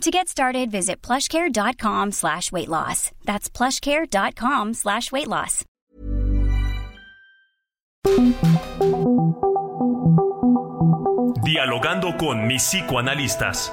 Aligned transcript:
To 0.00 0.10
get 0.10 0.28
started, 0.28 0.70
visit 0.70 1.00
plushcare.com 1.02 2.12
slash 2.12 2.52
weight 2.52 2.68
loss. 2.68 3.10
That's 3.24 3.48
plushcare.com 3.48 4.74
slash 4.74 5.10
weight 5.12 5.28
loss. 5.28 5.64
Dialogando 11.44 12.16
con 12.16 12.46
mis 12.46 12.62
psicoanalistas. 12.62 13.72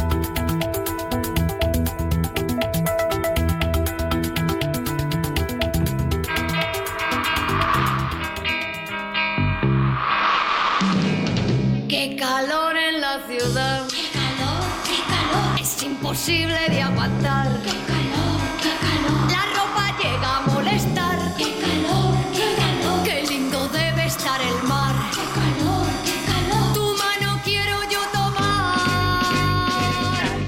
Imposible 16.21 16.69
de 16.69 16.81
aguantar. 16.81 17.47
Qué 17.63 17.71
calor, 17.71 18.41
qué 18.61 18.69
calor. 18.85 19.31
La 19.31 19.43
ropa 19.55 19.97
llega 19.97 20.37
a 20.37 20.41
molestar. 20.41 21.35
Qué 21.35 21.55
calor, 21.59 22.15
qué 22.33 22.55
calor. 22.55 23.03
Qué 23.03 23.23
lindo 23.27 23.67
debe 23.69 24.05
estar 24.05 24.39
el 24.39 24.67
mar. 24.67 24.93
Qué 25.11 25.23
calor, 25.33 25.87
qué 26.05 26.13
calor. 26.31 26.73
Tu 26.73 26.95
mano 26.97 27.41
quiero 27.43 27.75
yo 27.89 27.99
tomar. 28.13 29.31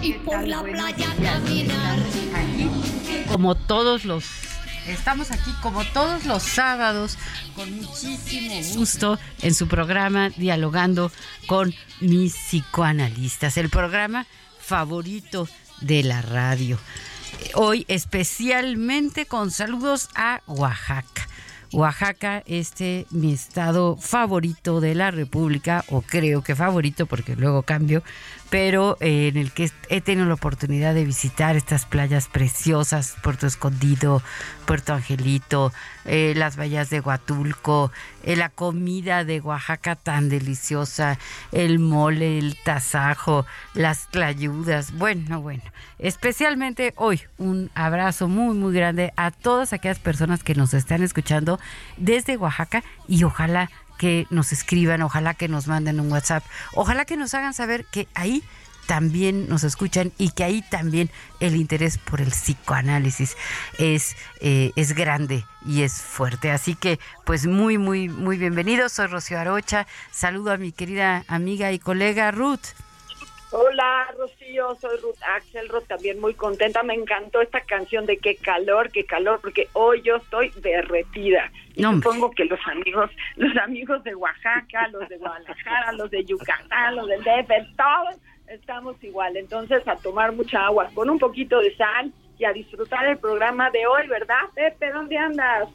Y 0.03 0.13
por 0.13 0.47
la 0.47 0.61
playa 0.61 1.07
caminar. 1.21 1.99
como 3.27 3.55
todos 3.55 4.05
los 4.05 4.25
estamos 4.87 5.31
aquí 5.31 5.51
como 5.61 5.83
todos 5.85 6.25
los 6.25 6.43
sábados 6.43 7.17
con 7.55 7.73
muchísimo 7.77 8.61
gusto 8.75 9.17
en 9.41 9.55
su 9.55 9.67
programa 9.67 10.29
dialogando 10.29 11.11
con 11.47 11.73
mis 12.01 12.35
psicoanalistas, 12.35 13.57
el 13.57 13.69
programa 13.69 14.27
favorito 14.59 15.47
de 15.81 16.03
la 16.03 16.21
radio. 16.21 16.77
Hoy 17.55 17.85
especialmente 17.87 19.25
con 19.25 19.51
saludos 19.51 20.09
a 20.15 20.41
Oaxaca. 20.47 21.27
Oaxaca, 21.73 22.43
este 22.45 23.07
mi 23.09 23.33
estado 23.33 23.97
favorito 23.97 24.79
de 24.79 24.93
la 24.93 25.09
República, 25.09 25.83
o 25.89 26.01
creo 26.01 26.43
que 26.43 26.55
favorito 26.55 27.07
porque 27.07 27.35
luego 27.35 27.63
cambio, 27.63 28.03
pero 28.53 28.97
eh, 28.99 29.29
en 29.29 29.37
el 29.37 29.51
que 29.51 29.71
he 29.89 29.99
tenido 29.99 30.27
la 30.27 30.35
oportunidad 30.35 30.93
de 30.93 31.05
visitar 31.05 31.55
estas 31.55 31.87
playas 31.87 32.27
preciosas, 32.27 33.15
Puerto 33.23 33.47
Escondido, 33.47 34.21
Puerto 34.67 34.93
Angelito, 34.93 35.73
eh, 36.05 36.33
las 36.35 36.55
bahías 36.55 36.91
de 36.91 36.99
Huatulco, 36.99 37.91
eh, 38.21 38.35
la 38.35 38.49
comida 38.49 39.23
de 39.23 39.41
Oaxaca 39.41 39.95
tan 39.95 40.29
deliciosa, 40.29 41.17
el 41.51 41.79
mole, 41.79 42.37
el 42.37 42.55
tasajo, 42.63 43.47
las 43.73 44.07
tlayudas, 44.11 44.91
bueno, 44.91 45.41
bueno, 45.41 45.63
especialmente 45.97 46.93
hoy 46.95 47.21
un 47.39 47.71
abrazo 47.73 48.27
muy, 48.27 48.55
muy 48.55 48.75
grande 48.75 49.13
a 49.15 49.31
todas 49.31 49.73
aquellas 49.73 49.97
personas 49.97 50.43
que 50.43 50.53
nos 50.53 50.75
están 50.75 51.01
escuchando 51.01 51.59
desde 51.97 52.37
Oaxaca 52.37 52.83
y 53.07 53.23
ojalá 53.23 53.71
que 54.03 54.27
nos 54.29 54.51
escriban, 54.51 55.01
ojalá 55.01 55.33
que 55.33 55.47
nos 55.47 55.67
manden 55.67 56.01
un 56.01 56.11
WhatsApp, 56.11 56.43
ojalá 56.73 57.05
que 57.05 57.15
nos 57.15 57.33
hagan 57.35 57.53
saber 57.53 57.85
que 57.85 58.09
ahí 58.15 58.43
también 58.85 59.47
nos 59.47 59.63
escuchan 59.63 60.11
y 60.17 60.31
que 60.31 60.43
ahí 60.43 60.61
también 60.61 61.09
el 61.39 61.55
interés 61.55 61.99
por 61.99 62.19
el 62.19 62.31
psicoanálisis 62.31 63.37
es, 63.79 64.17
eh, 64.41 64.73
es 64.75 64.93
grande 64.93 65.45
y 65.65 65.83
es 65.83 65.93
fuerte. 65.93 66.51
Así 66.51 66.75
que, 66.75 66.99
pues 67.23 67.47
muy, 67.47 67.77
muy, 67.77 68.09
muy 68.09 68.37
bienvenidos. 68.37 68.91
Soy 68.91 69.07
Rocío 69.07 69.39
Arocha. 69.39 69.87
Saludo 70.11 70.51
a 70.51 70.57
mi 70.57 70.73
querida 70.73 71.23
amiga 71.29 71.71
y 71.71 71.79
colega 71.79 72.29
Ruth. 72.31 72.75
Hola, 73.55 74.07
Rocío, 74.17 74.73
soy 74.81 74.97
Ruth 74.97 75.21
Axelrod, 75.35 75.83
también 75.83 76.19
muy 76.19 76.33
contenta. 76.33 76.81
Me 76.81 76.95
encantó 76.95 77.39
esta 77.39 77.61
canción 77.61 78.07
de 78.07 78.17
qué 78.17 78.35
calor, 78.35 78.91
qué 78.91 79.05
calor, 79.05 79.41
porque 79.41 79.67
hoy 79.73 80.01
yo 80.01 80.15
estoy 80.15 80.51
derretida. 80.55 81.51
Y 81.75 81.83
No, 81.83 81.93
supongo 81.93 82.31
que 82.31 82.45
los 82.45 82.59
amigos, 82.65 83.11
los 83.35 83.55
amigos 83.57 84.03
de 84.03 84.15
Oaxaca, 84.15 84.87
los 84.87 85.07
de 85.07 85.17
Guadalajara, 85.17 85.91
los 85.91 86.09
de 86.09 86.25
Yucatán, 86.25 86.95
los 86.95 87.07
del 87.07 87.23
DF, 87.23 87.51
todos 87.77 88.15
estamos 88.47 88.95
igual. 89.03 89.37
Entonces, 89.37 89.87
a 89.87 89.97
tomar 89.97 90.31
mucha 90.31 90.65
agua 90.65 90.89
con 90.95 91.11
un 91.11 91.19
poquito 91.19 91.59
de 91.59 91.75
sal 91.75 92.11
y 92.39 92.45
a 92.45 92.53
disfrutar 92.53 93.05
el 93.05 93.19
programa 93.19 93.69
de 93.69 93.85
hoy, 93.85 94.07
¿verdad, 94.07 94.49
Pepe? 94.55 94.91
¿Dónde 94.91 95.15
andas? 95.15 95.69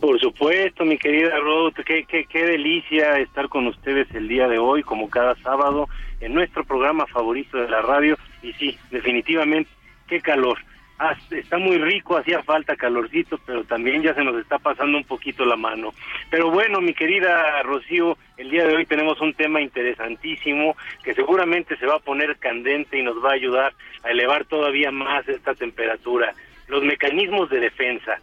Por 0.00 0.18
supuesto, 0.18 0.86
mi 0.86 0.96
querida 0.96 1.38
Ruth, 1.40 1.74
qué, 1.84 2.04
qué, 2.04 2.24
qué 2.24 2.46
delicia 2.46 3.18
estar 3.18 3.50
con 3.50 3.66
ustedes 3.66 4.08
el 4.14 4.28
día 4.28 4.48
de 4.48 4.58
hoy, 4.58 4.82
como 4.82 5.10
cada 5.10 5.34
sábado, 5.36 5.88
en 6.20 6.32
nuestro 6.32 6.64
programa 6.64 7.06
favorito 7.06 7.58
de 7.58 7.68
la 7.68 7.82
radio. 7.82 8.16
Y 8.42 8.54
sí, 8.54 8.78
definitivamente, 8.90 9.70
qué 10.08 10.20
calor. 10.22 10.58
Ah, 10.98 11.14
está 11.30 11.58
muy 11.58 11.76
rico, 11.76 12.16
hacía 12.16 12.42
falta 12.42 12.76
calorcito, 12.76 13.38
pero 13.44 13.64
también 13.64 14.02
ya 14.02 14.14
se 14.14 14.24
nos 14.24 14.36
está 14.36 14.58
pasando 14.58 14.96
un 14.96 15.04
poquito 15.04 15.44
la 15.44 15.56
mano. 15.56 15.92
Pero 16.30 16.50
bueno, 16.50 16.80
mi 16.80 16.94
querida 16.94 17.62
Rocío, 17.62 18.16
el 18.38 18.50
día 18.50 18.66
de 18.66 18.76
hoy 18.76 18.86
tenemos 18.86 19.20
un 19.20 19.34
tema 19.34 19.60
interesantísimo 19.60 20.76
que 21.02 21.14
seguramente 21.14 21.76
se 21.76 21.86
va 21.86 21.96
a 21.96 22.00
poner 22.00 22.38
candente 22.38 22.98
y 22.98 23.02
nos 23.02 23.22
va 23.22 23.30
a 23.30 23.34
ayudar 23.34 23.74
a 24.02 24.10
elevar 24.10 24.46
todavía 24.46 24.90
más 24.90 25.28
esta 25.28 25.54
temperatura. 25.54 26.34
Los 26.68 26.82
mecanismos 26.84 27.50
de 27.50 27.60
defensa. 27.60 28.18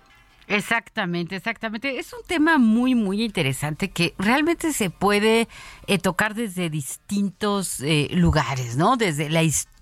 Exactamente, 0.48 1.36
exactamente. 1.36 2.00
Es 2.00 2.14
un 2.14 2.22
tema 2.26 2.58
muy, 2.58 2.96
muy 2.96 3.24
interesante 3.24 3.90
que 3.90 4.14
realmente 4.18 4.72
se 4.72 4.90
puede 4.90 5.50
eh, 5.88 6.00
tocar 6.00 6.36
desde 6.36 6.70
distintos 6.70 7.82
eh, 7.82 8.08
lugares, 8.12 8.78
¿no? 8.78 8.96
Desde 8.96 9.30
la 9.30 9.44
historia 9.44 9.77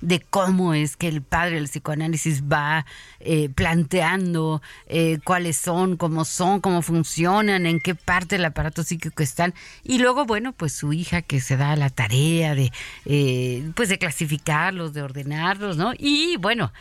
de 0.00 0.20
cómo 0.30 0.74
es 0.74 0.96
que 0.96 1.08
el 1.08 1.22
padre 1.22 1.56
del 1.56 1.64
psicoanálisis 1.64 2.44
va 2.44 2.86
eh, 3.20 3.48
planteando 3.48 4.62
eh, 4.86 5.18
cuáles 5.24 5.56
son, 5.56 5.96
cómo 5.96 6.24
son, 6.24 6.60
cómo 6.60 6.82
funcionan, 6.82 7.66
en 7.66 7.80
qué 7.80 7.94
parte 7.94 8.36
del 8.36 8.44
aparato 8.44 8.84
psíquico 8.84 9.22
están. 9.22 9.54
Y 9.82 9.98
luego, 9.98 10.24
bueno, 10.24 10.52
pues 10.52 10.72
su 10.72 10.92
hija 10.92 11.22
que 11.22 11.40
se 11.40 11.56
da 11.56 11.74
la 11.74 11.90
tarea 11.90 12.54
de, 12.54 12.70
eh, 13.06 13.70
pues 13.74 13.88
de 13.88 13.98
clasificarlos, 13.98 14.92
de 14.92 15.02
ordenarlos, 15.02 15.76
¿no? 15.76 15.92
Y 15.98 16.36
bueno, 16.36 16.72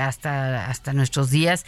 hasta, 0.00 0.70
hasta 0.70 0.94
nuestros 0.94 1.28
días, 1.30 1.66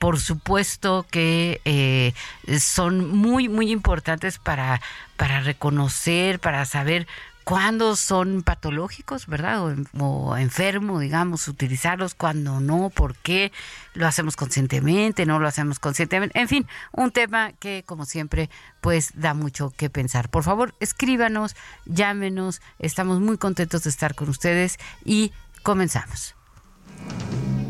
por 0.00 0.18
supuesto 0.18 1.06
que 1.08 2.12
son 2.58 3.16
muy, 3.16 3.48
muy 3.48 3.70
importantes 3.70 4.38
para, 4.38 4.80
para 5.16 5.40
reconocer, 5.40 6.40
para 6.40 6.64
saber 6.64 7.06
cuándo 7.44 7.96
son 7.96 8.42
patológicos, 8.42 9.26
¿verdad? 9.26 9.60
O, 9.62 9.74
o 10.04 10.36
enfermo, 10.36 11.00
digamos, 11.00 11.48
utilizarlos, 11.48 12.14
cuando 12.14 12.60
no, 12.60 12.90
por 12.90 13.16
qué, 13.16 13.52
lo 13.94 14.06
hacemos 14.06 14.36
conscientemente, 14.36 15.26
no 15.26 15.38
lo 15.38 15.46
hacemos 15.46 15.78
conscientemente, 15.78 16.38
en 16.38 16.48
fin, 16.48 16.66
un 16.92 17.10
tema 17.10 17.52
que 17.52 17.84
como 17.86 18.04
siempre 18.04 18.48
pues 18.80 19.12
da 19.14 19.34
mucho 19.34 19.72
que 19.76 19.90
pensar. 19.90 20.28
Por 20.28 20.44
favor, 20.44 20.74
escríbanos, 20.80 21.56
llámenos, 21.84 22.60
estamos 22.78 23.20
muy 23.20 23.38
contentos 23.38 23.84
de 23.84 23.90
estar 23.90 24.14
con 24.14 24.28
ustedes 24.28 24.78
y 25.04 25.32
comenzamos. 25.62 26.34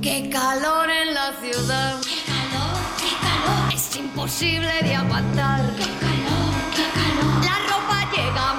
Qué 0.01 0.29
calor 0.31 0.91
en 0.91 1.15
la 1.15 1.33
ciudad. 1.41 2.01
Qué 2.03 2.23
calor, 2.27 2.81
qué 2.99 3.15
calor. 3.21 3.73
Es 3.75 3.97
imposible 3.97 4.83
de 4.83 4.95
aguantar. 4.97 5.61
Qué 5.77 5.85
calor, 5.85 6.55
qué 6.75 6.87
calor. 6.93 7.45
La 7.45 7.59
ropa 7.69 8.11
llega 8.11 8.55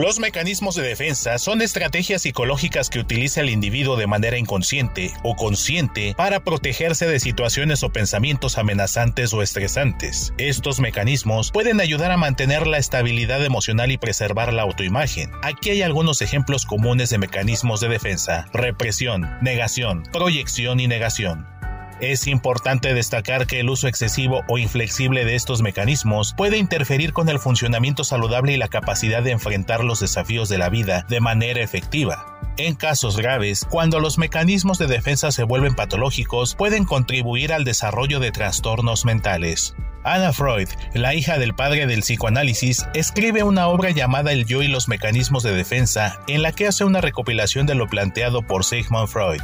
Los 0.00 0.20
mecanismos 0.20 0.76
de 0.76 0.84
defensa 0.84 1.38
son 1.38 1.60
estrategias 1.60 2.22
psicológicas 2.22 2.88
que 2.88 3.00
utiliza 3.00 3.40
el 3.40 3.50
individuo 3.50 3.96
de 3.96 4.06
manera 4.06 4.38
inconsciente 4.38 5.12
o 5.24 5.34
consciente 5.34 6.14
para 6.16 6.38
protegerse 6.38 7.08
de 7.08 7.18
situaciones 7.18 7.82
o 7.82 7.90
pensamientos 7.90 8.58
amenazantes 8.58 9.32
o 9.32 9.42
estresantes. 9.42 10.32
Estos 10.38 10.78
mecanismos 10.78 11.50
pueden 11.50 11.80
ayudar 11.80 12.12
a 12.12 12.16
mantener 12.16 12.68
la 12.68 12.78
estabilidad 12.78 13.44
emocional 13.44 13.90
y 13.90 13.98
preservar 13.98 14.52
la 14.52 14.62
autoimagen. 14.62 15.32
Aquí 15.42 15.70
hay 15.70 15.82
algunos 15.82 16.22
ejemplos 16.22 16.64
comunes 16.64 17.10
de 17.10 17.18
mecanismos 17.18 17.80
de 17.80 17.88
defensa. 17.88 18.46
Represión, 18.52 19.28
negación, 19.42 20.04
proyección 20.12 20.78
y 20.78 20.86
negación. 20.86 21.57
Es 22.00 22.28
importante 22.28 22.94
destacar 22.94 23.46
que 23.46 23.58
el 23.58 23.68
uso 23.68 23.88
excesivo 23.88 24.42
o 24.48 24.58
inflexible 24.58 25.24
de 25.24 25.34
estos 25.34 25.62
mecanismos 25.62 26.32
puede 26.36 26.56
interferir 26.56 27.12
con 27.12 27.28
el 27.28 27.40
funcionamiento 27.40 28.04
saludable 28.04 28.52
y 28.52 28.56
la 28.56 28.68
capacidad 28.68 29.22
de 29.22 29.32
enfrentar 29.32 29.82
los 29.82 29.98
desafíos 29.98 30.48
de 30.48 30.58
la 30.58 30.68
vida 30.68 31.04
de 31.08 31.20
manera 31.20 31.60
efectiva. 31.60 32.38
En 32.56 32.76
casos 32.76 33.16
graves, 33.16 33.66
cuando 33.68 33.98
los 33.98 34.16
mecanismos 34.16 34.78
de 34.78 34.86
defensa 34.86 35.32
se 35.32 35.42
vuelven 35.42 35.74
patológicos, 35.74 36.54
pueden 36.54 36.84
contribuir 36.84 37.52
al 37.52 37.64
desarrollo 37.64 38.20
de 38.20 38.30
trastornos 38.30 39.04
mentales. 39.04 39.74
Anna 40.04 40.32
Freud, 40.32 40.68
la 40.94 41.14
hija 41.14 41.38
del 41.38 41.54
padre 41.54 41.86
del 41.86 42.00
psicoanálisis, 42.00 42.86
escribe 42.94 43.42
una 43.42 43.66
obra 43.66 43.90
llamada 43.90 44.32
El 44.32 44.46
yo 44.46 44.62
y 44.62 44.68
los 44.68 44.88
mecanismos 44.88 45.42
de 45.42 45.52
defensa, 45.52 46.20
en 46.28 46.42
la 46.42 46.52
que 46.52 46.68
hace 46.68 46.84
una 46.84 47.00
recopilación 47.00 47.66
de 47.66 47.74
lo 47.74 47.88
planteado 47.88 48.42
por 48.42 48.64
Sigmund 48.64 49.08
Freud. 49.08 49.42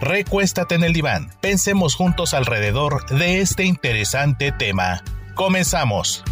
Recuéstate 0.00 0.74
en 0.74 0.84
el 0.84 0.92
diván. 0.92 1.30
Pensemos 1.40 1.94
juntos 1.94 2.34
alrededor 2.34 3.06
de 3.08 3.40
este 3.40 3.64
interesante 3.64 4.52
tema. 4.52 5.02
Comenzamos. 5.34 6.22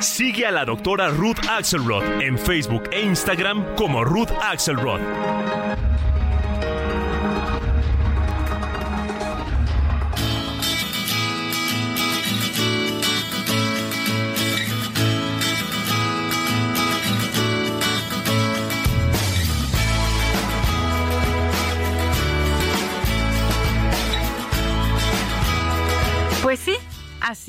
Sigue 0.00 0.46
a 0.46 0.50
la 0.50 0.64
doctora 0.64 1.08
Ruth 1.08 1.38
Axelrod 1.48 2.02
en 2.22 2.38
Facebook 2.38 2.84
e 2.90 3.02
Instagram 3.02 3.74
como 3.74 4.04
Ruth 4.04 4.30
Axelrod. 4.42 5.00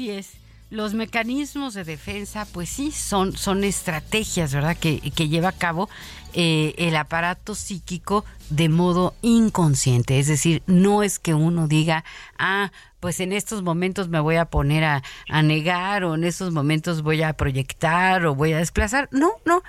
Así 0.01 0.11
es. 0.11 0.31
Los 0.69 0.93
mecanismos 0.93 1.73
de 1.73 1.83
defensa, 1.83 2.47
pues 2.53 2.69
sí, 2.69 2.91
son, 2.91 3.35
son 3.35 3.65
estrategias, 3.65 4.53
¿verdad?, 4.53 4.77
que, 4.77 5.01
que 5.11 5.27
lleva 5.27 5.49
a 5.49 5.57
cabo 5.57 5.89
eh, 6.33 6.73
el 6.77 6.95
aparato 6.95 7.55
psíquico 7.55 8.23
de 8.49 8.69
modo 8.69 9.13
inconsciente. 9.21 10.17
Es 10.17 10.27
decir, 10.27 10.63
no 10.67 11.03
es 11.03 11.19
que 11.19 11.33
uno 11.33 11.67
diga, 11.67 12.05
ah, 12.39 12.71
pues 13.01 13.19
en 13.19 13.33
estos 13.33 13.63
momentos 13.63 14.07
me 14.07 14.21
voy 14.21 14.37
a 14.37 14.45
poner 14.45 14.85
a, 14.85 15.03
a, 15.27 15.41
negar 15.41 16.05
o 16.05 16.15
en 16.15 16.23
estos 16.23 16.53
momentos 16.53 17.01
voy 17.01 17.21
a 17.21 17.33
proyectar 17.33 18.25
o 18.25 18.33
voy 18.33 18.53
a 18.53 18.59
desplazar. 18.59 19.09
No, 19.11 19.33
no. 19.45 19.63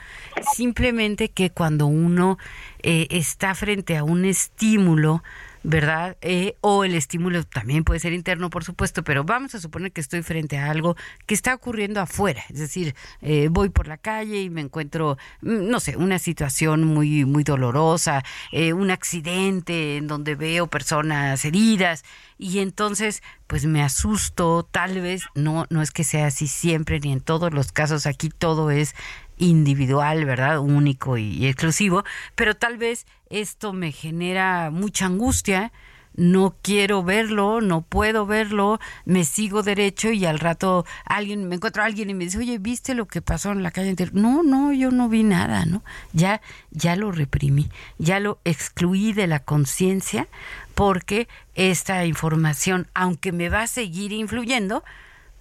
Simplemente 0.55 1.31
que 1.31 1.51
cuando 1.51 1.87
uno 1.87 2.39
eh, 2.79 3.09
está 3.11 3.57
frente 3.57 3.97
a 3.97 4.05
un 4.05 4.25
estímulo, 4.25 5.25
¿verdad? 5.65 6.17
Eh, 6.21 6.57
o 6.61 6.85
el 6.85 6.95
estímulo 6.95 7.45
también 7.45 7.85
puede 7.85 8.01
ser 8.01 8.13
interno, 8.13 8.51
por 8.51 8.65
supuesto, 8.65 9.03
pero 9.05 9.25
vamos 9.25 9.55
a 9.55 9.61
suponer 9.61 9.93
que 9.93 10.01
estoy 10.01 10.23
frente 10.23 10.59
a 10.59 10.71
algo 10.71 10.97
que 11.27 11.35
está 11.35 11.55
ocurriendo 11.55 12.01
afuera, 12.01 12.43
es 12.51 12.59
decir, 12.59 12.95
eh, 13.21 13.49
voy 13.51 13.69
por 13.69 13.87
la 13.87 13.97
calle 13.97 14.43
y 14.43 14.51
me 14.51 14.61
encuentro, 14.61 15.19
mm, 15.41 15.69
no 15.69 15.81
sé, 15.81 15.97
una 15.97 16.19
situación 16.19 16.85
muy, 16.85 17.25
muy 17.25 17.45
dolorosa, 17.45 18.25
eh, 18.51 18.73
un 18.73 18.91
accidente 18.91 19.97
en 19.97 20.07
donde 20.07 20.35
veo 20.35 20.67
personas 20.67 21.45
heridas 21.45 22.05
y 22.39 22.59
entonces 22.59 23.23
pues 23.47 23.67
me 23.67 23.83
asusto, 23.83 24.67
tal 24.71 25.01
vez, 25.03 25.25
no, 25.35 25.67
no 25.69 25.83
es 25.83 25.91
que 25.91 26.05
sea 26.05 26.29
así 26.29 26.49
siempre 26.49 27.01
ni 27.01 27.13
en 27.13 27.21
todos 27.21 27.53
los 27.53 27.71
casos, 27.71 28.07
aquí 28.07 28.31
todo 28.31 28.71
es 28.71 28.95
individual, 29.43 30.25
¿verdad? 30.25 30.61
Único 30.61 31.19
y, 31.19 31.47
exclusivo, 31.47 32.05
pero 32.35 32.55
tal 32.55 32.79
vez 32.79 33.07
esto 33.29 33.73
me 33.73 33.91
genera 33.91 34.71
mucha 34.71 35.07
angustia, 35.07 35.73
no 36.15 36.55
quiero 36.63 37.03
verlo, 37.03 37.61
no 37.61 37.81
puedo 37.81 38.27
verlo, 38.27 38.79
me 39.05 39.25
sigo 39.25 39.63
derecho 39.63 40.13
y 40.13 40.27
al 40.27 40.39
rato 40.39 40.85
alguien, 41.07 41.49
me 41.49 41.57
encuentro 41.57 41.83
a 41.83 41.87
alguien 41.87 42.11
y 42.11 42.15
me 42.15 42.25
dice, 42.25 42.39
oye, 42.39 42.59
¿viste 42.59 42.95
lo 42.95 43.07
que 43.07 43.23
pasó 43.23 43.51
en 43.51 43.63
la 43.63 43.71
calle 43.71 43.89
entera? 43.89 44.11
No, 44.15 44.43
no, 44.43 44.73
yo 44.73 44.91
no 44.91 45.09
vi 45.09 45.25
nada, 45.25 45.65
¿no? 45.65 45.83
Ya, 46.13 46.41
ya 46.71 46.95
lo 46.97 47.11
reprimí, 47.11 47.69
ya 47.99 48.21
lo 48.21 48.39
excluí 48.45 49.13
de 49.13 49.27
la 49.27 49.41
conciencia 49.41 50.29
porque 50.75 51.29
esta 51.55 52.05
información, 52.05 52.87
aunque 52.95 53.33
me 53.33 53.49
va 53.49 53.63
a 53.63 53.67
seguir 53.67 54.13
influyendo, 54.13 54.85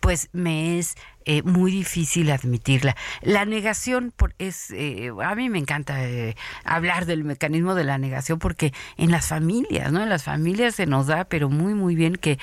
pues 0.01 0.29
me 0.33 0.79
es 0.79 0.95
eh, 1.25 1.43
muy 1.43 1.71
difícil 1.71 2.31
admitirla. 2.31 2.97
La 3.21 3.45
negación 3.45 4.11
por, 4.13 4.33
es, 4.39 4.71
eh, 4.71 5.11
a 5.23 5.35
mí 5.35 5.49
me 5.49 5.59
encanta 5.59 6.03
eh, 6.03 6.35
hablar 6.65 7.05
del 7.05 7.23
mecanismo 7.23 7.75
de 7.75 7.85
la 7.85 7.97
negación 7.97 8.39
porque 8.39 8.73
en 8.97 9.11
las 9.11 9.27
familias, 9.27 9.91
¿no? 9.91 10.03
En 10.03 10.09
las 10.09 10.23
familias 10.23 10.75
se 10.75 10.87
nos 10.87 11.07
da, 11.07 11.23
pero 11.25 11.49
muy, 11.49 11.73
muy 11.75 11.95
bien 11.95 12.15
que 12.15 12.37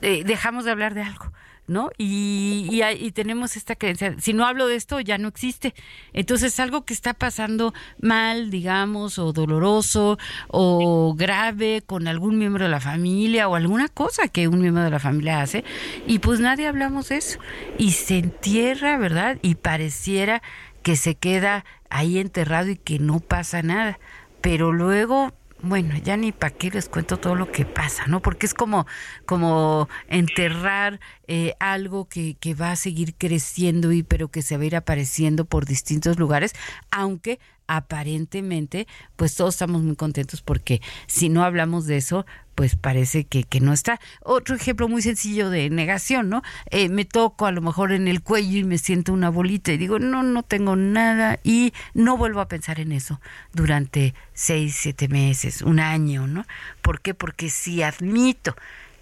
dejamos 0.00 0.66
de 0.66 0.70
hablar 0.70 0.92
de 0.92 1.02
algo 1.02 1.32
¿no? 1.66 1.90
Y, 1.96 2.68
y, 2.70 3.12
tenemos 3.12 3.56
esta 3.56 3.74
creencia, 3.74 4.14
si 4.20 4.32
no 4.32 4.46
hablo 4.46 4.66
de 4.66 4.76
esto, 4.76 5.00
ya 5.00 5.18
no 5.18 5.28
existe. 5.28 5.74
Entonces, 6.12 6.58
algo 6.60 6.84
que 6.84 6.92
está 6.92 7.14
pasando 7.14 7.72
mal, 8.00 8.50
digamos, 8.50 9.18
o 9.18 9.32
doloroso, 9.32 10.18
o 10.48 11.14
grave 11.14 11.82
con 11.86 12.06
algún 12.08 12.38
miembro 12.38 12.64
de 12.64 12.70
la 12.70 12.80
familia, 12.80 13.48
o 13.48 13.54
alguna 13.54 13.88
cosa 13.88 14.28
que 14.28 14.48
un 14.48 14.60
miembro 14.60 14.84
de 14.84 14.90
la 14.90 14.98
familia 14.98 15.40
hace, 15.40 15.64
y 16.06 16.18
pues 16.18 16.40
nadie 16.40 16.66
hablamos 16.66 17.08
de 17.08 17.16
eso. 17.16 17.38
Y 17.78 17.92
se 17.92 18.18
entierra, 18.18 18.98
¿verdad? 18.98 19.38
Y 19.42 19.54
pareciera 19.56 20.42
que 20.82 20.96
se 20.96 21.14
queda 21.14 21.64
ahí 21.88 22.18
enterrado 22.18 22.70
y 22.70 22.76
que 22.76 22.98
no 22.98 23.20
pasa 23.20 23.62
nada. 23.62 23.98
Pero 24.40 24.72
luego 24.72 25.32
bueno, 25.64 25.96
ya 26.02 26.16
ni 26.16 26.32
para 26.32 26.54
qué 26.54 26.70
les 26.70 26.88
cuento 26.88 27.16
todo 27.16 27.34
lo 27.34 27.50
que 27.50 27.64
pasa, 27.64 28.06
¿no? 28.06 28.20
Porque 28.20 28.46
es 28.46 28.54
como, 28.54 28.86
como 29.26 29.88
enterrar 30.08 31.00
eh, 31.26 31.54
algo 31.60 32.08
que, 32.08 32.36
que 32.38 32.54
va 32.54 32.72
a 32.72 32.76
seguir 32.76 33.14
creciendo 33.16 33.92
y 33.92 34.02
pero 34.02 34.28
que 34.28 34.42
se 34.42 34.56
va 34.56 34.64
a 34.64 34.66
ir 34.66 34.76
apareciendo 34.76 35.44
por 35.44 35.66
distintos 35.66 36.18
lugares, 36.18 36.54
aunque 36.90 37.40
aparentemente, 37.66 38.86
pues 39.16 39.34
todos 39.34 39.54
estamos 39.54 39.82
muy 39.82 39.96
contentos 39.96 40.42
porque 40.42 40.80
si 41.06 41.28
no 41.28 41.44
hablamos 41.44 41.86
de 41.86 41.96
eso, 41.96 42.26
pues 42.54 42.76
parece 42.76 43.24
que, 43.24 43.44
que 43.44 43.60
no 43.60 43.72
está. 43.72 44.00
Otro 44.22 44.54
ejemplo 44.54 44.88
muy 44.88 45.02
sencillo 45.02 45.50
de 45.50 45.70
negación, 45.70 46.28
¿no? 46.28 46.42
Eh, 46.70 46.88
me 46.88 47.04
toco 47.04 47.46
a 47.46 47.52
lo 47.52 47.60
mejor 47.60 47.92
en 47.92 48.08
el 48.08 48.22
cuello 48.22 48.58
y 48.58 48.64
me 48.64 48.78
siento 48.78 49.12
una 49.12 49.28
bolita 49.28 49.72
y 49.72 49.76
digo, 49.76 49.98
no, 49.98 50.22
no 50.22 50.42
tengo 50.42 50.76
nada 50.76 51.38
y 51.42 51.72
no 51.94 52.16
vuelvo 52.16 52.40
a 52.40 52.48
pensar 52.48 52.80
en 52.80 52.92
eso 52.92 53.20
durante 53.52 54.14
seis, 54.32 54.76
siete 54.78 55.08
meses, 55.08 55.62
un 55.62 55.80
año, 55.80 56.26
¿no? 56.26 56.46
¿Por 56.82 57.00
qué? 57.00 57.14
Porque 57.14 57.50
si 57.50 57.82
admito 57.82 58.54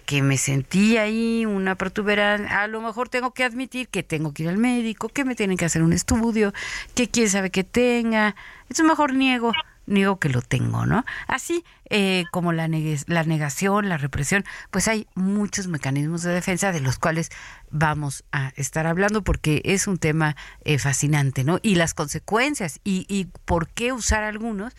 que 0.05 0.21
me 0.21 0.37
sentí 0.37 0.97
ahí 0.97 1.45
una 1.45 1.75
protuberancia, 1.75 2.61
a 2.61 2.67
lo 2.67 2.81
mejor 2.81 3.09
tengo 3.09 3.33
que 3.33 3.43
admitir 3.43 3.87
que 3.89 4.03
tengo 4.03 4.33
que 4.33 4.43
ir 4.43 4.49
al 4.49 4.57
médico, 4.57 5.09
que 5.09 5.25
me 5.25 5.35
tienen 5.35 5.57
que 5.57 5.65
hacer 5.65 5.83
un 5.83 5.93
estudio, 5.93 6.53
que 6.95 7.09
quién 7.09 7.29
sabe 7.29 7.49
que 7.49 7.63
tenga, 7.63 8.35
es 8.69 8.81
mejor 8.83 9.13
niego, 9.13 9.53
niego 9.85 10.19
que 10.19 10.29
lo 10.29 10.41
tengo, 10.41 10.85
¿no? 10.85 11.05
Así 11.27 11.63
eh, 11.89 12.23
como 12.31 12.53
la, 12.53 12.67
la 13.07 13.23
negación, 13.23 13.89
la 13.89 13.97
represión, 13.97 14.43
pues 14.71 14.87
hay 14.87 15.07
muchos 15.15 15.67
mecanismos 15.67 16.23
de 16.23 16.33
defensa 16.33 16.71
de 16.71 16.79
los 16.79 16.97
cuales 16.97 17.29
vamos 17.69 18.23
a 18.31 18.51
estar 18.55 18.87
hablando 18.87 19.23
porque 19.23 19.61
es 19.65 19.87
un 19.87 19.97
tema 19.97 20.35
eh, 20.63 20.79
fascinante, 20.79 21.43
¿no? 21.43 21.59
Y 21.61 21.75
las 21.75 21.93
consecuencias 21.93 22.79
y, 22.83 23.05
y 23.07 23.25
por 23.45 23.67
qué 23.69 23.93
usar 23.93 24.23
algunos 24.23 24.73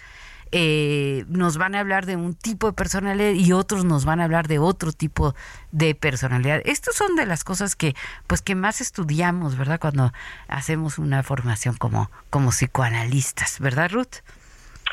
eh, 0.57 1.25
nos 1.27 1.59
van 1.59 1.75
a 1.75 1.81
hablar 1.81 2.07
de 2.07 2.15
un 2.15 2.37
tipo 2.37 2.69
de 2.69 2.75
personalidad 2.75 3.33
y 3.33 3.51
otros 3.51 3.85
nos 3.85 4.05
van 4.05 4.21
a 4.21 4.25
hablar 4.25 4.47
de 4.47 4.61
otro 4.61 4.93
tipo 4.93 5.35
de 5.73 5.97
personalidad. 5.97 6.63
Estas 6.65 6.95
son 6.95 7.17
de 7.17 7.27
las 7.27 7.43
cosas 7.43 7.75
que, 7.75 7.97
pues, 8.29 8.41
que 8.41 8.55
más 8.55 8.81
estudiamos, 8.81 9.59
¿verdad? 9.59 9.81
Cuando 9.81 10.13
hacemos 10.47 11.01
una 11.01 11.25
formación 11.25 11.77
como, 11.77 12.09
como 12.31 12.51
psicoanalistas, 12.51 13.59
¿verdad, 13.59 13.91
Ruth? 13.91 14.23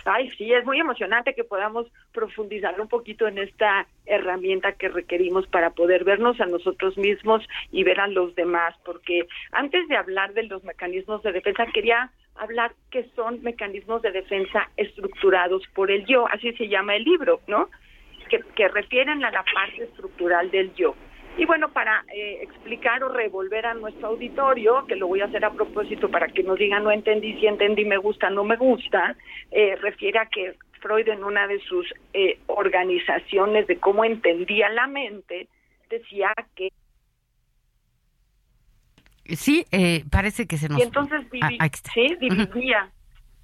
Ay, 0.06 0.32
sí, 0.32 0.52
es 0.52 0.66
muy 0.66 0.80
emocionante 0.80 1.36
que 1.36 1.44
podamos 1.44 1.86
profundizar 2.14 2.80
un 2.80 2.88
poquito 2.88 3.28
en 3.28 3.38
esta 3.38 3.88
herramienta 4.06 4.74
que 4.74 4.90
requerimos 4.90 5.48
para 5.48 5.72
poder 5.72 6.04
vernos 6.04 6.40
a 6.42 6.46
nosotros 6.46 6.98
mismos 6.98 7.48
y 7.72 7.84
ver 7.84 8.00
a 8.00 8.08
los 8.08 8.36
demás, 8.36 8.76
porque 8.86 9.28
antes 9.52 9.88
de 9.88 9.96
hablar 9.96 10.34
de 10.34 10.44
los 10.44 10.64
mecanismos 10.64 11.24
de 11.24 11.32
defensa 11.32 11.66
quería 11.68 12.12
hablar 12.36 12.74
que 12.90 13.04
son 13.16 13.42
mecanismos 13.44 14.02
de 14.02 14.12
defensa 14.12 14.70
estructurados 14.78 15.64
por 15.74 15.92
el 15.92 16.06
yo, 16.06 16.28
así 16.30 16.52
se 16.54 16.68
llama 16.68 16.96
el 16.96 17.04
libro, 17.04 17.42
¿no? 17.48 17.70
Que, 18.30 18.40
que 18.56 18.68
refieren 18.70 19.24
a 19.24 19.32
la 19.32 19.44
parte 19.44 19.84
estructural 19.84 20.50
del 20.52 20.74
yo. 20.76 20.96
Y 21.38 21.46
bueno, 21.46 21.70
para 21.70 22.04
eh, 22.14 22.40
explicar 22.42 23.04
o 23.04 23.10
revolver 23.10 23.66
a 23.66 23.74
nuestro 23.74 24.10
auditorio, 24.10 24.86
que 24.86 24.96
lo 24.96 25.08
voy 25.08 25.22
a 25.22 25.26
hacer 25.26 25.46
a 25.46 25.52
propósito 25.52 26.10
para 26.10 26.28
que 26.28 26.44
nos 26.44 26.58
digan 26.58 26.84
no 26.84 26.92
entendí, 26.92 27.40
si 27.40 27.48
entendí, 27.48 27.86
me 27.86 27.98
gusta, 27.98 28.30
no 28.30 28.44
me 28.44 28.58
gusta, 28.58 29.16
eh, 29.50 29.78
refiere 29.78 30.20
a 30.20 30.26
que 30.26 30.56
Freud 30.82 31.08
en 31.08 31.24
una 31.24 31.48
de 31.48 31.60
sus 31.62 31.86
eh, 32.14 32.40
organizaciones 32.48 33.68
de 33.68 33.78
cómo 33.80 34.04
entendía 34.04 34.70
la 34.70 34.88
mente, 34.88 35.48
decía 35.90 36.34
que... 36.56 36.70
Sí, 39.36 39.66
eh, 39.72 40.04
parece 40.12 40.48
que 40.48 40.58
se 40.58 40.68
nos... 40.68 40.80
Y 40.80 40.84
entonces 40.84 41.22
Ah, 41.42 41.50
divi- 41.50 41.58
está. 41.74 41.92
sí, 41.94 42.16
dividía, 42.20 42.92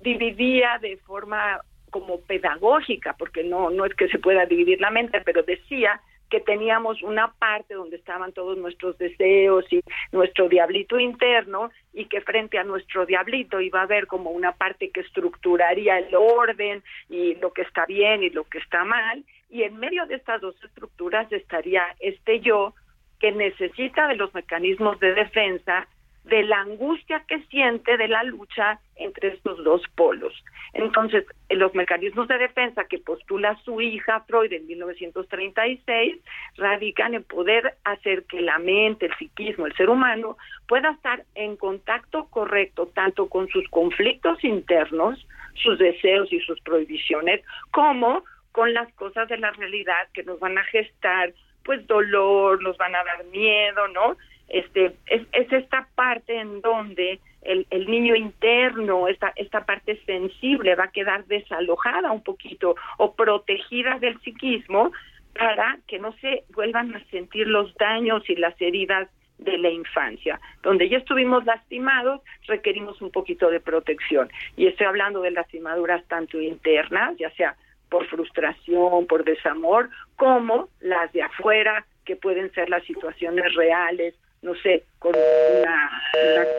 dividía 0.02 0.78
de 0.82 0.98
forma 0.98 1.62
como 1.92 2.20
pedagógica, 2.22 3.16
porque 3.18 3.44
no, 3.44 3.70
no 3.70 3.86
es 3.86 3.94
que 3.96 4.10
se 4.10 4.20
pueda 4.20 4.46
dividir 4.46 4.82
la 4.82 4.92
mente, 4.92 5.22
pero 5.22 5.44
decía 5.44 6.02
que 6.30 6.40
teníamos 6.40 7.02
una 7.02 7.32
parte 7.34 7.74
donde 7.74 7.96
estaban 7.96 8.34
todos 8.34 8.58
nuestros 8.58 8.98
deseos 8.98 9.66
y 9.72 9.82
nuestro 10.12 10.50
diablito 10.50 11.00
interno 11.00 11.72
y 11.94 12.06
que 12.06 12.22
frente 12.22 12.58
a 12.58 12.64
nuestro 12.64 13.06
diablito 13.06 13.62
iba 13.62 13.80
a 13.80 13.84
haber 13.84 14.08
como 14.08 14.32
una 14.32 14.52
parte 14.52 14.90
que 14.90 15.02
estructuraría 15.02 16.00
el 16.00 16.14
orden 16.16 16.84
y 17.10 17.36
lo 17.36 17.54
que 17.54 17.62
está 17.62 17.86
bien 17.86 18.24
y 18.24 18.30
lo 18.30 18.44
que 18.44 18.58
está 18.58 18.84
mal 18.84 19.24
y 19.50 19.64
en 19.64 19.78
medio 19.78 20.06
de 20.06 20.16
estas 20.16 20.42
dos 20.42 20.62
estructuras 20.64 21.32
estaría 21.32 21.84
este 22.00 22.42
yo 22.42 22.74
que 23.20 23.32
necesita 23.32 24.08
de 24.08 24.16
los 24.16 24.34
mecanismos 24.34 25.00
de 25.00 25.14
defensa 25.14 25.88
de 26.28 26.44
la 26.44 26.60
angustia 26.62 27.24
que 27.28 27.40
siente 27.44 27.98
de 27.98 28.08
la 28.08 28.24
lucha 28.24 28.80
entre 28.96 29.30
estos 29.30 29.64
dos 29.64 29.82
polos. 29.96 30.34
Entonces, 30.74 31.26
los 31.50 31.74
mecanismos 31.74 32.28
de 32.28 32.38
defensa 32.38 32.86
que 32.86 32.98
postula 33.00 33.58
su 33.64 33.80
hija 33.82 34.22
Freud 34.28 34.52
en 34.52 34.68
1936 34.68 36.18
radican 36.58 37.14
en 37.14 37.24
poder 37.24 37.76
hacer 37.84 38.26
que 38.26 38.42
la 38.42 38.60
mente, 38.60 39.06
el 39.06 39.16
psiquismo, 39.16 39.66
el 39.68 39.76
ser 39.76 39.90
humano 39.90 40.38
pueda 40.68 40.92
estar 40.92 41.24
en 41.36 41.56
contacto 41.56 42.28
correcto 42.30 42.88
tanto 42.94 43.30
con 43.30 43.48
sus 43.48 43.68
conflictos 43.70 44.44
internos, 44.44 45.26
sus 45.56 45.80
deseos 45.80 46.32
y 46.32 46.40
sus 46.42 46.60
prohibiciones, 46.62 47.42
como 47.72 48.24
con 48.52 48.74
las 48.74 48.92
cosas 48.94 49.30
de 49.30 49.38
la 49.38 49.52
realidad 49.52 50.08
que 50.14 50.24
nos 50.24 50.40
van 50.40 50.58
a 50.58 50.64
gestar 50.66 51.34
pues 51.64 51.86
dolor, 51.86 52.64
nos 52.64 52.78
van 52.78 52.96
a 52.96 53.04
dar 53.04 53.26
miedo, 53.26 53.88
¿no? 53.90 54.16
Este 54.48 54.96
es, 55.08 55.24
es 55.32 55.52
esta 55.52 55.88
parte 55.96 56.40
en 56.40 56.62
donde 56.62 57.20
el, 57.42 57.66
el 57.70 57.90
niño 57.90 58.16
interno, 58.16 59.08
esta 59.08 59.34
esta 59.36 59.66
parte 59.66 60.00
sensible 60.06 60.76
va 60.76 60.86
a 60.86 60.92
quedar 60.92 61.26
desalojada 61.26 62.12
un 62.12 62.24
poquito 62.24 62.76
o 62.98 63.14
protegida 63.14 64.00
del 64.00 64.20
psiquismo 64.22 64.92
para 65.34 65.78
que 65.88 66.00
no 66.00 66.14
se 66.14 66.44
vuelvan 66.54 66.96
a 66.96 67.04
sentir 67.06 67.48
los 67.48 67.74
daños 67.76 68.28
y 68.30 68.36
las 68.36 68.60
heridas 68.60 69.10
de 69.38 69.58
la 69.58 69.70
infancia. 69.70 70.40
Donde 70.64 70.90
ya 70.90 70.98
estuvimos 70.98 71.46
lastimados, 71.46 72.22
requerimos 72.48 73.02
un 73.02 73.12
poquito 73.12 73.50
de 73.50 73.60
protección. 73.60 74.30
Y 74.56 74.68
estoy 74.68 74.88
hablando 74.88 75.22
de 75.22 75.32
lastimaduras 75.32 76.04
tanto 76.08 76.42
internas, 76.42 77.16
ya 77.18 77.30
sea 77.32 77.56
por 77.90 78.06
frustración, 78.08 79.06
por 79.08 79.24
desamor, 79.24 79.90
como 80.16 80.70
las 80.82 81.12
de 81.14 81.22
afuera, 81.22 81.86
que 82.08 82.16
pueden 82.16 82.52
ser 82.54 82.70
las 82.70 82.84
situaciones 82.86 83.54
reales, 83.54 84.16
no 84.42 84.56
sé, 84.64 84.86
con 84.98 85.14
una, 85.14 85.92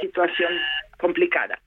situación 0.01 0.53
complicada. 0.99 1.59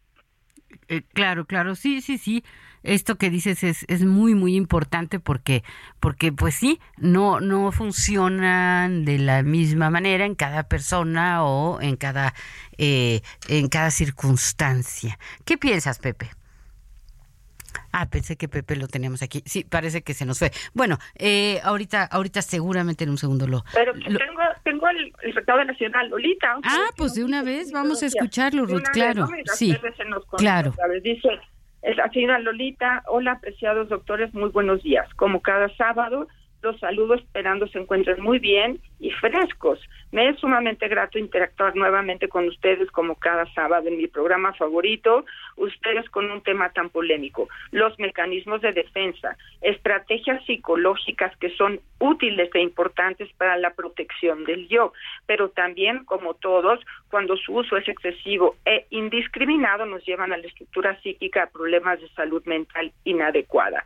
Eh, 0.87 1.01
claro, 1.13 1.45
claro, 1.45 1.75
sí, 1.75 1.99
sí, 2.01 2.17
sí. 2.17 2.43
Esto 2.83 3.17
que 3.17 3.29
dices 3.29 3.63
es, 3.63 3.85
es 3.89 4.03
muy, 4.03 4.33
muy 4.33 4.55
importante 4.55 5.19
porque, 5.19 5.63
porque 5.99 6.31
pues 6.31 6.55
sí, 6.55 6.79
no, 6.97 7.39
no 7.39 7.71
funcionan 7.71 9.05
de 9.05 9.19
la 9.19 9.43
misma 9.43 9.89
manera 9.89 10.25
en 10.25 10.35
cada 10.35 10.63
persona 10.63 11.43
o 11.43 11.79
en 11.81 11.95
cada, 11.95 12.33
eh, 12.77 13.21
en 13.49 13.67
cada 13.67 13.91
circunstancia. 13.91 15.19
¿Qué 15.45 15.57
piensas, 15.57 15.99
Pepe? 15.99 16.29
Ah, 17.91 18.09
pensé 18.09 18.35
que 18.37 18.47
Pepe 18.47 18.75
lo 18.75 18.87
teníamos 18.87 19.21
aquí. 19.21 19.43
Sí, 19.45 19.63
parece 19.63 20.01
que 20.01 20.13
se 20.13 20.25
nos 20.25 20.39
fue. 20.39 20.51
Bueno, 20.73 20.97
eh, 21.15 21.59
ahorita, 21.63 22.03
ahorita 22.05 22.41
seguramente 22.41 23.03
en 23.03 23.09
un 23.11 23.17
segundo 23.17 23.47
lo. 23.47 23.63
Pero 23.73 23.93
lo- 23.93 24.19
tengo, 24.19 24.41
tengo 24.63 24.87
el, 24.89 25.13
el 25.23 25.33
recado 25.35 25.59
señora 25.75 26.03
Lolita. 26.03 26.55
Ah, 26.63 26.87
pues 26.97 27.13
de 27.15 27.23
una 27.23 27.43
vez 27.43 27.71
vamos 27.71 28.01
a 28.03 28.05
escucharlo, 28.07 28.63
Ruth, 28.65 28.71
una 28.71 28.81
vez, 28.81 28.89
claro. 28.91 29.21
¿no? 29.27 29.27
Sí, 29.53 29.75
claro. 30.37 30.73
vez. 30.89 31.03
Dice, 31.03 31.29
es 31.81 31.97
la 31.97 32.09
señora 32.09 32.39
Lolita, 32.39 33.03
hola 33.07 33.33
apreciados 33.33 33.89
doctores, 33.89 34.33
muy 34.33 34.49
buenos 34.49 34.83
días. 34.83 35.07
Como 35.15 35.41
cada 35.41 35.67
sábado, 35.75 36.27
los 36.61 36.79
saludo 36.79 37.15
esperando 37.15 37.67
se 37.67 37.79
encuentren 37.79 38.21
muy 38.21 38.39
bien 38.39 38.79
y 38.99 39.11
frescos. 39.11 39.79
Me 40.11 40.29
es 40.29 40.39
sumamente 40.39 40.87
grato 40.87 41.17
interactuar 41.17 41.75
nuevamente 41.75 42.27
con 42.27 42.47
ustedes 42.47 42.91
como 42.91 43.15
cada 43.15 43.45
sábado 43.53 43.87
en 43.87 43.97
mi 43.97 44.07
programa 44.07 44.53
favorito, 44.53 45.25
ustedes 45.55 46.09
con 46.09 46.29
un 46.29 46.41
tema 46.41 46.69
tan 46.69 46.89
polémico, 46.89 47.47
los 47.71 47.97
mecanismos 47.97 48.61
de 48.61 48.73
defensa, 48.73 49.37
estrategias 49.61 50.43
psicológicas 50.45 51.35
que 51.37 51.49
son 51.55 51.79
útiles 51.99 52.49
e 52.53 52.59
importantes 52.59 53.31
para 53.37 53.57
la 53.57 53.73
protección 53.73 54.43
del 54.43 54.67
yo, 54.67 54.91
pero 55.25 55.49
también, 55.49 56.03
como 56.03 56.33
todos, 56.33 56.79
cuando 57.09 57.37
su 57.37 57.53
uso 57.53 57.77
es 57.77 57.87
excesivo 57.87 58.57
e 58.65 58.85
indiscriminado, 58.89 59.85
nos 59.85 60.05
llevan 60.05 60.33
a 60.33 60.37
la 60.37 60.47
estructura 60.47 60.99
psíquica 61.01 61.43
a 61.43 61.49
problemas 61.49 62.01
de 62.01 62.09
salud 62.09 62.43
mental 62.45 62.91
inadecuada 63.05 63.83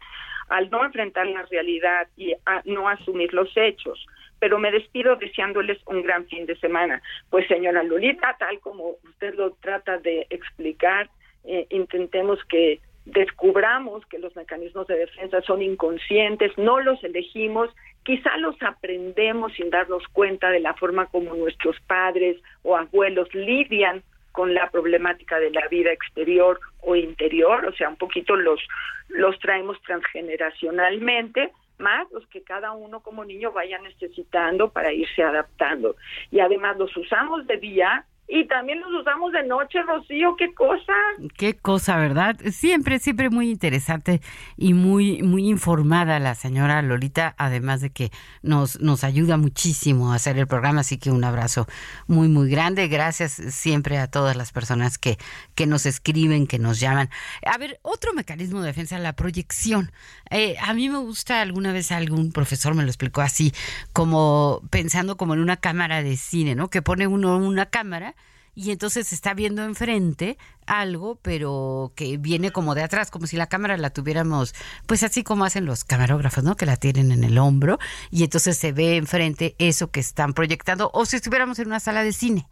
al 0.50 0.70
no 0.70 0.86
enfrentar 0.86 1.28
la 1.28 1.44
realidad 1.44 2.08
y 2.16 2.34
a 2.46 2.62
no 2.66 2.88
asumir 2.90 3.34
los 3.34 3.50
hechos. 3.56 4.06
Pero 4.40 4.60
me 4.60 4.72
despido 4.72 5.16
deseándoles 5.16 5.80
un 5.88 6.04
gran 6.04 6.26
fin 6.28 6.46
de 6.46 6.56
semana. 6.58 7.02
Pues 7.30 7.48
señora 7.48 7.84
Lolita, 7.84 8.36
tal 8.38 8.60
como 8.60 8.96
usted 9.04 9.34
lo 9.36 9.52
trata 9.62 9.98
de 9.98 10.28
explicar, 10.30 11.10
eh, 11.46 11.68
intentemos 11.70 12.44
que 12.46 12.80
descubramos 13.06 14.06
que 14.08 14.20
los 14.20 14.36
mecanismos 14.36 14.88
de 14.88 14.98
defensa 14.98 15.42
son 15.42 15.62
inconscientes, 15.62 16.52
no 16.58 16.80
los 16.80 17.04
elegimos, 17.04 17.70
quizá 18.04 18.36
los 18.38 18.56
aprendemos 18.62 19.54
sin 19.54 19.70
darnos 19.70 20.04
cuenta 20.12 20.50
de 20.50 20.60
la 20.60 20.74
forma 20.74 21.06
como 21.08 21.36
nuestros 21.36 21.80
padres 21.82 22.38
o 22.64 22.76
abuelos 22.76 23.34
lidian 23.34 24.04
con 24.36 24.54
la 24.54 24.70
problemática 24.70 25.40
de 25.40 25.52
la 25.52 25.68
vida 25.70 25.92
exterior 25.92 26.60
o 26.82 26.96
interior, 26.96 27.66
o 27.66 27.74
sea, 27.74 27.90
un 27.90 27.96
poquito 27.96 28.36
los, 28.36 28.60
los 29.08 29.40
traemos 29.40 29.82
transgeneracionalmente, 29.84 31.52
más 31.78 32.10
los 32.12 32.26
que 32.28 32.44
cada 32.44 32.74
uno 32.74 33.00
como 33.00 33.26
niño 33.26 33.52
vaya 33.52 33.80
necesitando 33.80 34.70
para 34.70 34.94
irse 34.94 35.24
adaptando. 35.24 35.96
Y 36.32 36.40
además 36.40 36.78
los 36.78 36.96
usamos 36.96 37.48
de 37.48 37.58
día 37.58 38.06
y 38.28 38.48
también 38.48 38.82
los 38.82 39.02
usamos 39.02 39.32
de 39.34 39.46
noche, 39.46 39.82
Rocío, 39.84 40.36
qué 40.36 40.52
cosa. 40.56 40.94
Qué 41.38 41.56
cosa, 41.56 41.96
¿verdad? 41.98 42.36
Siempre, 42.52 42.98
siempre 42.98 43.30
muy 43.30 43.52
interesante 43.52 44.20
y 44.58 44.74
muy, 44.74 45.22
muy 45.22 45.48
informada 45.48 46.20
la 46.20 46.34
señora 46.34 46.82
Lolita, 46.82 47.36
además 47.38 47.82
de 47.82 47.92
que 47.92 48.12
nos, 48.42 48.82
nos 48.82 49.04
ayuda 49.04 49.38
muchísimo 49.38 50.12
a 50.12 50.16
hacer 50.16 50.40
el 50.40 50.48
programa, 50.48 50.82
así 50.82 50.98
que 50.98 51.12
un 51.12 51.24
abrazo 51.24 51.68
muy, 52.08 52.28
muy 52.28 52.50
grande. 52.50 52.88
Gracias 52.88 53.34
siempre 53.34 54.00
a 54.00 54.08
todas 54.08 54.36
las 54.36 54.52
personas 54.52 54.98
que, 54.98 55.18
que 55.54 55.68
nos 55.68 55.86
escriben, 55.86 56.48
que 56.48 56.58
nos 56.58 56.80
llaman. 56.80 57.10
A 57.46 57.60
ver, 57.60 57.80
otro 57.84 58.14
mecanismo 58.14 58.62
de 58.62 58.68
defensa, 58.68 58.98
la 58.98 59.14
proyección. 59.14 59.92
Eh, 60.32 60.56
a 60.60 60.74
mí 60.74 60.90
me 60.90 60.98
gusta, 60.98 61.42
alguna 61.42 61.72
vez 61.74 61.92
algún 61.92 62.32
profesor 62.32 62.74
me 62.74 62.82
lo 62.82 62.90
explicó 62.90 63.22
así, 63.22 63.54
como 63.94 64.62
pensando 64.72 65.16
como 65.16 65.36
en 65.36 65.42
una 65.42 65.58
cámara 65.58 66.02
de 66.02 66.18
cine, 66.18 66.56
¿no? 66.56 66.72
Que 66.72 66.82
pone 66.82 67.06
uno 67.06 67.38
una 67.38 67.68
cámara 67.68 68.15
y 68.56 68.72
entonces 68.72 69.12
está 69.14 69.34
viendo 69.34 69.64
enfrente 69.64 70.38
algo, 70.66 71.20
pero 71.22 71.92
que 71.96 72.18
viene 72.18 72.52
como 72.52 72.74
de 72.74 72.84
atrás, 72.84 73.12
como 73.12 73.28
si 73.28 73.36
la 73.36 73.48
cámara 73.48 73.78
la 73.78 73.90
tuviéramos, 73.90 74.56
pues 74.88 75.04
así 75.04 75.24
como 75.24 75.46
hacen 75.46 75.66
los 75.66 75.84
camarógrafos, 75.84 76.44
¿no? 76.44 76.56
Que 76.56 76.66
la 76.66 76.78
tienen 76.78 77.12
en 77.12 77.24
el 77.24 77.38
hombro 77.38 77.78
y 78.10 78.24
entonces 78.24 78.58
se 78.58 78.72
ve 78.72 78.96
enfrente 78.96 79.56
eso 79.60 79.92
que 79.92 80.00
están 80.00 80.34
proyectando, 80.34 80.90
o 80.94 81.06
si 81.06 81.18
estuviéramos 81.18 81.60
en 81.60 81.68
una 81.68 81.80
sala 81.80 82.04
de 82.04 82.14
cine. 82.14 82.48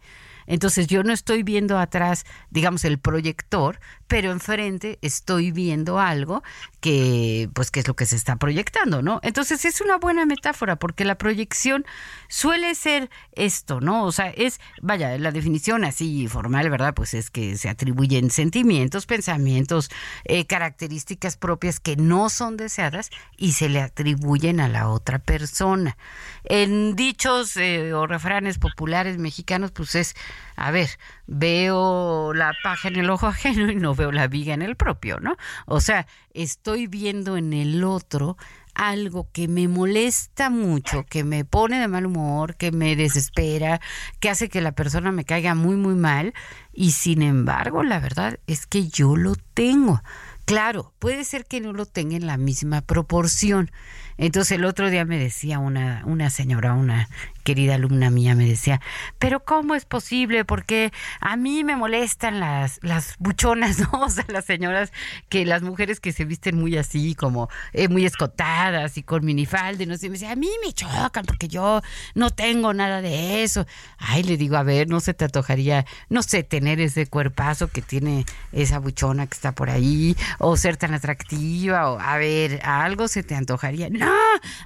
Entonces 0.46 0.86
yo 0.86 1.02
no 1.02 1.12
estoy 1.12 1.42
viendo 1.42 1.78
atrás, 1.78 2.24
digamos, 2.50 2.84
el 2.84 2.98
proyector, 2.98 3.78
pero 4.06 4.30
enfrente 4.30 4.98
estoy 5.02 5.50
viendo 5.50 5.98
algo 5.98 6.42
que, 6.80 7.48
pues, 7.54 7.70
que 7.70 7.80
es 7.80 7.88
lo 7.88 7.96
que 7.96 8.06
se 8.06 8.16
está 8.16 8.36
proyectando, 8.36 9.02
¿no? 9.02 9.20
Entonces 9.22 9.64
es 9.64 9.80
una 9.80 9.96
buena 9.96 10.26
metáfora 10.26 10.76
porque 10.76 11.04
la 11.04 11.16
proyección 11.16 11.84
suele 12.28 12.74
ser 12.74 13.10
esto, 13.32 13.80
¿no? 13.80 14.04
O 14.04 14.12
sea, 14.12 14.30
es, 14.30 14.60
vaya, 14.82 15.16
la 15.18 15.30
definición 15.30 15.84
así 15.84 16.28
formal, 16.28 16.68
¿verdad? 16.70 16.94
Pues 16.94 17.14
es 17.14 17.30
que 17.30 17.56
se 17.56 17.68
atribuyen 17.68 18.30
sentimientos, 18.30 19.06
pensamientos, 19.06 19.90
eh, 20.24 20.46
características 20.46 21.36
propias 21.36 21.80
que 21.80 21.96
no 21.96 22.28
son 22.28 22.56
deseadas 22.56 23.10
y 23.36 23.52
se 23.52 23.68
le 23.68 23.80
atribuyen 23.80 24.60
a 24.60 24.68
la 24.68 24.88
otra 24.88 25.18
persona. 25.18 25.96
En 26.44 26.96
dichos 26.96 27.56
eh, 27.56 27.92
o 27.94 28.06
refranes 28.06 28.58
populares 28.58 29.18
mexicanos, 29.18 29.70
pues 29.70 29.94
es 29.94 30.14
a 30.56 30.70
ver, 30.70 30.90
veo 31.26 32.32
la 32.34 32.52
paja 32.62 32.88
en 32.88 32.96
el 32.96 33.10
ojo 33.10 33.26
ajeno 33.26 33.70
y 33.70 33.76
no 33.76 33.94
veo 33.94 34.12
la 34.12 34.28
viga 34.28 34.54
en 34.54 34.62
el 34.62 34.76
propio, 34.76 35.20
¿no? 35.20 35.36
O 35.66 35.80
sea, 35.80 36.06
estoy 36.32 36.86
viendo 36.86 37.36
en 37.36 37.52
el 37.52 37.84
otro 37.84 38.36
algo 38.74 39.28
que 39.32 39.48
me 39.48 39.68
molesta 39.68 40.50
mucho, 40.50 41.04
que 41.04 41.24
me 41.24 41.44
pone 41.44 41.78
de 41.78 41.88
mal 41.88 42.06
humor, 42.06 42.56
que 42.56 42.72
me 42.72 42.96
desespera, 42.96 43.80
que 44.20 44.30
hace 44.30 44.48
que 44.48 44.60
la 44.60 44.72
persona 44.72 45.12
me 45.12 45.24
caiga 45.24 45.54
muy, 45.54 45.76
muy 45.76 45.94
mal. 45.94 46.34
Y 46.72 46.90
sin 46.90 47.22
embargo, 47.22 47.82
la 47.82 48.00
verdad 48.00 48.38
es 48.46 48.66
que 48.66 48.88
yo 48.88 49.16
lo 49.16 49.36
tengo. 49.54 50.02
Claro, 50.44 50.92
puede 50.98 51.24
ser 51.24 51.46
que 51.46 51.60
no 51.60 51.72
lo 51.72 51.86
tenga 51.86 52.16
en 52.16 52.26
la 52.26 52.36
misma 52.36 52.82
proporción. 52.82 53.70
Entonces 54.18 54.52
el 54.52 54.64
otro 54.64 54.90
día 54.90 55.04
me 55.04 55.18
decía 55.18 55.58
una, 55.58 56.02
una 56.06 56.30
señora, 56.30 56.74
una 56.74 57.08
querida 57.44 57.74
alumna 57.74 58.10
mía, 58.10 58.34
me 58.34 58.46
decía, 58.46 58.80
pero 59.18 59.44
¿cómo 59.44 59.74
es 59.74 59.84
posible? 59.84 60.44
Porque 60.44 60.92
a 61.20 61.36
mí 61.36 61.62
me 61.62 61.76
molestan 61.76 62.40
las, 62.40 62.80
las 62.82 63.16
buchonas, 63.18 63.78
¿no? 63.92 64.00
O 64.00 64.08
sea, 64.08 64.24
las 64.28 64.46
señoras, 64.46 64.92
que 65.28 65.44
las 65.44 65.62
mujeres 65.62 66.00
que 66.00 66.12
se 66.12 66.24
visten 66.24 66.56
muy 66.56 66.76
así, 66.76 67.14
como 67.14 67.48
eh, 67.72 67.88
muy 67.88 68.06
escotadas 68.06 68.96
y 68.96 69.02
con 69.02 69.24
minifalda, 69.24 69.82
y 69.82 69.86
no 69.86 69.96
sé, 69.96 70.08
me 70.08 70.14
decía, 70.14 70.32
a 70.32 70.36
mí 70.36 70.50
me 70.64 70.72
chocan 70.72 71.26
porque 71.26 71.48
yo 71.48 71.82
no 72.14 72.30
tengo 72.30 72.72
nada 72.72 73.02
de 73.02 73.42
eso. 73.44 73.66
Ay, 73.98 74.22
le 74.22 74.36
digo, 74.36 74.56
a 74.56 74.62
ver, 74.62 74.88
no 74.88 75.00
se 75.00 75.12
te 75.12 75.26
antojaría, 75.26 75.84
no 76.08 76.22
sé, 76.22 76.42
tener 76.42 76.80
ese 76.80 77.06
cuerpazo 77.06 77.68
que 77.68 77.82
tiene 77.82 78.24
esa 78.52 78.78
buchona 78.78 79.26
que 79.26 79.34
está 79.34 79.52
por 79.52 79.68
ahí, 79.68 80.16
o 80.38 80.56
ser 80.56 80.76
tan 80.78 80.94
atractiva, 80.94 81.90
o 81.90 82.00
a 82.00 82.16
ver, 82.16 82.60
algo 82.64 83.06
se 83.08 83.22
te 83.22 83.34
antojaría. 83.34 83.90
No, 83.90 84.03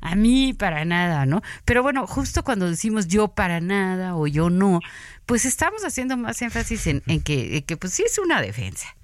a 0.00 0.14
mí 0.16 0.54
para 0.54 0.85
nada, 0.85 1.26
¿no? 1.26 1.42
Pero 1.64 1.83
bueno, 1.83 2.07
justo 2.07 2.42
cuando 2.45 2.68
decimos 2.68 3.07
yo 3.09 3.28
para 3.28 3.61
nada 3.61 4.16
o 4.16 4.26
yo 4.26 4.50
no, 4.50 4.80
pues 5.26 5.45
estamos 5.45 5.85
haciendo 5.85 6.16
más 6.16 6.40
énfasis 6.42 6.87
en, 6.87 7.02
que, 7.23 7.64
que, 7.66 7.76
pues 7.76 7.92
sí 7.92 8.02
es 8.04 8.18
una 8.18 8.40
defensa. 8.40 8.97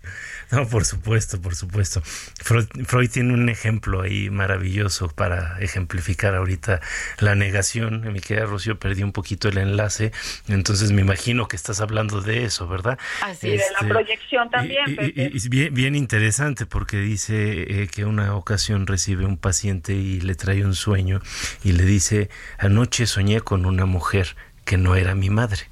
No, 0.51 0.69
por 0.69 0.85
supuesto, 0.85 1.41
por 1.41 1.55
supuesto. 1.57 2.03
Freud, 2.03 3.11
tiene 3.11 3.35
un 3.35 3.49
ejemplo 3.49 4.03
ahí 4.03 4.31
maravilloso 4.31 5.09
para 5.09 5.59
ejemplificar 5.61 6.35
ahorita 6.35 6.81
la 7.19 7.35
negación. 7.35 8.13
Mi 8.13 8.21
querida 8.21 8.47
Rocío, 8.47 8.79
perdí 8.79 9.03
un 9.03 9.13
poquito 9.13 9.49
el 9.49 9.59
enlace, 9.59 10.13
entonces 10.49 10.93
me 10.93 11.01
imagino 11.01 11.49
que 11.49 11.57
estás 11.57 11.81
hablando 11.81 12.21
de 12.21 12.45
eso, 12.45 12.69
¿verdad? 12.69 12.99
Así, 13.23 13.51
de 13.51 13.57
la 13.57 13.65
este, 13.65 13.87
proyección 13.87 14.51
también. 14.51 14.85
Y, 14.99 15.49
bien, 15.49 15.75
bien 15.75 15.95
interesante 15.95 16.67
porque 16.67 16.99
dice 16.99 17.83
eh, 17.83 17.89
que 17.89 18.05
una 18.05 18.35
ocasión 18.35 18.87
recibe 18.87 19.25
un 19.25 19.37
paciente 19.37 19.95
y 19.95 20.21
le 20.21 20.35
trae 20.35 20.65
un 20.65 20.75
sueño 20.75 21.21
y 21.63 21.73
le 21.73 21.85
dice, 21.85 22.31
anoche 22.59 23.07
soñé 23.07 23.41
con 23.41 23.67
una 23.67 23.87
mujer 23.87 24.37
que 24.65 24.77
no 24.77 24.97
era 24.97 25.15
mi 25.15 25.31
madre. 25.31 25.63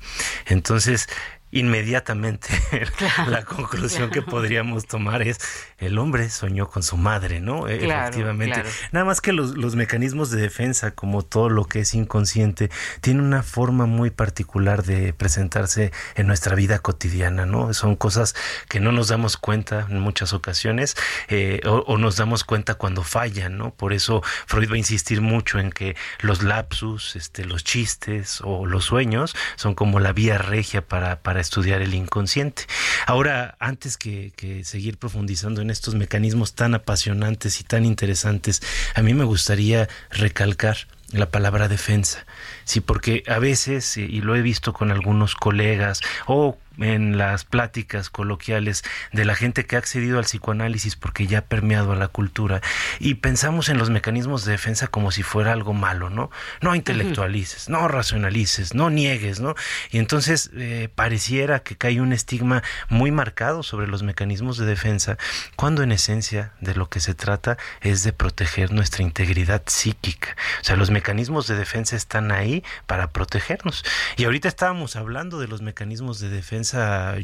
Entonces, 0.46 1.08
inmediatamente 1.52 2.48
la 3.28 3.44
conclusión 3.44 4.10
que 4.10 4.22
podríamos 4.22 4.86
tomar 4.86 5.22
es 5.22 5.38
el 5.78 5.98
hombre 5.98 6.30
soñó 6.30 6.68
con 6.68 6.82
su 6.82 6.96
madre, 6.96 7.40
¿no? 7.40 7.68
E, 7.68 7.84
efectivamente. 7.84 8.64
Nada 8.90 9.04
más 9.04 9.20
que 9.20 9.32
los, 9.32 9.56
los, 9.56 9.76
mecanismos 9.76 10.30
de 10.30 10.40
defensa, 10.40 10.92
como 10.92 11.22
todo 11.22 11.50
lo 11.50 11.66
que 11.66 11.80
es 11.80 11.94
inconsciente, 11.94 12.70
tiene 13.00 13.20
una 13.20 13.42
forma 13.42 13.86
muy 13.86 14.10
particular 14.10 14.82
de 14.82 15.12
presentarse 15.12 15.92
en 16.14 16.26
nuestra 16.26 16.56
vida 16.56 16.78
cotidiana, 16.78 17.44
¿no? 17.44 17.74
Son 17.74 17.96
cosas 17.96 18.34
que 18.68 18.80
no 18.80 18.90
nos 18.90 19.08
damos 19.08 19.36
cuenta 19.36 19.86
en 19.90 20.00
muchas 20.00 20.32
ocasiones 20.32 20.96
eh, 21.28 21.60
o, 21.66 21.98
nos 21.98 22.16
damos 22.16 22.44
cuenta 22.44 22.74
cuando 22.74 23.02
fallan, 23.02 23.58
¿no? 23.58 23.74
Por 23.74 23.92
eso 23.92 24.22
Freud 24.46 24.70
va 24.70 24.74
a 24.74 24.78
insistir 24.78 25.20
mucho 25.20 25.58
en 25.58 25.70
que 25.70 25.96
los 26.20 26.42
lapsus, 26.42 27.14
este, 27.16 27.44
los 27.44 27.62
chistes 27.62 28.40
o 28.42 28.64
los 28.64 28.84
sueños 28.84 29.36
son 29.56 29.74
como 29.74 30.00
la 30.00 30.12
vía 30.12 30.38
regia 30.38 30.86
para, 30.86 31.20
para 31.20 31.41
estudiar 31.42 31.82
el 31.82 31.94
inconsciente. 31.94 32.64
Ahora, 33.06 33.56
antes 33.58 33.96
que, 33.96 34.32
seguir 34.64 34.96
profundizando 34.98 35.60
en 35.60 35.70
estos 35.70 35.94
mecanismos 35.94 36.54
tan 36.54 36.74
apasionantes 36.74 37.60
y 37.60 37.64
tan 37.64 37.84
interesantes, 37.84 38.62
a 38.94 39.02
mí 39.02 39.14
me 39.14 39.24
gustaría 39.24 39.88
recalcar 40.10 40.76
la 41.12 41.30
palabra 41.30 41.68
defensa. 41.68 42.24
Sí, 42.64 42.80
porque 42.80 43.22
a 43.26 43.38
veces, 43.38 43.96
y 43.96 44.20
lo 44.20 44.34
he 44.34 44.42
visto 44.42 44.72
con 44.72 44.90
algunos 44.90 45.34
colegas 45.34 46.00
o 46.26 46.56
en 46.78 47.18
las 47.18 47.44
pláticas 47.44 48.10
coloquiales 48.10 48.84
de 49.12 49.24
la 49.24 49.34
gente 49.34 49.66
que 49.66 49.76
ha 49.76 49.78
accedido 49.78 50.18
al 50.18 50.24
psicoanálisis 50.24 50.96
porque 50.96 51.26
ya 51.26 51.38
ha 51.38 51.42
permeado 51.42 51.92
a 51.92 51.96
la 51.96 52.08
cultura 52.08 52.60
y 52.98 53.14
pensamos 53.14 53.68
en 53.68 53.78
los 53.78 53.90
mecanismos 53.90 54.44
de 54.44 54.52
defensa 54.52 54.86
como 54.86 55.10
si 55.10 55.22
fuera 55.22 55.52
algo 55.52 55.72
malo, 55.72 56.10
¿no? 56.10 56.30
No 56.60 56.74
intelectualices, 56.74 57.68
no 57.68 57.88
racionalices, 57.88 58.74
no 58.74 58.90
niegues, 58.90 59.40
¿no? 59.40 59.54
Y 59.90 59.98
entonces 59.98 60.50
eh, 60.54 60.88
pareciera 60.94 61.60
que 61.60 61.76
cae 61.76 62.00
un 62.00 62.12
estigma 62.12 62.62
muy 62.88 63.10
marcado 63.10 63.62
sobre 63.62 63.86
los 63.86 64.02
mecanismos 64.02 64.56
de 64.58 64.66
defensa 64.66 65.18
cuando 65.56 65.82
en 65.82 65.92
esencia 65.92 66.52
de 66.60 66.74
lo 66.74 66.88
que 66.88 67.00
se 67.00 67.14
trata 67.14 67.58
es 67.80 68.02
de 68.04 68.12
proteger 68.12 68.72
nuestra 68.72 69.02
integridad 69.02 69.62
psíquica. 69.66 70.36
O 70.60 70.64
sea, 70.64 70.76
los 70.76 70.90
mecanismos 70.90 71.46
de 71.46 71.56
defensa 71.56 71.96
están 71.96 72.32
ahí 72.32 72.64
para 72.86 73.10
protegernos. 73.10 73.84
Y 74.16 74.24
ahorita 74.24 74.48
estábamos 74.48 74.96
hablando 74.96 75.40
de 75.40 75.48
los 75.48 75.62
mecanismos 75.62 76.20
de 76.20 76.28
defensa 76.28 76.61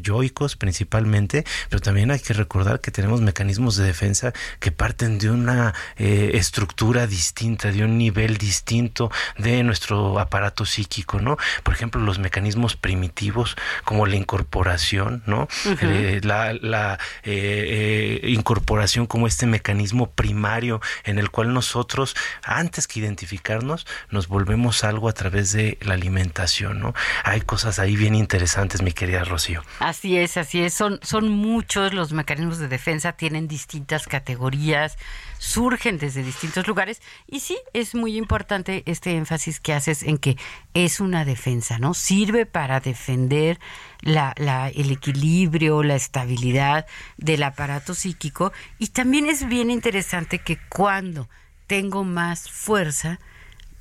yoicos 0.00 0.56
principalmente, 0.56 1.44
pero 1.70 1.80
también 1.80 2.10
hay 2.10 2.20
que 2.20 2.34
recordar 2.34 2.80
que 2.80 2.90
tenemos 2.90 3.20
mecanismos 3.20 3.76
de 3.76 3.84
defensa 3.84 4.32
que 4.60 4.72
parten 4.72 5.18
de 5.18 5.30
una 5.30 5.74
eh, 5.96 6.32
estructura 6.34 7.06
distinta, 7.06 7.70
de 7.70 7.84
un 7.84 7.98
nivel 7.98 8.36
distinto 8.36 9.10
de 9.36 9.62
nuestro 9.62 10.18
aparato 10.18 10.64
psíquico, 10.64 11.20
¿no? 11.20 11.36
Por 11.62 11.74
ejemplo, 11.74 12.00
los 12.00 12.18
mecanismos 12.18 12.76
primitivos 12.76 13.56
como 13.84 14.06
la 14.06 14.16
incorporación, 14.16 15.22
¿no? 15.26 15.48
Eh, 15.80 16.20
la, 16.22 16.98
eh, 17.24 18.20
incorporación 18.24 19.06
como 19.06 19.26
este 19.26 19.46
mecanismo 19.46 20.10
primario 20.10 20.80
en 21.04 21.18
el 21.18 21.30
cual 21.30 21.52
nosotros, 21.52 22.16
antes 22.42 22.86
que 22.86 23.00
identificarnos, 23.00 23.86
nos 24.10 24.28
volvemos 24.28 24.84
algo 24.84 25.08
a 25.08 25.12
través 25.12 25.52
de 25.52 25.78
la 25.80 25.94
alimentación, 25.94 26.80
¿no? 26.80 26.94
Hay 27.24 27.40
cosas 27.42 27.78
ahí 27.78 27.96
bien 27.96 28.14
interesantes, 28.14 28.82
mi 28.82 28.92
querida 28.92 29.24
Rocío. 29.28 29.62
Así 29.80 30.16
es, 30.16 30.36
así 30.36 30.62
es. 30.62 30.74
Son, 30.74 30.98
son 31.02 31.28
muchos 31.28 31.94
los 31.94 32.12
mecanismos 32.12 32.58
de 32.58 32.68
defensa, 32.68 33.12
tienen 33.12 33.48
distintas 33.48 34.06
categorías, 34.06 34.98
surgen 35.38 35.98
desde 35.98 36.22
distintos 36.22 36.66
lugares 36.66 37.00
y 37.26 37.40
sí, 37.40 37.58
es 37.72 37.94
muy 37.94 38.16
importante 38.16 38.82
este 38.86 39.16
énfasis 39.16 39.60
que 39.60 39.74
haces 39.74 40.02
en 40.02 40.18
que 40.18 40.36
es 40.74 41.00
una 41.00 41.24
defensa, 41.24 41.78
¿no? 41.78 41.94
Sirve 41.94 42.46
para 42.46 42.80
defender 42.80 43.58
la, 44.00 44.34
la, 44.36 44.68
el 44.68 44.90
equilibrio, 44.90 45.82
la 45.82 45.96
estabilidad 45.96 46.86
del 47.16 47.42
aparato 47.42 47.94
psíquico 47.94 48.52
y 48.78 48.88
también 48.88 49.26
es 49.26 49.46
bien 49.46 49.70
interesante 49.70 50.38
que 50.40 50.58
cuando 50.68 51.28
tengo 51.66 52.02
más 52.02 52.50
fuerza, 52.50 53.20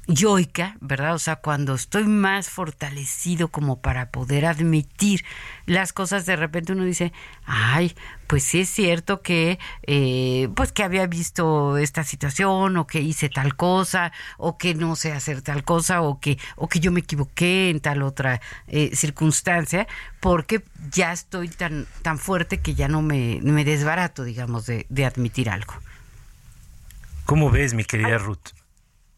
yoica, 0.08 0.78
¿verdad? 0.80 1.14
O 1.14 1.20
sea, 1.20 1.36
cuando 1.36 1.76
estoy 1.76 2.06
más 2.06 2.50
fortalecido 2.50 3.50
como 3.50 3.82
para 3.82 4.10
poder 4.10 4.46
admitir 4.46 5.26
las 5.66 5.92
cosas, 5.92 6.26
de 6.26 6.38
repente 6.38 6.72
uno 6.72 6.86
dice, 6.86 7.12
ay, 7.46 7.96
pues 8.28 8.44
sí 8.44 8.62
es 8.62 8.70
cierto 8.70 9.22
que, 9.22 9.60
eh, 9.84 10.48
pues 10.56 10.72
que 10.72 10.84
había 10.84 11.06
visto 11.08 11.78
esta 11.78 12.04
situación, 12.04 12.78
o 12.78 12.88
que 12.88 13.02
hice 13.02 13.30
tal 13.30 13.56
cosa, 13.56 14.14
o 14.38 14.58
que 14.58 14.74
no 14.76 14.96
sé 14.96 15.12
hacer 15.12 15.42
tal 15.42 15.64
cosa, 15.64 16.02
o 16.02 16.20
que, 16.20 16.38
o 16.56 16.70
que 16.70 16.80
yo 16.80 16.92
me 16.92 17.02
equivoqué 17.02 17.70
en 17.70 17.82
tal 17.82 18.02
otra 18.02 18.42
eh, 18.68 18.96
circunstancia, 18.96 19.88
porque 20.22 20.64
ya 20.90 21.12
estoy 21.12 21.50
tan, 21.50 21.86
tan 22.02 22.18
fuerte 22.18 22.60
que 22.60 22.76
ya 22.76 22.88
no 22.88 23.02
me, 23.02 23.40
me 23.44 23.66
desbarato, 23.66 24.24
digamos, 24.24 24.66
de, 24.66 24.86
de 24.90 25.06
admitir 25.06 25.50
algo. 25.50 25.74
¿Cómo 27.26 27.52
ves, 27.52 27.74
mi 27.74 27.84
querida 27.84 28.18
Ruth? 28.18 28.57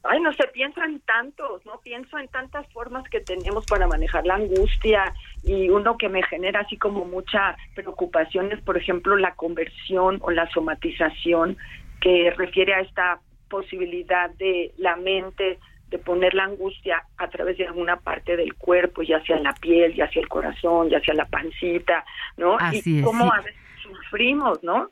Ay, 0.04 0.20
no 0.22 0.32
sé, 0.34 0.48
pienso 0.54 0.82
en 0.84 1.00
tantos, 1.02 1.66
¿no? 1.66 1.80
Pienso 1.84 2.18
en 2.18 2.28
tantas 2.30 2.68
formas 2.72 3.08
que 3.10 3.20
tenemos 3.20 3.66
para 3.66 3.88
manejar 3.88 4.26
la 4.26 4.36
angustia 4.36 5.14
y 5.44 5.70
uno 5.70 5.98
que 5.98 6.10
me 6.10 6.24
genera 6.24 6.62
así 6.62 6.78
como 6.78 7.06
mucha 7.06 7.58
preocupación 7.76 8.52
es, 8.52 8.62
por 8.62 8.78
ejemplo, 8.78 9.16
la 9.18 9.36
conversión 9.36 10.20
o 10.22 10.32
la 10.32 10.50
somatización 10.52 11.58
que 12.02 12.32
refiere 12.32 12.74
a 12.74 12.82
esta 12.82 13.20
posibilidad 13.50 14.30
de 14.32 14.74
la 14.78 14.96
mente 14.96 15.60
de 15.90 15.98
poner 15.98 16.34
la 16.36 16.44
angustia 16.44 17.04
a 17.18 17.28
través 17.30 17.58
de 17.58 17.66
alguna 17.66 17.98
parte 17.98 18.38
del 18.38 18.54
cuerpo, 18.54 19.02
ya 19.02 19.24
sea 19.24 19.40
la 19.40 19.54
piel, 19.54 19.96
ya 19.96 20.10
sea 20.12 20.22
el 20.22 20.30
corazón, 20.30 20.90
ya 20.90 21.00
sea 21.02 21.16
la 21.16 21.26
pancita, 21.26 22.06
¿no? 22.38 22.58
y 22.72 23.02
cómo 23.02 23.34
a 23.34 23.42
veces 23.42 23.56
sufrimos, 23.82 24.64
¿no? 24.64 24.92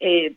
Eh, 0.00 0.36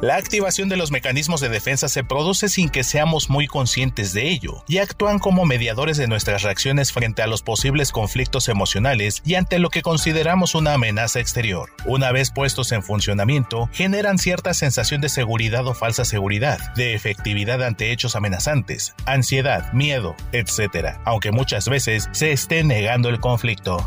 La 0.00 0.16
activación 0.16 0.70
de 0.70 0.78
los 0.78 0.90
mecanismos 0.90 1.42
de 1.42 1.50
defensa 1.50 1.86
se 1.86 2.02
produce 2.02 2.48
sin 2.48 2.70
que 2.70 2.84
seamos 2.84 3.28
muy 3.28 3.46
conscientes 3.46 4.14
de 4.14 4.30
ello 4.30 4.64
y 4.66 4.78
actúan 4.78 5.18
como 5.18 5.44
mediadores 5.44 5.98
de 5.98 6.06
nuestras 6.06 6.42
reacciones 6.42 6.90
frente 6.90 7.20
a 7.20 7.26
los 7.26 7.42
posibles 7.42 7.92
conflictos 7.92 8.48
emocionales 8.48 9.20
y 9.26 9.34
ante 9.34 9.58
lo 9.58 9.68
que 9.68 9.82
consideramos 9.82 10.54
una 10.54 10.72
amenaza 10.72 11.20
exterior. 11.20 11.72
Una 11.84 12.12
vez 12.12 12.30
puestos 12.30 12.72
en 12.72 12.82
funcionamiento, 12.82 13.68
generan 13.74 14.16
cierta 14.16 14.54
sensación 14.54 15.02
de 15.02 15.10
seguridad 15.10 15.66
o 15.66 15.74
falsa 15.74 16.06
seguridad, 16.06 16.72
de 16.76 16.94
efectividad 16.94 17.62
ante 17.62 17.92
hechos 17.92 18.16
amenazantes, 18.16 18.94
ansiedad, 19.04 19.70
miedo, 19.74 20.16
etc., 20.32 20.96
aunque 21.04 21.30
muchas 21.30 21.68
veces 21.68 22.08
se 22.12 22.32
esté 22.32 22.64
negando 22.64 23.10
el 23.10 23.20
conflicto. 23.20 23.86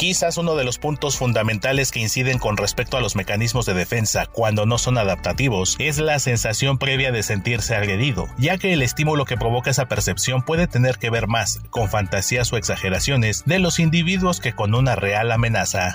Quizás 0.00 0.38
uno 0.38 0.56
de 0.56 0.64
los 0.64 0.78
puntos 0.78 1.18
fundamentales 1.18 1.90
que 1.90 2.00
inciden 2.00 2.38
con 2.38 2.56
respecto 2.56 2.96
a 2.96 3.02
los 3.02 3.16
mecanismos 3.16 3.66
de 3.66 3.74
defensa 3.74 4.24
cuando 4.24 4.64
no 4.64 4.78
son 4.78 4.96
adaptativos 4.96 5.76
es 5.78 5.98
la 5.98 6.18
sensación 6.18 6.78
previa 6.78 7.12
de 7.12 7.22
sentirse 7.22 7.76
agredido, 7.76 8.26
ya 8.38 8.56
que 8.56 8.72
el 8.72 8.80
estímulo 8.80 9.26
que 9.26 9.36
provoca 9.36 9.68
esa 9.68 9.88
percepción 9.88 10.40
puede 10.40 10.66
tener 10.66 10.96
que 10.96 11.10
ver 11.10 11.26
más 11.26 11.60
con 11.68 11.90
fantasías 11.90 12.50
o 12.50 12.56
exageraciones 12.56 13.44
de 13.44 13.58
los 13.58 13.78
individuos 13.78 14.40
que 14.40 14.54
con 14.54 14.74
una 14.74 14.96
real 14.96 15.30
amenaza. 15.32 15.94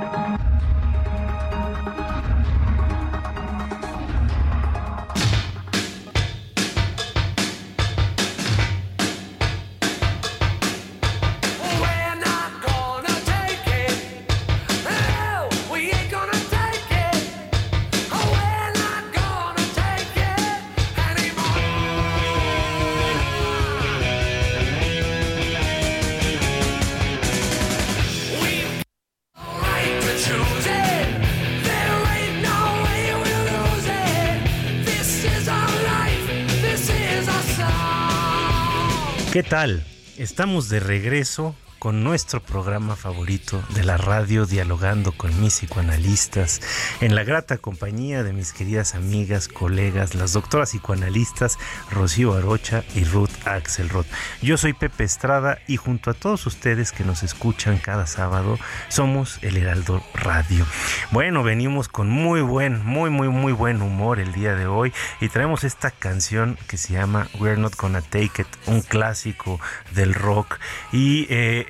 Tal? 39.51 39.83
Estamos 40.17 40.69
de 40.69 40.79
regreso 40.79 41.57
con 41.81 42.03
nuestro 42.03 42.43
programa 42.43 42.95
favorito 42.95 43.59
de 43.69 43.83
la 43.83 43.97
radio, 43.97 44.45
dialogando 44.45 45.13
con 45.13 45.41
mis 45.41 45.55
psicoanalistas, 45.55 46.61
en 47.01 47.15
la 47.15 47.23
grata 47.23 47.57
compañía 47.57 48.21
de 48.21 48.33
mis 48.33 48.53
queridas 48.53 48.93
amigas, 48.93 49.47
colegas, 49.47 50.13
las 50.13 50.33
doctoras 50.33 50.69
psicoanalistas 50.69 51.57
Rocío 51.89 52.35
Arocha 52.35 52.83
y 52.93 53.03
Ruth 53.03 53.31
Axelrod. 53.45 54.05
Yo 54.43 54.57
soy 54.57 54.73
Pepe 54.73 55.05
Estrada 55.05 55.57
y 55.67 55.77
junto 55.77 56.11
a 56.11 56.13
todos 56.13 56.45
ustedes 56.45 56.91
que 56.91 57.03
nos 57.03 57.23
escuchan 57.23 57.79
cada 57.79 58.05
sábado, 58.05 58.59
somos 58.87 59.39
el 59.41 59.57
Heraldo 59.57 60.03
Radio. 60.13 60.67
Bueno, 61.09 61.41
venimos 61.41 61.87
con 61.87 62.11
muy 62.11 62.41
buen, 62.41 62.85
muy, 62.85 63.09
muy, 63.09 63.29
muy 63.29 63.53
buen 63.53 63.81
humor 63.81 64.19
el 64.19 64.33
día 64.33 64.53
de 64.53 64.67
hoy 64.67 64.93
y 65.19 65.29
traemos 65.29 65.63
esta 65.63 65.89
canción 65.89 66.59
que 66.67 66.77
se 66.77 66.93
llama 66.93 67.27
We're 67.39 67.59
Not 67.59 67.75
Gonna 67.75 68.03
Take 68.03 68.43
It, 68.43 68.47
un 68.67 68.81
clásico 68.81 69.59
del 69.95 70.13
rock 70.13 70.59
y 70.91 71.25
eh, 71.31 71.69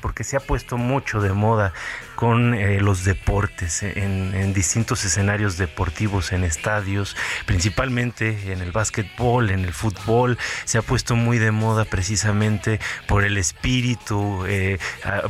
Porque 0.00 0.24
se 0.24 0.36
ha 0.36 0.40
puesto 0.40 0.76
mucho 0.76 1.20
de 1.20 1.32
moda 1.32 1.72
con 2.14 2.52
eh, 2.54 2.80
los 2.80 3.04
deportes 3.04 3.82
en, 3.82 4.34
en, 4.34 4.52
distintos 4.52 5.04
escenarios 5.04 5.56
deportivos, 5.56 6.32
en 6.32 6.44
estadios, 6.44 7.16
principalmente 7.46 8.52
en 8.52 8.60
el 8.60 8.72
básquetbol, 8.72 9.48
en 9.48 9.64
el 9.64 9.72
fútbol, 9.72 10.36
se 10.64 10.76
ha 10.76 10.82
puesto 10.82 11.16
muy 11.16 11.38
de 11.38 11.50
moda 11.50 11.86
precisamente 11.86 12.78
por 13.08 13.24
el 13.24 13.38
espíritu 13.38 14.44
eh, 14.46 14.78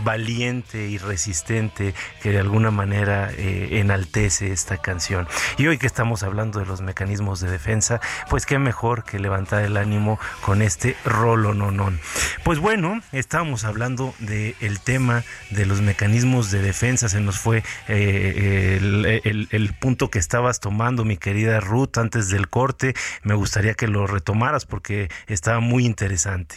valiente 0.03 0.89
y 0.89 0.99
resistente 0.99 1.95
que 2.23 2.33
de 2.33 2.41
alguna 2.41 2.73
manera 2.73 3.31
eh, 3.37 3.79
enaltece 3.79 4.53
esta 4.53 4.79
canción. 4.79 5.29
Y 5.59 5.69
hoy 5.69 5.79
que 5.79 5.87
estamos 5.87 6.25
hablando 6.25 6.59
de 6.59 6.67
los 6.67 6.81
mecanismos 6.81 7.41
de 7.41 7.51
defensa, 7.51 8.01
pues 8.29 8.47
qué 8.47 8.59
mejor 8.59 9.05
que 9.05 9.21
levantar 9.21 9.63
el 9.63 9.77
ánimo 9.77 10.19
con 10.41 10.61
este 10.61 10.97
rolo 11.05 11.55
nonón. 11.55 12.01
Pues 12.43 12.59
bueno, 12.59 13.01
estábamos 13.13 13.65
hablando 13.65 14.13
de 14.19 14.40
el 14.61 14.81
tema 14.81 15.23
de 15.51 15.67
los 15.67 15.81
mecanismos 15.81 16.51
de 16.51 16.61
defensa, 16.63 17.09
se 17.09 17.21
nos 17.21 17.39
fue 17.39 17.63
eh, 17.89 18.79
el, 18.81 19.21
el, 19.25 19.49
el, 19.51 19.75
punto 19.75 20.09
que 20.09 20.19
estabas 20.19 20.61
tomando, 20.61 21.05
mi 21.05 21.17
querida 21.17 21.61
Ruth, 21.61 21.99
antes 21.99 22.31
del 22.31 22.49
corte. 22.49 22.95
Me 23.23 23.35
gustaría 23.35 23.75
que 23.75 23.89
lo 23.89 24.07
retomaras 24.07 24.67
porque 24.67 25.09
estaba 25.27 25.61
muy 25.61 25.85
interesante. 25.87 26.57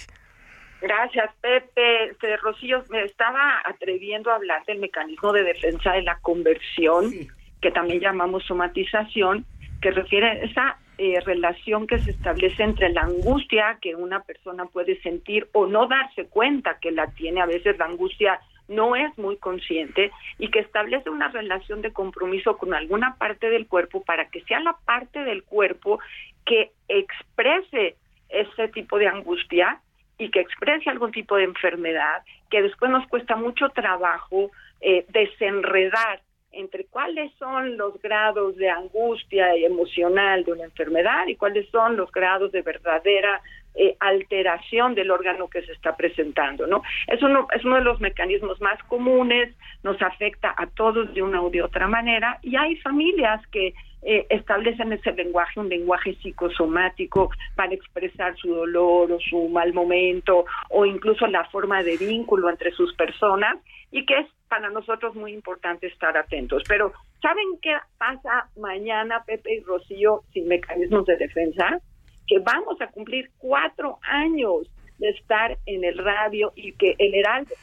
Gracias, 0.84 1.32
Pepe. 1.40 2.10
Este, 2.12 2.38
Rocío, 2.38 2.84
me 2.90 3.04
estaba 3.04 3.62
atreviendo 3.66 4.32
a 4.32 4.36
hablar 4.36 4.66
del 4.66 4.80
mecanismo 4.80 5.32
de 5.32 5.44
defensa 5.44 5.94
de 5.94 6.02
la 6.02 6.20
conversión, 6.20 7.10
sí. 7.10 7.28
que 7.62 7.72
también 7.72 8.02
llamamos 8.02 8.44
somatización, 8.44 9.46
que 9.82 9.92
refiere 9.92 10.28
a 10.28 10.34
esa 10.44 10.78
eh, 10.98 11.20
relación 11.26 11.88
que 11.88 12.00
se 12.00 12.12
establece 12.12 12.64
entre 12.64 12.90
la 12.90 13.02
angustia 13.02 13.78
que 13.82 13.96
una 13.96 14.22
persona 14.22 14.66
puede 14.66 15.02
sentir 15.02 15.48
o 15.54 15.66
no 15.66 15.88
darse 15.88 16.26
cuenta 16.26 16.78
que 16.80 16.92
la 16.92 17.08
tiene. 17.08 17.42
A 17.42 17.46
veces 17.46 17.78
la 17.78 17.86
angustia 17.86 18.40
no 18.68 18.96
es 18.96 19.18
muy 19.18 19.38
consciente 19.38 20.12
y 20.38 20.50
que 20.50 20.60
establece 20.60 21.10
una 21.10 21.30
relación 21.30 21.82
de 21.82 21.92
compromiso 21.92 22.58
con 22.58 22.74
alguna 22.74 23.16
parte 23.18 23.50
del 23.50 23.68
cuerpo 23.68 24.04
para 24.04 24.30
que 24.30 24.42
sea 24.42 24.60
la 24.60 24.78
parte 24.86 25.24
del 25.24 25.44
cuerpo 25.44 26.00
que 26.46 26.72
exprese 26.88 27.96
ese 28.30 28.68
tipo 28.70 28.98
de 28.98 29.08
angustia 29.08 29.82
y 30.18 30.30
que 30.30 30.42
exprese 30.42 30.90
algún 30.90 31.12
tipo 31.12 31.36
de 31.36 31.44
enfermedad, 31.44 32.24
que 32.50 32.62
después 32.62 32.92
nos 32.92 33.08
cuesta 33.08 33.36
mucho 33.36 33.70
trabajo 33.70 34.52
eh, 34.82 35.06
desenredar 35.10 36.22
entre 36.54 36.86
cuáles 36.86 37.32
son 37.40 37.78
los 37.78 38.02
grados 38.02 38.56
de 38.56 38.70
angustia 38.70 39.54
emocional 39.56 40.44
de 40.44 40.54
una 40.54 40.64
enfermedad 40.66 41.28
y 41.28 41.36
cuáles 41.36 41.68
son 41.70 41.98
los 41.98 42.12
grados 42.12 42.52
de 42.52 42.62
verdadera 42.62 43.42
eh, 43.76 43.98
alteración 44.00 44.94
del 44.94 45.10
órgano 45.10 45.50
que 45.50 45.64
se 45.64 45.72
está 45.72 45.96
presentando, 45.98 46.68
¿no? 46.68 46.84
Es 47.08 47.24
uno, 47.24 47.48
es 47.56 47.66
uno 47.66 47.78
de 47.78 47.84
los 47.84 48.00
mecanismos 48.00 48.62
más 48.62 48.82
comunes, 48.84 49.54
nos 49.82 50.00
afecta 50.02 50.54
a 50.56 50.68
todos 50.68 51.12
de 51.14 51.24
una 51.24 51.42
u 51.42 51.50
de 51.50 51.64
otra 51.64 51.88
manera 51.88 52.38
y 52.44 52.56
hay 52.56 52.76
familias 52.78 53.42
que 53.48 53.74
eh, 54.06 54.28
establecen 54.30 54.94
ese 54.94 55.14
lenguaje, 55.14 55.60
un 55.60 55.70
lenguaje 55.70 56.14
psicosomático 56.22 57.32
para 57.56 57.74
expresar 57.74 58.36
su 58.36 58.54
dolor 58.54 59.12
o 59.12 59.20
su 59.20 59.48
mal 59.50 59.74
momento 59.74 60.46
o 60.70 60.86
incluso 60.86 61.26
la 61.28 61.46
forma 61.46 61.82
de 61.84 61.98
vínculo 61.98 62.50
entre 62.50 62.72
sus 62.72 62.94
personas 62.96 63.58
y 63.92 64.06
que 64.06 64.20
es 64.20 64.28
para 64.54 64.70
nosotros 64.70 65.16
muy 65.16 65.34
importante 65.34 65.88
estar 65.88 66.16
atentos. 66.16 66.62
Pero 66.68 66.94
¿saben 67.22 67.58
qué 67.60 67.76
pasa 67.98 68.50
mañana, 68.56 69.24
Pepe 69.26 69.56
y 69.56 69.60
Rocío, 69.62 70.22
sin 70.32 70.48
mecanismos 70.48 71.06
de 71.08 71.18
defensa? 71.18 71.80
que 72.28 72.40
vamos 72.40 72.80
a 72.80 72.88
cumplir 72.88 73.30
cuatro 73.38 74.00
años 74.04 74.70
de 74.98 75.10
estar 75.10 75.58
en 75.66 75.84
el 75.84 75.98
radio 75.98 76.54
y 76.56 76.72
que 76.72 76.96
el 76.98 77.14
Heraldo 77.16 77.54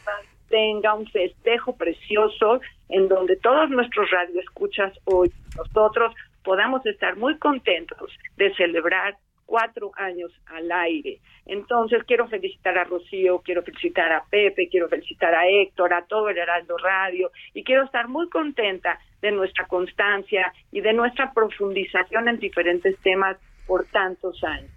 tenga 0.51 0.93
un 0.93 1.07
festejo 1.07 1.75
precioso 1.77 2.61
en 2.91 3.09
donde 3.09 3.37
todos 3.37 3.71
nuestros 3.71 4.11
radioescuchas 4.11 4.93
hoy, 5.05 5.33
nosotros 5.57 6.15
podamos 6.45 6.85
estar 6.85 7.17
muy 7.17 7.39
contentos 7.39 8.13
de 8.37 8.55
celebrar 8.55 9.17
cuatro 9.51 9.91
años 9.97 10.31
al 10.47 10.71
aire. 10.71 11.19
Entonces 11.45 12.05
quiero 12.07 12.29
felicitar 12.29 12.79
a 12.79 12.85
Rocío, 12.85 13.41
quiero 13.41 13.65
felicitar 13.65 14.13
a 14.13 14.23
Pepe, 14.31 14.69
quiero 14.71 14.89
felicitar 14.89 15.35
a 15.35 15.49
Héctor, 15.49 15.93
a 15.93 16.05
todo 16.07 16.29
el 16.29 16.39
Heraldo 16.39 16.79
Radio 16.79 17.33
y 17.53 17.65
quiero 17.65 17.83
estar 17.83 18.07
muy 18.07 18.31
contenta 18.31 19.01
de 19.21 19.33
nuestra 19.33 19.67
constancia 19.67 20.53
y 20.71 20.81
de 20.81 20.93
nuestra 20.93 21.33
profundización 21.33 22.29
en 22.29 22.39
diferentes 22.39 22.97
temas 23.01 23.39
por 23.67 23.87
tantos 23.87 24.43
años. 24.45 24.71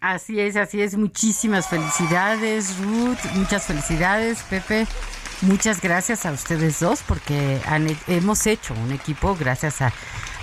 Así 0.00 0.38
es, 0.38 0.56
así 0.56 0.82
es. 0.82 0.94
Muchísimas 0.94 1.70
felicidades, 1.70 2.78
Ruth. 2.84 3.18
Muchas 3.34 3.66
felicidades, 3.66 4.42
Pepe. 4.42 4.84
Muchas 5.40 5.80
gracias 5.80 6.26
a 6.26 6.32
ustedes 6.32 6.80
dos 6.80 7.02
porque 7.02 7.58
hemos 8.08 8.46
hecho 8.46 8.74
un 8.74 8.92
equipo 8.92 9.34
gracias 9.34 9.80
a, 9.80 9.92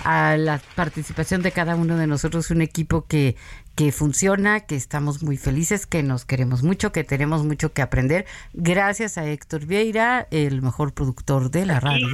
a, 0.04 0.36
la 0.36 0.60
participación 0.74 1.42
de 1.42 1.52
cada 1.52 1.76
uno 1.76 1.96
de 1.96 2.06
nosotros, 2.06 2.50
un 2.50 2.62
equipo 2.62 3.06
que, 3.06 3.36
que 3.74 3.92
funciona, 3.92 4.60
que 4.60 4.76
estamos 4.76 5.22
muy 5.22 5.36
felices, 5.36 5.86
que 5.86 6.02
nos 6.02 6.24
queremos 6.24 6.62
mucho, 6.62 6.92
que 6.92 7.04
tenemos 7.04 7.44
mucho 7.44 7.72
que 7.72 7.82
aprender. 7.82 8.26
Gracias 8.52 9.18
a 9.18 9.26
Héctor 9.26 9.66
Vieira, 9.66 10.26
el 10.30 10.62
mejor 10.62 10.92
productor 10.92 11.50
de 11.50 11.66
la 11.66 11.80
radio, 11.80 12.08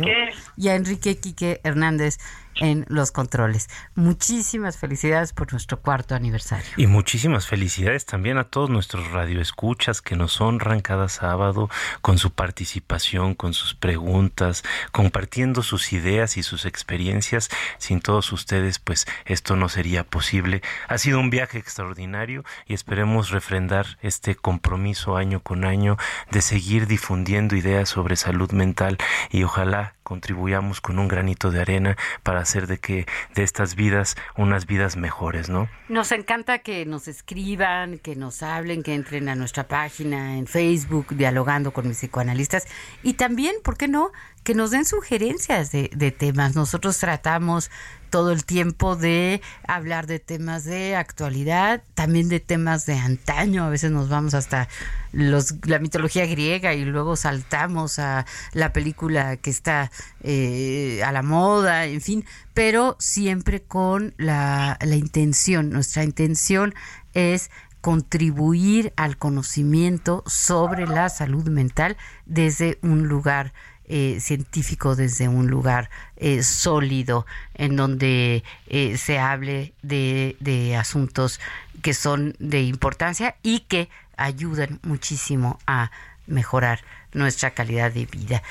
y 0.56 0.68
a 0.68 0.74
Enrique 0.76 1.18
Quique 1.18 1.60
Hernández 1.64 2.18
en 2.60 2.86
los 2.88 3.10
controles. 3.10 3.68
Muchísimas 3.94 4.78
felicidades 4.78 5.32
por 5.32 5.52
nuestro 5.52 5.80
cuarto 5.80 6.14
aniversario. 6.14 6.70
Y 6.76 6.86
muchísimas 6.86 7.46
felicidades 7.46 8.06
también 8.06 8.38
a 8.38 8.44
todos 8.44 8.70
nuestros 8.70 9.10
radioescuchas 9.10 10.00
que 10.00 10.16
nos 10.16 10.40
honran 10.40 10.80
cada 10.80 11.08
sábado 11.08 11.68
con 12.00 12.18
su 12.18 12.32
participación, 12.32 13.34
con 13.34 13.52
sus 13.52 13.74
preguntas, 13.74 14.62
compartiendo 14.92 15.62
sus 15.62 15.92
ideas 15.92 16.36
y 16.36 16.42
sus 16.42 16.64
experiencias. 16.64 17.50
Sin 17.78 18.00
todos 18.00 18.32
ustedes, 18.32 18.78
pues 18.78 19.06
esto 19.24 19.56
no 19.56 19.68
sería 19.68 20.04
posible. 20.04 20.62
Ha 20.88 20.98
sido 20.98 21.20
un 21.20 21.30
viaje 21.30 21.45
extraordinario 21.54 22.44
y 22.66 22.74
esperemos 22.74 23.30
refrendar 23.30 23.98
este 24.02 24.34
compromiso 24.34 25.16
año 25.16 25.40
con 25.40 25.64
año 25.64 25.96
de 26.30 26.42
seguir 26.42 26.86
difundiendo 26.86 27.56
ideas 27.56 27.88
sobre 27.88 28.16
salud 28.16 28.50
mental 28.52 28.98
y 29.30 29.42
ojalá 29.44 29.94
contribuyamos 30.02 30.80
con 30.80 31.00
un 31.00 31.08
granito 31.08 31.50
de 31.50 31.60
arena 31.60 31.96
para 32.22 32.40
hacer 32.40 32.68
de 32.68 32.78
que 32.78 33.06
de 33.34 33.42
estas 33.42 33.74
vidas 33.74 34.16
unas 34.36 34.66
vidas 34.66 34.96
mejores, 34.96 35.48
¿no? 35.48 35.68
Nos 35.88 36.12
encanta 36.12 36.60
que 36.60 36.86
nos 36.86 37.08
escriban, 37.08 37.98
que 37.98 38.14
nos 38.14 38.42
hablen, 38.44 38.84
que 38.84 38.94
entren 38.94 39.28
a 39.28 39.34
nuestra 39.34 39.66
página 39.66 40.38
en 40.38 40.46
Facebook 40.46 41.08
dialogando 41.10 41.72
con 41.72 41.88
mis 41.88 41.98
psicoanalistas 41.98 42.68
y 43.02 43.14
también, 43.14 43.56
¿por 43.64 43.76
qué 43.76 43.88
no? 43.88 44.12
que 44.46 44.54
nos 44.54 44.70
den 44.70 44.84
sugerencias 44.84 45.72
de, 45.72 45.90
de 45.92 46.12
temas. 46.12 46.54
Nosotros 46.54 46.96
tratamos 46.98 47.68
todo 48.16 48.32
el 48.32 48.46
tiempo 48.46 48.96
de 48.96 49.42
hablar 49.68 50.06
de 50.06 50.18
temas 50.18 50.64
de 50.64 50.96
actualidad, 50.96 51.82
también 51.92 52.30
de 52.30 52.40
temas 52.40 52.86
de 52.86 52.94
antaño, 52.94 53.64
a 53.64 53.68
veces 53.68 53.90
nos 53.90 54.08
vamos 54.08 54.32
hasta 54.32 54.70
la 55.12 55.78
mitología 55.80 56.24
griega 56.24 56.72
y 56.72 56.86
luego 56.86 57.16
saltamos 57.16 57.98
a 57.98 58.24
la 58.54 58.72
película 58.72 59.36
que 59.36 59.50
está 59.50 59.90
eh, 60.22 61.02
a 61.04 61.12
la 61.12 61.20
moda, 61.20 61.84
en 61.84 62.00
fin, 62.00 62.24
pero 62.54 62.96
siempre 62.98 63.60
con 63.60 64.14
la, 64.16 64.78
la 64.80 64.96
intención, 64.96 65.68
nuestra 65.68 66.02
intención 66.02 66.74
es 67.12 67.50
contribuir 67.82 68.94
al 68.96 69.18
conocimiento 69.18 70.24
sobre 70.24 70.86
la 70.86 71.10
salud 71.10 71.50
mental 71.50 71.98
desde 72.24 72.78
un 72.80 73.08
lugar 73.08 73.52
eh, 73.88 74.18
científico 74.20 74.96
desde 74.96 75.28
un 75.28 75.46
lugar 75.46 75.90
eh, 76.16 76.42
sólido 76.42 77.24
en 77.54 77.76
donde 77.76 78.42
eh, 78.66 78.98
se 78.98 79.20
hable 79.20 79.74
de, 79.82 80.36
de 80.40 80.74
asuntos 80.74 81.38
que 81.82 81.94
son 81.94 82.34
de 82.40 82.62
importancia 82.62 83.36
y 83.44 83.60
que 83.60 83.88
ayudan 84.16 84.80
muchísimo 84.82 85.60
a 85.68 85.92
mejorar 86.26 86.80
nuestra 87.12 87.52
calidad 87.52 87.92
de 87.92 88.06
vida. 88.06 88.42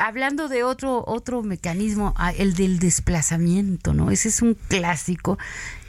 hablando 0.00 0.48
de 0.48 0.62
otro 0.62 1.02
otro 1.04 1.42
mecanismo, 1.42 2.14
ah, 2.16 2.30
el 2.30 2.54
del 2.54 2.78
desplazamiento, 2.78 3.94
¿no? 3.94 4.12
Ese 4.12 4.28
es 4.28 4.42
un 4.42 4.54
clásico 4.54 5.38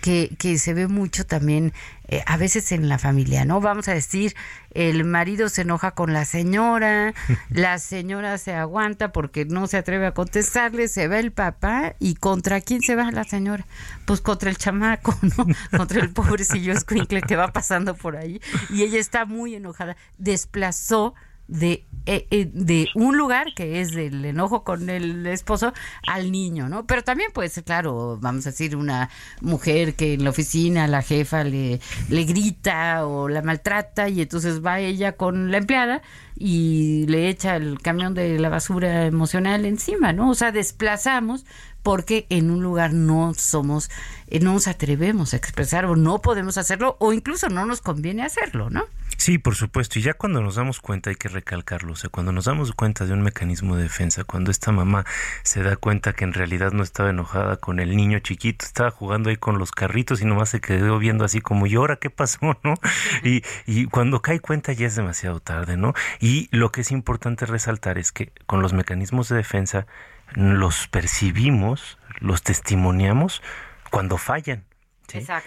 que, 0.08 0.38
que 0.39 0.58
se 0.58 0.74
ve 0.74 0.88
mucho 0.88 1.26
también 1.26 1.74
eh, 2.08 2.24
a 2.26 2.38
veces 2.38 2.72
en 2.72 2.88
la 2.88 2.98
familia, 2.98 3.43
¿no? 3.43 3.60
Vamos 3.60 3.89
a 3.89 3.93
decir, 3.93 4.38
el 4.74 5.04
marido 5.04 5.50
se 5.50 5.63
enoja 5.63 5.91
con 5.91 6.13
la 6.13 6.24
señora, 6.24 7.13
la 7.50 7.78
señora 7.78 8.38
se 8.38 8.54
aguanta 8.54 9.12
porque 9.12 9.43
no 9.43 9.67
se 9.67 9.76
atreve 9.76 10.06
a 10.06 10.13
contestarle, 10.13 10.88
se 10.88 11.10
va 11.10 11.20
el 11.20 11.34
papá 11.34 11.96
y 12.00 12.15
¿contra 12.15 12.62
quién 12.62 12.82
se 12.82 12.96
va 12.96 13.12
la 13.12 13.26
señora? 13.26 13.65
Pues 14.06 14.22
contra 14.22 14.50
el 14.50 14.58
chamaco, 14.58 15.13
¿no? 15.38 15.46
Contra 15.76 16.00
el 16.00 16.12
pobrecillo 16.12 16.72
escuincle 16.72 17.22
que 17.22 17.36
va 17.36 17.52
pasando 17.52 17.93
por 17.93 18.15
ahí 18.15 18.39
y 18.70 18.84
ella 18.84 19.00
está 19.00 19.26
muy 19.26 19.56
enojada, 19.56 19.98
desplazó 20.17 21.15
de, 21.47 21.86
eh, 22.05 22.27
eh, 22.31 22.49
de 22.53 22.88
un 22.95 23.17
lugar 23.17 23.53
que 23.55 23.81
es 23.81 23.91
del 23.91 24.23
enojo 24.25 24.63
con 24.63 24.89
el 24.89 25.25
esposo 25.27 25.73
al 26.05 26.31
niño, 26.31 26.69
¿no? 26.69 26.86
Pero 26.86 27.03
también 27.03 27.31
puede 27.33 27.49
ser, 27.49 27.63
claro, 27.63 28.17
vamos 28.21 28.45
a 28.47 28.51
decir, 28.51 28.75
una 28.75 29.10
mujer 29.41 29.95
que 29.95 30.13
en 30.13 30.23
la 30.23 30.29
oficina 30.29 30.88
la 30.88 31.01
jefa 31.01 31.43
le, 31.43 31.79
le 32.10 32.23
grita 32.23 33.05
o 33.05 33.29
la 33.29 33.41
maltrata 33.41 34.10
y 34.10 34.21
entonces 34.21 34.65
va 34.65 34.79
ella 34.79 35.13
con 35.13 35.51
la 35.51 35.57
empleada 35.57 36.01
y 36.36 37.05
le 37.07 37.29
echa 37.29 37.55
el 37.55 37.81
camión 37.81 38.13
de 38.13 38.38
la 38.39 38.49
basura 38.49 39.05
emocional 39.05 39.65
encima, 39.65 40.13
¿no? 40.13 40.29
O 40.29 40.36
sea, 40.36 40.51
desplazamos 40.51 41.45
porque 41.88 42.28
en 42.30 42.52
un 42.52 42.62
lugar 42.62 42.91
no 42.91 43.34
somos, 43.34 43.89
eh, 44.28 44.41
no 44.41 44.52
nos 44.52 44.67
atrevemos 44.67 45.34
a 45.34 45.38
expresar 45.38 45.86
o 45.86 45.95
no 45.95 46.21
podemos 46.21 46.58
hacerlo 46.58 46.97
o 47.00 47.13
incluso 47.13 47.47
no 47.47 47.65
nos 47.65 47.80
conviene 47.80 48.23
hacerlo, 48.23 48.69
¿no? 48.69 48.84
Sí, 49.15 49.38
por 49.38 49.56
supuesto. 49.56 49.97
Y 49.97 50.02
ya 50.02 50.13
cuando 50.13 50.41
nos 50.41 50.56
damos 50.56 50.82
cuenta, 50.82 51.12
hay 51.12 51.15
que 51.15 51.30
recalcarlo, 51.30 51.93
o 51.93 51.95
sea, 51.95 52.10
cuando 52.10 52.34
nos 52.34 52.43
damos 52.43 52.73
cuenta 52.73 53.06
de 53.06 53.13
un 53.13 53.21
mecanismo 53.21 53.78
de 53.78 53.84
defensa, 53.84 54.26
cuando 54.26 54.52
esta 54.52 54.73
mamá 54.73 55.06
se 55.43 55.63
da 55.63 55.78
cuenta 55.78 56.12
que 56.12 56.26
en 56.26 56.34
realidad 56.34 56.73
no 56.73 56.84
estaba 56.84 57.10
enojada 57.10 57.56
con 57.56 57.80
el 57.80 57.95
niño 57.95 58.19
chiquito, 58.19 58.65
estaba 58.65 58.91
jugando 58.91 59.30
ahí 59.30 59.38
con 59.38 59.58
los 59.58 59.71
carritos 59.71 60.21
y 60.21 60.26
nomás 60.26 60.50
se 60.50 60.60
quedó 60.60 61.00
viendo 61.00 61.23
así 61.23 61.39
como, 61.39 61.67
¿y 61.67 61.76
ahora 61.76 61.95
qué 61.95 62.10
pasó, 62.10 62.60
no? 62.65 62.73
Y, 63.23 63.43
y 63.65 63.86
cuando 63.86 64.21
cae 64.21 64.41
cuenta 64.41 64.73
ya 64.73 64.88
es 64.88 64.97
demasiado 64.97 65.39
tarde, 65.39 65.78
¿no? 65.78 65.93
Y 66.19 66.50
lo 66.52 66.73
que 66.73 66.82
es 66.82 66.91
importante 66.91 67.45
resaltar 67.45 67.97
es 67.97 68.12
que 68.12 68.34
con 68.45 68.62
los 68.62 68.73
mecanismos 68.73 69.30
de 69.30 69.38
defensa 69.38 69.88
los 70.34 70.88
percibimos, 70.88 71.98
los 72.20 72.44
testimoniamos 72.44 73.42
cuando 73.90 74.18
fallan. 74.18 74.68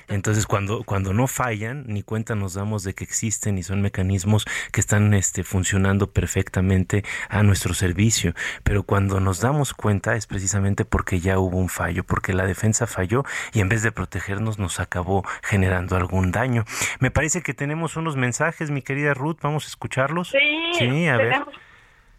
Entonces, 0.09 0.47
cuando, 0.47 0.85
cuando 0.85 1.12
no 1.12 1.27
fallan, 1.27 1.85
ni 1.87 2.03
cuenta 2.03 2.35
nos 2.35 2.55
damos 2.55 2.83
de 2.83 2.95
que 2.95 3.05
existen 3.05 3.59
y 3.59 3.62
son 3.62 3.83
mecanismos 3.83 4.47
que 4.73 4.81
están 4.81 5.12
este, 5.12 5.45
funcionando 5.45 6.12
perfectamente 6.12 7.05
a 7.29 7.43
nuestro 7.43 7.75
servicio. 7.75 8.35
Pero 8.64 8.85
cuando 8.85 9.21
nos 9.21 9.40
damos 9.40 9.75
cuenta 9.75 10.16
es 10.16 10.27
precisamente 10.27 10.85
porque 10.85 11.21
ya 11.21 11.38
hubo 11.38 11.59
un 11.59 11.69
fallo, 11.69 12.05
porque 12.05 12.33
la 12.33 12.47
defensa 12.47 12.87
falló 12.87 13.25
y 13.53 13.61
en 13.61 13.69
vez 13.69 13.83
de 13.83 13.93
protegernos 13.93 14.59
nos 14.59 14.81
acabó 14.81 15.25
generando 15.43 15.97
algún 15.97 16.33
daño. 16.33 16.64
Me 16.99 17.11
parece 17.11 17.43
que 17.43 17.53
tenemos 17.53 17.97
unos 17.97 18.16
mensajes, 18.16 18.71
mi 18.71 18.83
querida 18.83 19.14
Ruth, 19.14 19.38
vamos 19.43 19.64
a 19.64 19.69
escucharlos. 19.69 20.33
Sí, 20.79 21.07
a 21.07 21.16
ver. 21.16 21.35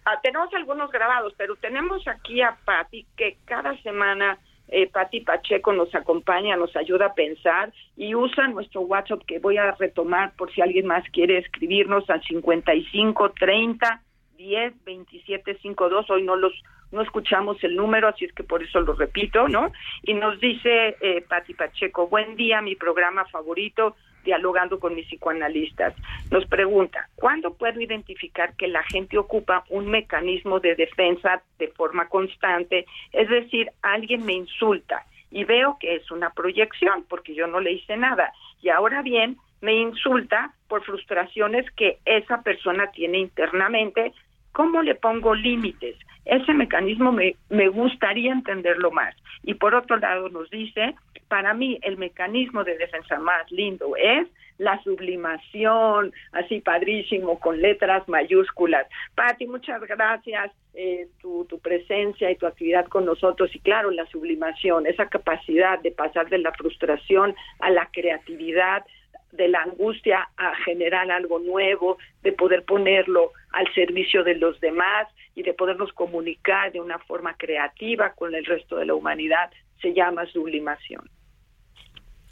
Ah, 0.05 0.19
tenemos 0.21 0.53
algunos 0.53 0.91
grabados, 0.91 1.33
pero 1.37 1.55
tenemos 1.57 2.07
aquí 2.07 2.41
a 2.41 2.57
Patti 2.65 3.05
que 3.15 3.37
cada 3.45 3.77
semana 3.81 4.39
eh, 4.67 4.87
Patti 4.87 5.19
Pacheco 5.21 5.73
nos 5.73 5.93
acompaña, 5.93 6.55
nos 6.55 6.75
ayuda 6.75 7.07
a 7.07 7.13
pensar 7.13 7.71
y 7.95 8.15
usa 8.15 8.47
nuestro 8.47 8.81
WhatsApp 8.81 9.21
que 9.27 9.39
voy 9.39 9.57
a 9.57 9.71
retomar 9.73 10.33
por 10.35 10.51
si 10.53 10.61
alguien 10.61 10.87
más 10.87 11.03
quiere 11.11 11.37
escribirnos 11.37 12.09
al 12.09 12.23
55 12.23 13.31
30 13.31 14.01
10 14.37 14.83
27 14.83 15.57
52. 15.59 16.09
Hoy 16.09 16.23
no 16.23 16.35
los 16.35 16.53
no 16.91 17.01
escuchamos 17.01 17.63
el 17.63 17.75
número, 17.75 18.09
así 18.09 18.25
es 18.25 18.33
que 18.33 18.43
por 18.43 18.61
eso 18.61 18.81
lo 18.81 18.93
repito, 18.93 19.47
¿no? 19.47 19.71
Y 20.03 20.13
nos 20.13 20.39
dice 20.39 20.97
eh, 20.99 21.23
Patti 21.27 21.53
Pacheco, 21.53 22.07
buen 22.07 22.35
día, 22.35 22.61
mi 22.61 22.75
programa 22.75 23.25
favorito, 23.25 23.95
dialogando 24.23 24.79
con 24.79 24.95
mis 24.95 25.07
psicoanalistas. 25.07 25.93
Nos 26.29 26.45
pregunta, 26.45 27.09
¿cuándo 27.15 27.53
puedo 27.53 27.79
identificar 27.81 28.55
que 28.55 28.67
la 28.67 28.83
gente 28.83 29.17
ocupa 29.17 29.63
un 29.69 29.89
mecanismo 29.89 30.59
de 30.59 30.75
defensa 30.75 31.41
de 31.59 31.67
forma 31.69 32.07
constante? 32.07 32.85
Es 33.11 33.29
decir, 33.29 33.69
alguien 33.81 34.25
me 34.25 34.33
insulta 34.33 35.05
y 35.31 35.43
veo 35.45 35.77
que 35.79 35.95
es 35.95 36.11
una 36.11 36.29
proyección 36.31 37.05
porque 37.07 37.33
yo 37.33 37.47
no 37.47 37.59
le 37.59 37.73
hice 37.73 37.97
nada. 37.97 38.33
Y 38.61 38.69
ahora 38.69 39.01
bien, 39.01 39.37
me 39.61 39.75
insulta 39.75 40.53
por 40.67 40.83
frustraciones 40.83 41.69
que 41.71 41.99
esa 42.05 42.41
persona 42.41 42.87
tiene 42.91 43.19
internamente. 43.19 44.13
¿Cómo 44.51 44.81
le 44.81 44.95
pongo 44.95 45.35
límites? 45.35 45.95
Ese 46.25 46.53
mecanismo 46.53 47.11
me, 47.11 47.35
me 47.49 47.67
gustaría 47.69 48.31
entenderlo 48.31 48.91
más. 48.91 49.15
Y 49.43 49.55
por 49.55 49.73
otro 49.73 49.97
lado 49.97 50.29
nos 50.29 50.49
dice, 50.49 50.95
para 51.27 51.53
mí 51.53 51.79
el 51.81 51.97
mecanismo 51.97 52.63
de 52.63 52.77
defensa 52.77 53.17
más 53.19 53.49
lindo 53.51 53.95
es 53.95 54.27
la 54.61 54.81
sublimación, 54.83 56.13
así 56.33 56.61
padrísimo, 56.61 57.39
con 57.39 57.59
letras 57.59 58.07
mayúsculas. 58.07 58.85
Pati, 59.15 59.47
muchas 59.47 59.81
gracias, 59.81 60.51
eh, 60.75 61.07
tu, 61.19 61.45
tu 61.45 61.57
presencia 61.59 62.29
y 62.29 62.35
tu 62.35 62.45
actividad 62.45 62.85
con 62.85 63.05
nosotros. 63.05 63.49
Y 63.55 63.59
claro, 63.59 63.89
la 63.89 64.05
sublimación, 64.07 64.85
esa 64.85 65.07
capacidad 65.07 65.79
de 65.79 65.91
pasar 65.91 66.29
de 66.29 66.37
la 66.37 66.51
frustración 66.51 67.35
a 67.59 67.71
la 67.71 67.89
creatividad, 67.91 68.85
de 69.31 69.47
la 69.47 69.61
angustia 69.61 70.29
a 70.37 70.55
generar 70.63 71.09
algo 71.11 71.39
nuevo, 71.39 71.97
de 72.21 72.31
poder 72.31 72.63
ponerlo 72.65 73.31
al 73.51 73.71
servicio 73.73 74.23
de 74.23 74.35
los 74.35 74.59
demás 74.59 75.07
y 75.35 75.43
de 75.43 75.53
podernos 75.53 75.91
comunicar 75.93 76.71
de 76.71 76.81
una 76.81 76.99
forma 76.99 77.35
creativa 77.37 78.13
con 78.13 78.35
el 78.35 78.45
resto 78.45 78.77
de 78.77 78.85
la 78.85 78.93
humanidad, 78.93 79.51
se 79.81 79.93
llama 79.93 80.25
sublimación. 80.27 81.09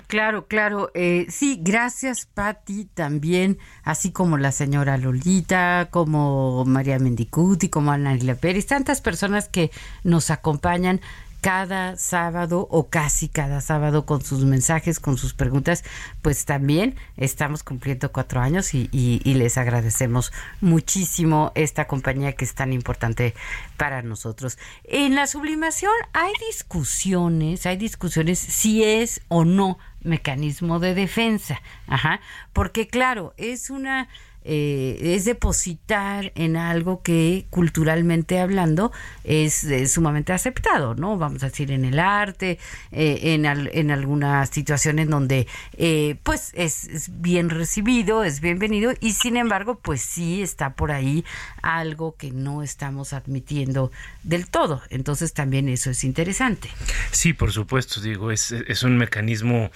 Claro, 0.09 0.47
claro. 0.47 0.89
Eh, 0.95 1.27
sí, 1.29 1.59
gracias, 1.62 2.25
Patti, 2.25 2.85
también, 2.85 3.59
así 3.83 4.12
como 4.12 4.39
la 4.39 4.51
señora 4.51 4.97
Lolita, 4.97 5.89
como 5.91 6.65
María 6.65 6.97
Mendicuti, 6.97 7.69
como 7.69 7.91
Ana 7.91 8.17
Pérez, 8.41 8.65
tantas 8.65 9.01
personas 9.01 9.49
que 9.49 9.69
nos 10.03 10.31
acompañan 10.31 10.99
cada 11.41 11.95
sábado 11.97 12.67
o 12.69 12.89
casi 12.89 13.30
cada 13.30 13.62
sábado 13.62 14.06
con 14.06 14.21
sus 14.21 14.43
mensajes, 14.45 14.99
con 14.99 15.17
sus 15.17 15.34
preguntas, 15.34 15.84
pues 16.21 16.45
también 16.45 16.95
estamos 17.17 17.63
cumpliendo 17.63 18.12
cuatro 18.12 18.41
años 18.41 18.73
y, 18.73 18.89
y, 18.91 19.34
les 19.34 19.58
agradecemos 19.58 20.34
muchísimo 20.60 21.52
esta 21.56 21.88
compañía 21.88 22.34
que 22.34 22.45
es 22.45 22.54
tan 22.54 22.73
importante 22.73 23.34
para 23.78 24.02
nosotros. 24.02 24.58
En 24.84 25.15
la 25.15 25.28
sublimación 25.28 25.93
hay 26.13 26.34
discusiones, 26.47 27.65
hay 27.65 27.78
discusiones 27.78 28.39
si 28.39 28.84
es 28.84 29.21
o 29.30 29.45
no 29.45 29.78
mecanismo 30.02 30.80
de 30.80 30.93
defensa, 30.93 31.62
ajá, 31.88 32.19
porque 32.54 32.88
claro, 32.88 33.34
es 33.38 33.69
una 33.69 34.08
eh, 34.45 34.97
es 35.15 35.25
depositar 35.25 36.32
en 36.36 36.56
algo 36.56 37.04
que 37.04 37.45
culturalmente 37.49 38.39
hablando 38.39 38.91
es, 39.25 39.67
sumamente 39.88 40.34
aceptado, 40.34 40.95
¿no? 40.95 41.17
Vamos 41.17 41.43
a 41.43 41.47
decir 41.47 41.71
en 41.71 41.84
el 41.84 41.99
arte, 41.99 42.58
eh, 42.91 43.34
en, 43.34 43.45
en 43.45 43.91
algunas 43.91 44.49
situaciones 44.49 45.10
donde 45.10 45.45
eh, 45.78 46.15
pues 46.23 46.52
es, 46.56 47.10
bien 47.21 47.49
recibido, 47.49 48.23
es 48.23 48.39
bienvenido 48.39 48.93
y 49.02 49.13
sin 49.13 49.36
embargo 49.36 49.75
pues 49.75 50.02
sí 50.02 50.41
está 50.41 50.73
por 50.73 50.91
ahí 50.91 51.25
algo 51.62 52.15
que 52.15 52.32
no 52.32 52.63
estamos 52.63 53.13
admitiendo 53.13 53.91
del 54.23 54.49
todo. 54.49 54.82
Entonces 54.89 55.34
también 55.34 55.67
eso 55.67 55.91
es 55.91 56.04
interesante. 56.04 56.69
Sí, 57.12 57.34
por 57.34 57.52
supuesto, 57.52 57.99
digo, 57.99 58.32
es, 58.32 58.52
es 58.52 58.84
un 58.84 58.97
mecanismo, 58.97 59.69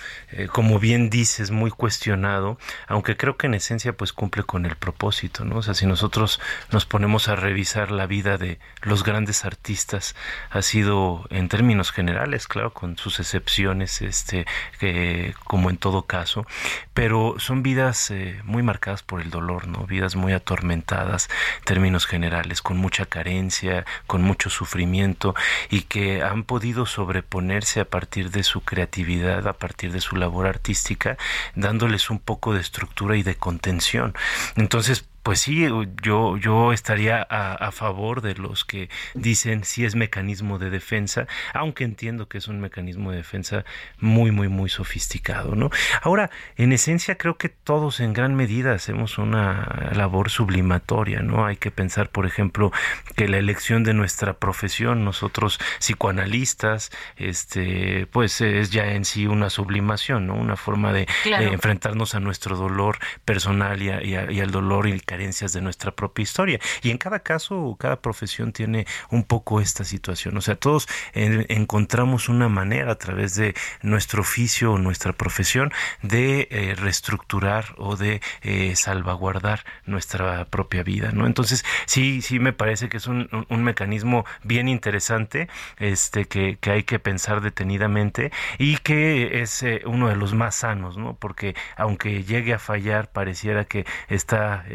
como 0.52 0.80
bien 0.80 1.10
dices, 1.10 1.52
muy 1.52 1.70
cuestionado, 1.70 2.58
aunque 2.88 3.18
creo 3.18 3.38
que 3.38 3.48
en 3.48 3.56
esencia 3.56 3.94
pues 3.94 4.14
cumple 4.14 4.44
con 4.44 4.63
el 4.66 4.76
propósito, 4.76 5.46
¿no? 5.46 5.58
O 5.58 5.62
sea, 5.62 5.74
si 5.74 5.86
nosotros 5.86 6.40
nos 6.72 6.86
ponemos 6.86 7.28
a 7.28 7.36
revisar 7.36 7.92
la 7.92 8.06
vida 8.06 8.38
de 8.38 8.60
los 8.82 9.04
grandes 9.04 9.46
artistas, 9.46 10.16
ha 10.50 10.62
sido 10.62 11.26
en 11.30 11.50
términos 11.50 11.92
generales, 11.92 12.48
claro, 12.48 12.74
con 12.74 12.98
sus 12.98 13.20
excepciones, 13.20 14.02
este, 14.02 14.46
que, 14.80 15.34
como 15.46 15.70
en 15.70 15.78
todo 15.78 16.04
caso, 16.04 16.46
pero 16.94 17.36
son 17.40 17.64
vidas 17.64 18.12
eh, 18.12 18.40
muy 18.44 18.64
marcadas 18.64 19.04
por 19.04 19.22
el 19.22 19.30
dolor, 19.30 19.68
¿no? 19.68 19.86
Vidas 19.86 20.16
muy 20.16 20.34
atormentadas, 20.34 21.30
en 21.60 21.66
términos 21.66 22.06
generales, 22.06 22.62
con 22.62 22.78
mucha 22.78 23.06
carencia, 23.06 23.86
con 24.08 24.22
mucho 24.22 24.50
sufrimiento 24.50 25.36
y 25.70 25.82
que 25.82 26.24
han 26.24 26.44
podido 26.44 26.86
sobreponerse 26.86 27.80
a 27.80 27.86
partir 27.86 28.32
de 28.32 28.44
su 28.44 28.62
creatividad, 28.62 29.48
a 29.48 29.54
partir 29.54 29.92
de 29.92 30.02
su 30.02 30.16
labor 30.16 30.48
artística, 30.48 31.18
dándoles 31.56 32.10
un 32.10 32.20
poco 32.20 32.54
de 32.54 32.62
estructura 32.62 33.16
y 33.18 33.24
de 33.24 33.36
contención. 33.36 34.14
Entonces, 34.56 35.06
pues 35.24 35.40
sí, 35.40 35.66
yo, 36.02 36.38
yo 36.38 36.74
estaría 36.74 37.22
a, 37.22 37.72
favor 37.72 38.22
de 38.22 38.36
los 38.36 38.66
que 38.66 38.90
dicen 39.14 39.64
si 39.64 39.86
es 39.86 39.96
mecanismo 39.96 40.60
de 40.60 40.70
defensa, 40.70 41.28
aunque 41.54 41.86
entiendo 41.86 42.28
que 42.28 42.38
es 42.38 42.50
un 42.50 42.60
mecanismo 42.60 43.12
de 43.12 43.18
defensa 43.18 43.64
muy, 44.00 44.32
muy, 44.32 44.50
muy 44.50 44.70
sofisticado, 44.70 45.56
¿no? 45.56 45.72
Ahora, 46.02 46.30
en 46.58 46.74
esencia, 46.74 47.18
creo 47.18 47.38
que 47.38 47.48
todos 47.50 48.02
en 48.02 48.12
gran 48.12 48.36
medida 48.36 48.74
hacemos 48.74 49.18
una 49.18 49.92
labor 49.96 50.30
sublimatoria, 50.30 51.22
¿no? 51.22 51.46
Hay 51.46 51.56
que 51.56 51.72
pensar, 51.72 52.10
por 52.10 52.26
ejemplo, 52.26 52.72
que 53.16 53.30
la 53.30 53.38
elección 53.38 53.86
de 53.86 53.94
nuestra 53.94 54.34
profesión, 54.34 55.06
nosotros 55.06 55.58
psicoanalistas, 55.80 56.92
este, 57.16 58.08
pues 58.08 58.42
es 58.42 58.72
ya 58.72 58.92
en 58.92 59.06
sí 59.06 59.26
una 59.26 59.50
sublimación, 59.50 60.28
¿no? 60.28 60.36
Una 60.36 60.58
forma 60.58 60.92
de, 60.92 61.08
enfrentarnos 61.26 62.14
a 62.14 62.20
nuestro 62.20 62.58
dolor 62.58 62.98
personal 63.24 63.82
y, 63.82 63.90
y 63.90 64.40
al 64.42 64.52
dolor 64.52 64.88
y 64.88 65.00
carencias 65.14 65.54
de 65.54 65.62
nuestra 65.62 65.92
propia 65.92 66.24
historia. 66.24 66.60
Y 66.82 66.90
en 66.90 66.98
cada 66.98 67.20
caso, 67.20 67.78
cada 67.80 68.02
profesión 68.02 68.52
tiene 68.52 68.88
un 69.12 69.24
poco 69.24 69.62
esta 69.62 69.84
situación. 69.84 70.36
O 70.38 70.42
sea, 70.42 70.56
todos 70.56 70.88
encontramos 71.14 72.30
una 72.30 72.50
manera 72.50 72.94
a 72.94 72.96
través 72.96 73.36
de 73.36 73.54
nuestro 73.84 74.22
oficio 74.22 74.74
o 74.74 74.80
nuestra 74.80 75.14
profesión 75.14 75.72
de 76.02 76.48
eh, 76.50 76.74
reestructurar 76.76 77.76
o 77.78 77.96
de 77.96 78.22
eh, 78.42 78.76
salvaguardar 78.76 79.66
nuestra 79.86 80.46
propia 80.46 80.82
vida, 80.82 81.12
¿no? 81.12 81.28
Entonces, 81.28 81.64
sí, 81.86 82.24
sí 82.24 82.40
me 82.40 82.54
parece 82.54 82.90
que 82.90 82.98
es 82.98 83.06
un, 83.06 83.30
mecanismo 83.50 84.26
bien 84.44 84.68
interesante, 84.68 85.48
este, 85.78 86.26
que, 86.26 86.58
que, 86.60 86.72
hay 86.72 86.84
que 86.84 86.98
pensar 86.98 87.42
detenidamente 87.42 88.32
y 88.58 88.78
que 88.78 89.42
es 89.44 89.62
eh, 89.62 89.84
uno 89.86 90.10
de 90.10 90.16
los 90.16 90.34
más 90.34 90.56
sanos, 90.56 90.98
¿no? 90.98 91.16
Porque 91.16 91.56
aunque 91.78 92.24
llegue 92.24 92.54
a 92.54 92.60
fallar, 92.60 93.12
pareciera 93.12 93.66
que 93.66 93.86
está 94.10 94.66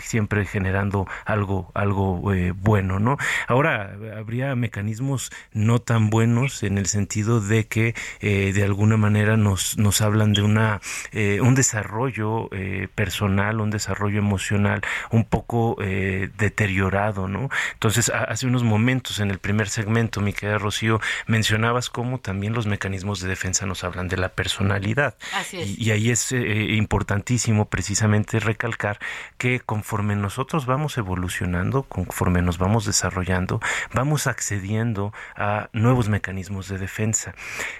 siempre 0.00 0.44
generando 0.44 1.06
algo, 1.24 1.70
algo 1.74 2.32
eh, 2.32 2.52
bueno, 2.52 2.98
¿no? 2.98 3.16
Ahora, 3.46 3.96
habría 4.16 4.54
mecanismos 4.54 5.30
no 5.52 5.80
tan 5.80 6.10
buenos 6.10 6.62
en 6.62 6.78
el 6.78 6.86
sentido 6.86 7.40
de 7.40 7.66
que 7.66 7.94
eh, 8.20 8.52
de 8.52 8.64
alguna 8.64 8.96
manera 8.96 9.36
nos, 9.36 9.78
nos 9.78 10.00
hablan 10.00 10.32
de 10.32 10.42
una, 10.42 10.80
eh, 11.12 11.40
un 11.40 11.54
desarrollo 11.54 12.48
personal, 12.94 13.60
un 13.60 13.70
desarrollo 13.70 14.18
emocional 14.18 14.82
un 15.10 15.24
poco 15.24 15.76
deteriorado, 15.78 17.28
¿no? 17.28 17.48
Entonces, 17.74 18.10
hace 18.10 18.46
unos 18.46 18.64
momentos 18.64 19.20
en 19.20 19.30
el 19.30 19.38
primer 19.38 19.68
segmento, 19.68 20.20
mi 20.20 20.32
querida 20.32 20.58
Rocío, 20.58 21.00
mencionabas 21.26 21.90
cómo 21.90 22.18
también 22.18 22.52
los 22.52 22.66
mecanismos 22.66 23.20
de 23.20 23.28
defensa 23.28 23.66
nos 23.66 23.84
hablan 23.84 24.08
de 24.08 24.16
la 24.16 24.30
personalidad. 24.30 25.16
Y, 25.52 25.84
y, 25.84 25.90
ahí 25.90 26.10
es 26.10 26.32
importantísimo 26.32 27.66
precisamente 27.66 28.40
recalcar 28.40 28.98
que 29.38 29.60
conforme 29.70 30.16
nosotros 30.16 30.66
vamos 30.66 30.98
evolucionando, 30.98 31.84
conforme 31.84 32.42
nos 32.42 32.58
vamos 32.58 32.86
desarrollando, 32.86 33.60
vamos 33.94 34.26
accediendo 34.26 35.12
a 35.36 35.68
nuevos 35.72 36.08
mecanismos 36.08 36.66
de 36.66 36.76
defensa. 36.76 37.36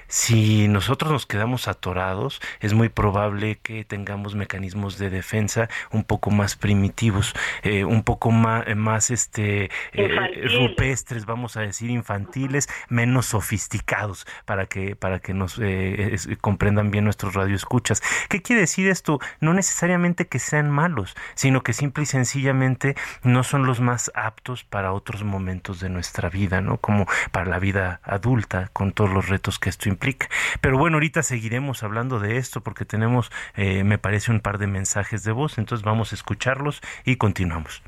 Si 0.07 0.69
nosotros 0.69 1.11
nos 1.11 1.27
quedamos 1.27 1.67
atorados, 1.67 2.41
es 2.61 2.75
muy 2.75 2.91
probable 2.91 3.59
que 3.61 3.85
tengamos 3.85 4.37
mecanismos 4.37 4.99
de 4.99 5.11
defensa 5.11 5.69
un 5.91 6.05
poco 6.05 6.31
más 6.31 6.55
primitivos, 6.55 7.35
eh, 7.65 7.83
un 7.83 8.05
poco 8.05 8.31
más, 8.31 8.65
más 8.77 9.11
este, 9.11 9.69
eh, 9.93 10.49
rupestres, 10.61 11.27
vamos 11.27 11.57
a 11.57 11.63
decir, 11.63 11.91
infantiles, 11.91 12.69
menos 12.89 13.27
sofisticados, 13.27 14.29
para 14.45 14.67
que, 14.67 14.95
para 14.95 15.19
que 15.19 15.35
nos 15.35 15.59
eh, 15.61 16.17
comprendan 16.41 16.93
bien 16.93 17.03
nuestros 17.03 17.35
radioescuchas. 17.35 18.01
¿Qué 18.29 18.43
quiere 18.43 18.61
decir 18.61 18.87
esto? 18.87 19.19
No 19.41 19.55
necesariamente 19.55 20.29
que 20.29 20.39
sean 20.39 20.71
malos, 20.71 21.17
sino 21.35 21.65
que 21.65 21.80
simple 21.81 22.03
y 22.03 22.07
sencillamente 22.07 22.95
no 23.23 23.43
son 23.43 23.65
los 23.65 23.81
más 23.81 24.13
aptos 24.15 24.65
para 24.65 24.93
otros 24.93 25.25
momentos 25.25 25.81
de 25.81 25.89
nuestra 25.89 26.29
vida, 26.29 26.61
¿no? 26.61 26.77
Como 26.77 27.07
para 27.33 27.47
la 27.47 27.59
vida 27.59 28.01
adulta, 28.05 28.69
con 28.75 28.93
todos 28.93 29.09
los 29.11 29.31
retos 29.31 29.59
que 29.59 29.71
esto 29.71 29.89
implica. 29.89 30.29
Pero 30.61 30.77
bueno, 30.77 30.97
ahorita 30.97 31.23
seguiremos 31.23 31.83
hablando 31.83 32.21
de 32.21 32.37
esto 32.37 32.61
porque 32.61 32.85
tenemos, 32.85 33.33
eh, 33.55 33.83
me 33.83 33.97
parece, 33.97 34.31
un 34.31 34.41
par 34.41 34.59
de 34.59 34.67
mensajes 34.67 35.25
de 35.25 35.33
voz, 35.33 35.57
entonces 35.57 35.83
vamos 35.83 36.13
a 36.13 36.17
escucharlos 36.17 36.83
y 37.07 37.17
continuamos. 37.17 37.83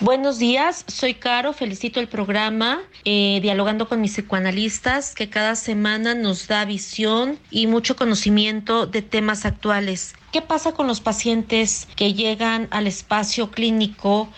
Buenos 0.00 0.38
días, 0.38 0.84
soy 0.88 1.14
Caro, 1.14 1.52
felicito 1.52 2.00
el 2.00 2.08
programa 2.08 2.80
eh, 3.04 3.38
Dialogando 3.40 3.88
con 3.88 4.00
mis 4.00 4.14
psicoanalistas 4.14 5.14
que 5.14 5.28
cada 5.28 5.54
semana 5.54 6.14
nos 6.14 6.48
da 6.48 6.64
visión 6.64 7.38
y 7.50 7.68
mucho 7.68 7.94
conocimiento 7.94 8.86
de 8.86 9.02
temas 9.02 9.44
actuales. 9.44 10.14
¿Qué 10.32 10.42
pasa 10.42 10.72
con 10.72 10.88
los 10.88 11.00
pacientes 11.00 11.86
que 11.94 12.14
llegan 12.14 12.66
al 12.70 12.86
espacio 12.88 13.50
clínico 13.50 14.28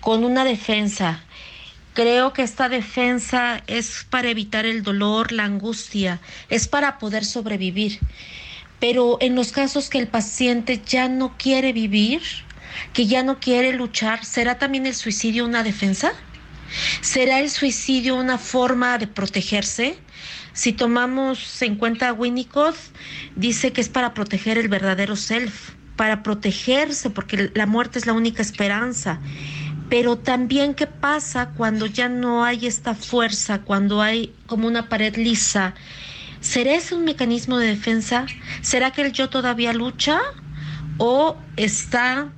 con 0.00 0.24
una 0.24 0.44
defensa? 0.44 1.24
Creo 1.94 2.32
que 2.32 2.42
esta 2.42 2.68
defensa 2.68 3.62
es 3.66 4.06
para 4.08 4.28
evitar 4.28 4.66
el 4.66 4.84
dolor, 4.84 5.32
la 5.32 5.44
angustia, 5.44 6.20
es 6.48 6.68
para 6.68 6.98
poder 6.98 7.24
sobrevivir. 7.24 7.98
Pero 8.78 9.16
en 9.20 9.34
los 9.34 9.50
casos 9.50 9.88
que 9.88 9.98
el 9.98 10.06
paciente 10.06 10.80
ya 10.86 11.08
no 11.08 11.36
quiere 11.36 11.72
vivir, 11.72 12.22
que 12.92 13.06
ya 13.06 13.22
no 13.22 13.38
quiere 13.38 13.72
luchar, 13.72 14.24
¿será 14.24 14.58
también 14.58 14.86
el 14.86 14.94
suicidio 14.94 15.44
una 15.44 15.62
defensa? 15.62 16.12
¿Será 17.00 17.40
el 17.40 17.50
suicidio 17.50 18.16
una 18.16 18.38
forma 18.38 18.98
de 18.98 19.06
protegerse? 19.06 19.98
Si 20.52 20.72
tomamos 20.72 21.62
en 21.62 21.76
cuenta 21.76 22.08
a 22.08 22.12
Winnicott, 22.12 22.76
dice 23.36 23.72
que 23.72 23.80
es 23.80 23.88
para 23.88 24.12
proteger 24.12 24.58
el 24.58 24.68
verdadero 24.68 25.16
self, 25.16 25.70
para 25.96 26.22
protegerse, 26.22 27.10
porque 27.10 27.50
la 27.54 27.66
muerte 27.66 27.98
es 27.98 28.06
la 28.06 28.12
única 28.12 28.42
esperanza. 28.42 29.20
Pero 29.88 30.18
también 30.18 30.74
qué 30.74 30.86
pasa 30.86 31.50
cuando 31.56 31.86
ya 31.86 32.08
no 32.08 32.44
hay 32.44 32.66
esta 32.66 32.94
fuerza, 32.94 33.60
cuando 33.60 34.02
hay 34.02 34.34
como 34.46 34.66
una 34.66 34.88
pared 34.88 35.16
lisa. 35.16 35.74
¿Será 36.40 36.74
ese 36.74 36.94
un 36.94 37.04
mecanismo 37.04 37.58
de 37.58 37.68
defensa? 37.68 38.26
¿Será 38.60 38.90
que 38.90 39.02
el 39.02 39.12
yo 39.12 39.30
todavía 39.30 39.72
lucha? 39.72 40.20
¿O 40.98 41.36
está 41.56 42.32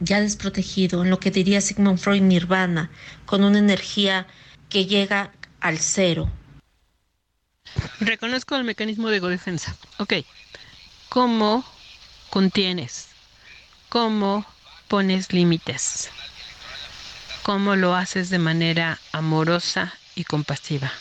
ya 0.00 0.20
desprotegido, 0.20 1.02
en 1.02 1.10
lo 1.10 1.18
que 1.18 1.30
diría 1.30 1.60
Sigmund 1.60 1.98
Freud 1.98 2.22
nirvana, 2.22 2.90
con 3.24 3.44
una 3.44 3.58
energía 3.58 4.26
que 4.68 4.86
llega 4.86 5.32
al 5.60 5.78
cero. 5.78 6.30
Reconozco 8.00 8.56
el 8.56 8.64
mecanismo 8.64 9.08
de 9.08 9.20
defensa. 9.20 9.76
Ok. 9.98 10.14
¿Cómo 11.08 11.64
contienes? 12.30 13.08
¿Cómo 13.88 14.44
pones 14.88 15.32
límites? 15.32 16.10
¿Cómo 17.42 17.76
lo 17.76 17.94
haces 17.94 18.28
de 18.28 18.38
manera 18.38 18.98
amorosa 19.12 19.94
y 20.14 20.24
compasiva? 20.24 20.92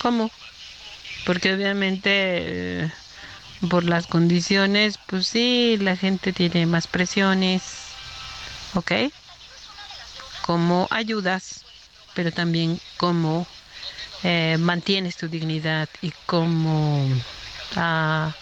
¿Cómo? 0.00 0.30
Porque 1.24 1.54
obviamente... 1.54 2.10
Eh, 2.84 2.90
por 3.70 3.84
las 3.84 4.06
condiciones, 4.06 4.98
pues 5.06 5.26
sí, 5.26 5.76
la 5.80 5.96
gente 5.96 6.32
tiene 6.32 6.66
más 6.66 6.86
presiones, 6.86 7.62
¿ok? 8.74 8.92
Cómo 10.42 10.86
ayudas, 10.90 11.64
pero 12.14 12.32
también 12.32 12.78
cómo 12.96 13.46
eh, 14.22 14.56
mantienes 14.58 15.16
tu 15.16 15.28
dignidad 15.28 15.88
y 16.02 16.12
cómo 16.26 17.06
ah, 17.76 18.32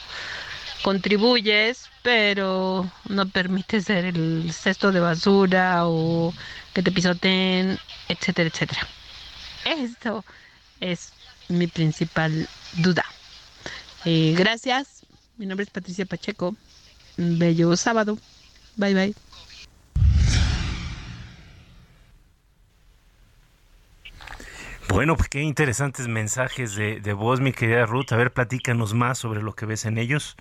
contribuyes, 0.82 1.88
pero 2.02 2.90
no 3.08 3.28
permites 3.28 3.86
ser 3.86 4.04
el 4.04 4.52
cesto 4.52 4.92
de 4.92 5.00
basura 5.00 5.86
o 5.86 6.34
que 6.74 6.82
te 6.82 6.92
pisoteen, 6.92 7.78
etcétera, 8.08 8.48
etcétera. 8.48 8.86
Esto 9.64 10.24
es 10.80 11.12
mi 11.48 11.66
principal 11.66 12.48
duda. 12.74 13.04
Eh, 14.04 14.34
gracias 14.36 14.93
mi 15.36 15.46
nombre 15.46 15.64
es 15.64 15.70
Patricia 15.70 16.06
Pacheco. 16.06 16.54
Bello 17.16 17.76
sábado. 17.76 18.18
Bye 18.76 18.94
bye. 18.94 19.14
Bueno, 24.88 25.16
pues 25.16 25.28
qué 25.28 25.40
interesantes 25.40 26.06
mensajes 26.06 26.76
de, 26.76 27.00
de 27.00 27.12
voz, 27.14 27.40
mi 27.40 27.52
querida 27.52 27.86
Ruth. 27.86 28.12
A 28.12 28.16
ver, 28.16 28.32
platícanos 28.32 28.94
más 28.94 29.18
sobre 29.18 29.42
lo 29.42 29.54
que 29.54 29.66
ves 29.66 29.86
en 29.86 29.98
ellos. 29.98 30.36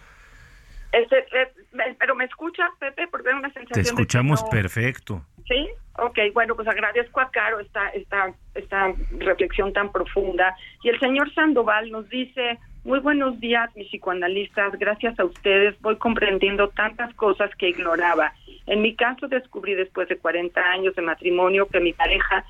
Este, 0.92 1.18
eh, 1.20 1.52
pero 1.98 2.14
me 2.14 2.26
escuchas, 2.26 2.70
Pepe, 2.80 3.08
porque 3.08 3.30
tengo 3.30 3.40
una 3.40 3.52
sensación. 3.52 3.74
Te 3.74 3.82
escuchamos 3.82 4.44
perfecto. 4.44 5.26
Sí, 5.48 5.70
ok, 5.98 6.20
bueno, 6.34 6.56
pues 6.56 6.68
agradezco 6.68 7.20
a 7.20 7.32
Caro 7.32 7.60
esta, 7.60 7.90
esta, 7.90 8.34
esta 8.54 8.94
reflexión 9.18 9.74
tan 9.74 9.92
profunda. 9.92 10.56
Y 10.84 10.90
el 10.90 11.00
señor 11.00 11.34
Sandoval 11.34 11.90
nos 11.90 12.08
dice, 12.10 12.60
muy 12.84 13.00
buenos 13.00 13.40
días, 13.40 13.74
mis 13.76 13.88
psicoanalistas. 13.88 14.78
Gracias 14.78 15.18
a 15.18 15.26
ustedes 15.26 15.80
voy 15.82 15.96
comprendiendo 15.98 16.70
tantas 16.70 17.14
cosas 17.16 17.50
que 17.56 17.70
ignoraba. 17.70 18.34
En 18.66 18.82
mi 18.82 18.96
caso 18.96 19.28
descubrí 19.28 19.74
después 19.74 20.10
de 20.10 20.18
40 20.18 20.60
años 20.60 20.94
de 20.96 21.02
matrimonio 21.02 21.68
que 21.68 21.80
mi 21.80 21.94
pareja 21.94 22.46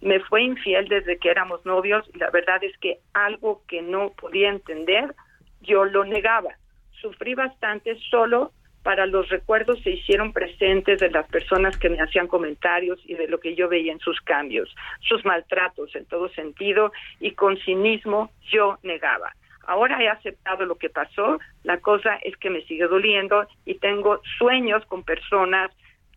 me 0.00 0.20
fue 0.20 0.42
infiel 0.42 0.88
desde 0.88 1.18
que 1.18 1.30
éramos 1.30 1.64
novios 1.64 2.04
y 2.14 2.18
la 2.18 2.30
verdad 2.30 2.62
es 2.64 2.76
que 2.78 2.98
algo 3.14 3.62
que 3.66 3.80
no 3.80 4.10
podía 4.10 4.50
entender, 4.50 5.14
yo 5.62 5.84
lo 5.84 6.04
negaba. 6.04 6.50
Sufrí 7.00 7.34
bastante 7.34 7.96
solo 8.10 8.52
para 8.82 9.06
los 9.06 9.28
recuerdos 9.28 9.82
se 9.82 9.90
hicieron 9.90 10.32
presentes 10.32 11.00
de 11.00 11.10
las 11.10 11.26
personas 11.28 11.76
que 11.76 11.90
me 11.90 12.00
hacían 12.00 12.26
comentarios 12.26 12.98
y 13.04 13.14
de 13.14 13.28
lo 13.28 13.38
que 13.40 13.54
yo 13.54 13.68
veía 13.68 13.92
en 13.92 13.98
sus 14.00 14.20
cambios, 14.20 14.74
sus 15.00 15.24
maltratos 15.24 15.94
en 15.94 16.06
todo 16.06 16.28
sentido 16.30 16.92
y 17.20 17.32
con 17.32 17.56
cinismo 17.58 18.30
yo 18.50 18.78
negaba. 18.82 19.32
Ahora 19.68 20.02
he 20.02 20.08
aceptado 20.08 20.64
lo 20.64 20.76
que 20.76 20.88
pasó, 20.88 21.38
la 21.62 21.78
cosa 21.80 22.18
es 22.22 22.34
que 22.38 22.48
me 22.48 22.62
sigue 22.62 22.86
doliendo 22.86 23.46
y 23.66 23.74
tengo 23.74 24.22
sueños 24.38 24.82
con 24.86 25.04
personas 25.04 25.70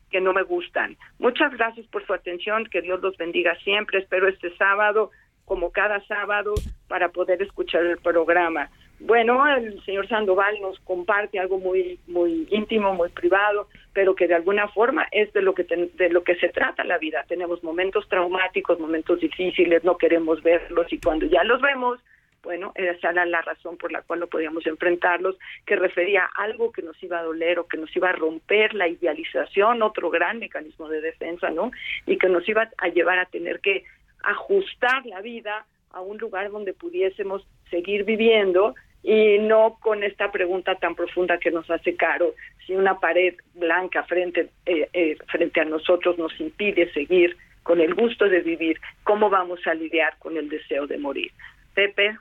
que 0.10 0.22
no 0.22 0.32
me 0.32 0.44
gustan. 0.44 0.96
Muchas 1.20 1.52
gracias 1.58 1.86
por 1.88 2.06
su 2.06 2.14
atención, 2.14 2.64
que 2.72 2.82
Dios 2.82 3.02
los 3.02 3.18
bendiga 3.18 3.54
siempre. 3.56 4.00
Espero 4.00 4.30
este 4.30 4.56
sábado, 4.56 5.12
como 5.44 5.74
cada 5.74 6.00
sábado, 6.08 6.54
para 6.88 7.10
poder 7.10 7.42
escuchar 7.42 7.86
el 7.86 7.98
programa. 7.98 8.70
Bueno, 9.02 9.46
el 9.46 9.84
señor 9.84 10.08
Sandoval 10.08 10.62
nos 10.62 10.80
comparte 10.80 11.38
algo 11.38 11.58
muy 11.58 12.00
muy 12.08 12.48
íntimo, 12.52 12.94
muy 12.94 13.10
privado, 13.10 13.68
pero 13.92 14.16
que 14.16 14.30
de 14.30 14.36
alguna 14.36 14.70
forma 14.70 15.10
es 15.12 15.34
de 15.34 15.42
lo 15.42 15.54
que 15.54 15.64
de 15.66 16.10
lo 16.10 16.24
que 16.24 16.36
se 16.36 16.48
trata 16.48 16.86
la 16.86 17.00
vida. 17.00 17.26
Tenemos 17.28 17.62
momentos 17.66 18.08
traumáticos, 18.08 18.80
momentos 18.80 19.20
difíciles, 19.20 19.84
no 19.84 19.98
queremos 19.98 20.42
verlos 20.42 20.94
y 20.94 21.02
cuando 21.02 21.26
ya 21.26 21.44
los 21.44 21.60
vemos 21.60 22.00
bueno, 22.44 22.72
esa 22.76 23.12
era 23.12 23.26
la 23.26 23.42
razón 23.42 23.78
por 23.78 23.92
la 23.92 24.02
cual 24.02 24.22
no 24.22 24.28
podíamos 24.28 24.66
enfrentarlos, 24.66 25.38
que 25.66 25.76
refería 25.76 26.24
a 26.24 26.44
algo 26.44 26.72
que 26.72 26.82
nos 26.82 27.02
iba 27.04 27.20
a 27.20 27.24
doler 27.24 27.60
o 27.60 27.68
que 27.68 27.78
nos 27.78 27.96
iba 27.96 28.10
a 28.10 28.14
romper 28.14 28.74
la 28.74 28.88
idealización, 28.88 29.82
otro 29.84 30.10
gran 30.10 30.40
mecanismo 30.40 30.90
de 30.90 31.02
defensa, 31.02 31.50
¿no? 31.50 31.72
Y 32.06 32.18
que 32.18 32.30
nos 32.30 32.48
iba 32.48 32.70
a 32.78 32.88
llevar 32.88 33.20
a 33.20 33.26
tener 33.26 33.60
que 33.60 33.84
ajustar 34.24 35.06
la 35.06 35.22
vida 35.22 35.66
a 35.92 36.02
un 36.02 36.18
lugar 36.18 36.52
donde 36.52 36.74
pudiésemos 36.74 37.46
seguir 37.70 38.04
viviendo 38.04 38.76
y 39.04 39.40
no 39.40 39.78
con 39.82 40.04
esta 40.04 40.32
pregunta 40.32 40.76
tan 40.76 40.96
profunda 40.96 41.40
que 41.40 41.52
nos 41.52 41.70
hace 41.70 41.96
Caro, 41.96 42.36
si 42.66 42.76
una 42.76 43.00
pared 43.00 43.36
blanca 43.56 44.04
frente, 44.04 44.50
eh, 44.66 44.90
eh, 44.94 45.18
frente 45.28 45.62
a 45.62 45.66
nosotros 45.66 46.18
nos 46.18 46.40
impide 46.40 46.92
seguir 46.94 47.36
con 47.64 47.80
el 47.80 47.94
gusto 47.94 48.28
de 48.28 48.42
vivir, 48.42 48.80
¿cómo 49.04 49.30
vamos 49.30 49.66
a 49.66 49.74
lidiar 49.74 50.18
con 50.20 50.38
el 50.38 50.50
deseo 50.50 50.88
de 50.88 50.98
morir? 50.98 51.32
Pepe. 51.74 52.18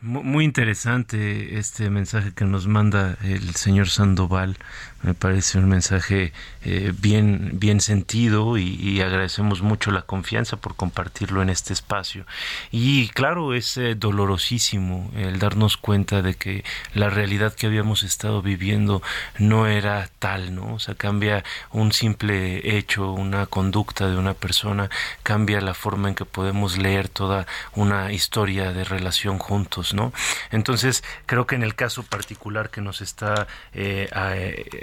Muy 0.00 0.44
interesante 0.44 1.58
este 1.58 1.90
mensaje 1.90 2.32
que 2.32 2.44
nos 2.44 2.68
manda 2.68 3.16
el 3.24 3.54
señor 3.56 3.88
Sandoval. 3.88 4.56
Me 5.02 5.14
parece 5.14 5.58
un 5.58 5.68
mensaje 5.68 6.32
eh, 6.64 6.92
bien, 6.98 7.52
bien 7.54 7.80
sentido 7.80 8.58
y, 8.58 9.00
agradecemos 9.00 9.62
mucho 9.62 9.90
la 9.92 10.02
confianza 10.02 10.56
por 10.56 10.74
compartirlo 10.74 11.40
en 11.40 11.50
este 11.50 11.72
espacio. 11.72 12.26
Y 12.72 13.08
claro, 13.10 13.54
es 13.54 13.76
eh, 13.76 13.94
dolorosísimo 13.94 15.10
el 15.16 15.38
darnos 15.38 15.76
cuenta 15.76 16.20
de 16.20 16.34
que 16.34 16.64
la 16.94 17.10
realidad 17.10 17.54
que 17.54 17.66
habíamos 17.66 18.02
estado 18.02 18.42
viviendo 18.42 19.00
no 19.38 19.66
era 19.68 20.10
tal, 20.18 20.54
¿no? 20.54 20.74
O 20.74 20.78
sea, 20.78 20.94
cambia 20.96 21.44
un 21.70 21.92
simple 21.92 22.76
hecho, 22.76 23.12
una 23.12 23.46
conducta 23.46 24.08
de 24.10 24.16
una 24.16 24.34
persona, 24.34 24.90
cambia 25.22 25.60
la 25.60 25.74
forma 25.74 26.08
en 26.08 26.14
que 26.16 26.24
podemos 26.24 26.76
leer 26.76 27.08
toda 27.08 27.46
una 27.74 28.12
historia 28.12 28.72
de 28.72 28.84
relación 28.84 29.38
juntos 29.38 29.78
¿no? 29.94 30.12
Entonces, 30.50 31.04
creo 31.26 31.46
que 31.46 31.54
en 31.54 31.62
el 31.62 31.74
caso 31.74 32.02
particular 32.02 32.70
que 32.70 32.80
nos 32.80 33.00
está 33.00 33.46
eh, 33.72 34.08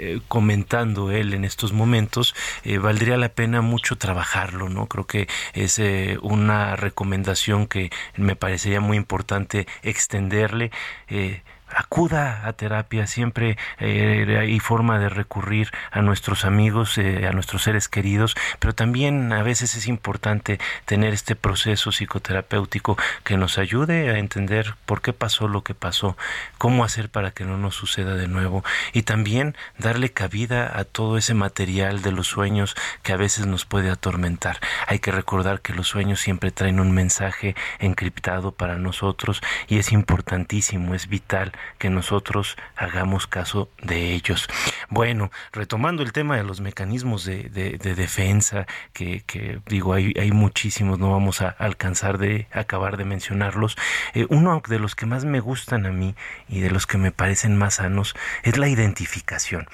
eh, 0.06 0.20
comentando 0.28 1.10
él 1.10 1.34
en 1.34 1.44
estos 1.44 1.72
momentos, 1.72 2.34
eh, 2.64 2.78
valdría 2.78 3.16
la 3.16 3.30
pena 3.30 3.60
mucho 3.60 3.96
trabajarlo, 3.96 4.68
¿no? 4.68 4.86
Creo 4.86 5.06
que 5.06 5.28
es 5.52 5.80
una 6.22 6.76
recomendación 6.76 7.66
que 7.66 7.90
me 8.16 8.36
parecería 8.36 8.80
muy 8.80 8.96
importante 8.96 9.66
extenderle 9.82 10.70
acuda 11.68 12.46
a 12.46 12.52
terapia, 12.52 13.06
siempre 13.06 13.56
eh, 13.78 14.36
hay 14.40 14.60
forma 14.60 14.98
de 14.98 15.08
recurrir 15.08 15.70
a 15.90 16.00
nuestros 16.02 16.44
amigos, 16.44 16.96
eh, 16.98 17.26
a 17.26 17.32
nuestros 17.32 17.64
seres 17.64 17.88
queridos, 17.88 18.36
pero 18.58 18.74
también 18.74 19.32
a 19.32 19.42
veces 19.42 19.74
es 19.74 19.86
importante 19.86 20.58
tener 20.84 21.12
este 21.12 21.36
proceso 21.36 21.90
psicoterapéutico 21.90 22.96
que 23.24 23.36
nos 23.36 23.58
ayude 23.58 24.10
a 24.10 24.18
entender 24.18 24.74
por 24.86 25.02
qué 25.02 25.12
pasó 25.12 25.48
lo 25.48 25.64
que 25.64 25.74
pasó, 25.74 26.16
cómo 26.58 26.84
hacer 26.84 27.08
para 27.08 27.32
que 27.32 27.44
no 27.44 27.58
nos 27.58 27.74
suceda 27.74 28.14
de 28.14 28.28
nuevo 28.28 28.64
y 28.92 29.02
también 29.02 29.56
darle 29.78 30.12
cabida 30.12 30.78
a 30.78 30.84
todo 30.84 31.18
ese 31.18 31.34
material 31.34 32.02
de 32.02 32.12
los 32.12 32.28
sueños 32.28 32.76
que 33.02 33.12
a 33.12 33.16
veces 33.16 33.46
nos 33.46 33.64
puede 33.64 33.90
atormentar. 33.90 34.60
Hay 34.86 35.00
que 35.00 35.12
recordar 35.12 35.60
que 35.60 35.74
los 35.74 35.88
sueños 35.88 36.20
siempre 36.20 36.50
traen 36.50 36.80
un 36.80 36.92
mensaje 36.92 37.54
encriptado 37.78 38.52
para 38.52 38.76
nosotros 38.76 39.42
y 39.68 39.78
es 39.78 39.92
importantísimo, 39.92 40.94
es 40.94 41.08
vital 41.08 41.52
que 41.78 41.90
nosotros 41.90 42.56
hagamos 42.76 43.26
caso 43.26 43.68
de 43.82 44.12
ellos. 44.14 44.48
Bueno, 44.88 45.30
retomando 45.52 46.02
el 46.02 46.12
tema 46.12 46.36
de 46.36 46.44
los 46.44 46.60
mecanismos 46.60 47.24
de, 47.24 47.48
defensa, 47.96 48.66
que, 48.92 49.60
digo, 49.66 49.94
hay, 49.94 50.30
muchísimos, 50.32 50.98
no 50.98 51.10
vamos 51.10 51.40
a 51.40 51.48
alcanzar 51.48 52.18
de 52.18 52.46
acabar 52.52 52.96
de 52.96 53.04
mencionarlos. 53.04 53.76
Eh, 54.14 54.26
uno 54.28 54.62
de 54.68 54.78
los 54.78 54.94
que 54.94 55.06
más 55.06 55.24
me 55.24 55.40
gustan 55.40 55.86
a 55.86 55.92
mí 55.92 56.14
y 56.48 56.60
de 56.60 56.70
los 56.70 56.86
que 56.86 56.98
me 56.98 57.12
parecen 57.12 57.56
más 57.56 57.74
sanos 57.74 58.14
es 58.42 58.56
la 58.58 58.68
identificación, 58.68 59.66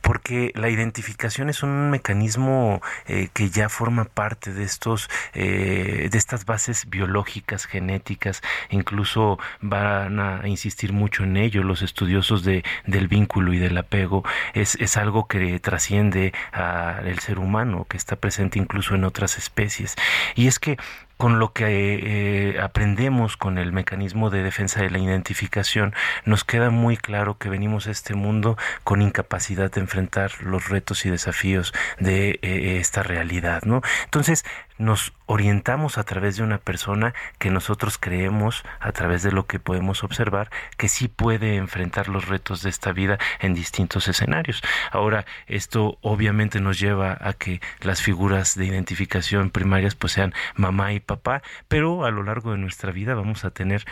porque 0.00 0.52
la 0.54 0.68
identificación 0.68 1.48
es 1.50 1.62
un 1.62 1.90
mecanismo 1.90 2.80
eh, 3.06 3.28
que 3.32 3.50
ya 3.50 3.68
forma 3.68 4.04
parte 4.04 4.52
de 4.52 4.64
estos, 4.64 5.08
eh, 5.34 6.08
de 6.10 6.18
estas 6.18 6.44
bases 6.44 6.88
biológicas, 6.88 7.66
genéticas, 7.66 8.42
incluso 8.70 9.38
van 9.60 10.20
a 10.20 10.46
insistir 10.48 10.92
mucho 10.92 11.23
en 11.24 11.36
ello 11.36 11.62
los 11.62 11.82
estudiosos 11.82 12.44
de, 12.44 12.64
del 12.86 13.08
vínculo 13.08 13.52
y 13.52 13.58
del 13.58 13.76
apego, 13.76 14.24
es, 14.52 14.76
es 14.76 14.96
algo 14.96 15.26
que 15.26 15.58
trasciende 15.60 16.32
al 16.52 17.18
ser 17.18 17.38
humano, 17.38 17.86
que 17.88 17.96
está 17.96 18.16
presente 18.16 18.58
incluso 18.58 18.94
en 18.94 19.04
otras 19.04 19.38
especies. 19.38 19.96
Y 20.34 20.46
es 20.46 20.58
que 20.58 20.76
con 21.16 21.38
lo 21.38 21.52
que 21.52 22.54
eh, 22.56 22.60
aprendemos 22.60 23.36
con 23.36 23.58
el 23.58 23.72
mecanismo 23.72 24.30
de 24.30 24.42
defensa 24.42 24.82
de 24.82 24.90
la 24.90 24.98
identificación, 24.98 25.94
nos 26.24 26.44
queda 26.44 26.70
muy 26.70 26.96
claro 26.96 27.38
que 27.38 27.48
venimos 27.48 27.86
a 27.86 27.92
este 27.92 28.14
mundo 28.14 28.58
con 28.82 29.00
incapacidad 29.00 29.70
de 29.70 29.80
enfrentar 29.80 30.32
los 30.42 30.68
retos 30.68 31.06
y 31.06 31.10
desafíos 31.10 31.72
de 31.98 32.40
eh, 32.42 32.78
esta 32.80 33.02
realidad, 33.02 33.62
¿no? 33.64 33.80
Entonces, 34.04 34.44
nos 34.78 35.12
orientamos 35.26 35.98
a 35.98 36.04
través 36.04 36.36
de 36.36 36.42
una 36.42 36.58
persona 36.58 37.14
que 37.38 37.50
nosotros 37.50 37.96
creemos, 37.98 38.64
a 38.80 38.92
través 38.92 39.22
de 39.22 39.32
lo 39.32 39.46
que 39.46 39.58
podemos 39.58 40.04
observar, 40.04 40.50
que 40.76 40.88
sí 40.88 41.08
puede 41.08 41.56
enfrentar 41.56 42.08
los 42.08 42.28
retos 42.28 42.62
de 42.62 42.70
esta 42.70 42.92
vida 42.92 43.18
en 43.40 43.54
distintos 43.54 44.08
escenarios. 44.08 44.62
Ahora, 44.90 45.24
esto 45.46 45.98
obviamente 46.02 46.60
nos 46.60 46.78
lleva 46.78 47.16
a 47.20 47.32
que 47.32 47.60
las 47.80 48.02
figuras 48.02 48.54
de 48.56 48.66
identificación 48.66 49.50
primarias 49.50 49.94
pues 49.94 50.12
sean 50.12 50.34
mamá 50.54 50.92
y 50.92 51.00
papá, 51.00 51.42
pero 51.68 52.04
a 52.04 52.10
lo 52.10 52.22
largo 52.22 52.52
de 52.52 52.58
nuestra 52.58 52.92
vida 52.92 53.14
vamos 53.14 53.44
a 53.44 53.50
tener 53.50 53.84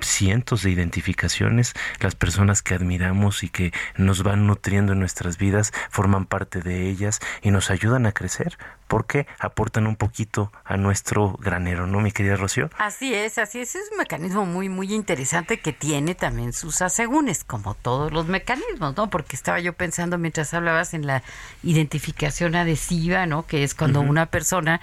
cientos 0.00 0.62
de 0.62 0.70
identificaciones, 0.70 1.74
las 2.00 2.14
personas 2.14 2.62
que 2.62 2.74
admiramos 2.74 3.42
y 3.42 3.48
que 3.48 3.72
nos 3.96 4.22
van 4.22 4.46
nutriendo 4.46 4.92
en 4.92 5.00
nuestras 5.00 5.38
vidas 5.38 5.72
forman 5.90 6.24
parte 6.24 6.60
de 6.60 6.88
ellas 6.88 7.20
y 7.42 7.50
nos 7.50 7.70
ayudan 7.70 8.06
a 8.06 8.12
crecer 8.12 8.56
porque 8.88 9.26
aportan 9.38 9.86
un 9.86 9.96
poquito 9.96 10.50
a 10.64 10.76
nuestro 10.76 11.38
granero, 11.40 11.86
¿no, 11.86 12.00
mi 12.00 12.10
querida 12.10 12.36
Rocío? 12.36 12.70
Así 12.78 13.14
es, 13.14 13.38
así 13.38 13.60
es, 13.60 13.74
es 13.74 13.92
un 13.92 13.98
mecanismo 13.98 14.46
muy, 14.46 14.68
muy 14.68 14.92
interesante 14.94 15.60
que 15.60 15.72
tiene 15.72 16.14
también 16.14 16.52
sus 16.52 16.82
asegúnes, 16.82 17.44
como 17.44 17.74
todos 17.74 18.12
los 18.12 18.26
mecanismos, 18.26 18.96
¿no? 18.96 19.10
Porque 19.10 19.36
estaba 19.36 19.60
yo 19.60 19.74
pensando 19.74 20.18
mientras 20.18 20.52
hablabas 20.54 20.94
en 20.94 21.06
la 21.06 21.22
identificación 21.62 22.56
adhesiva, 22.56 23.26
¿no? 23.26 23.46
Que 23.46 23.62
es 23.62 23.74
cuando 23.74 24.00
una 24.00 24.26
persona 24.26 24.80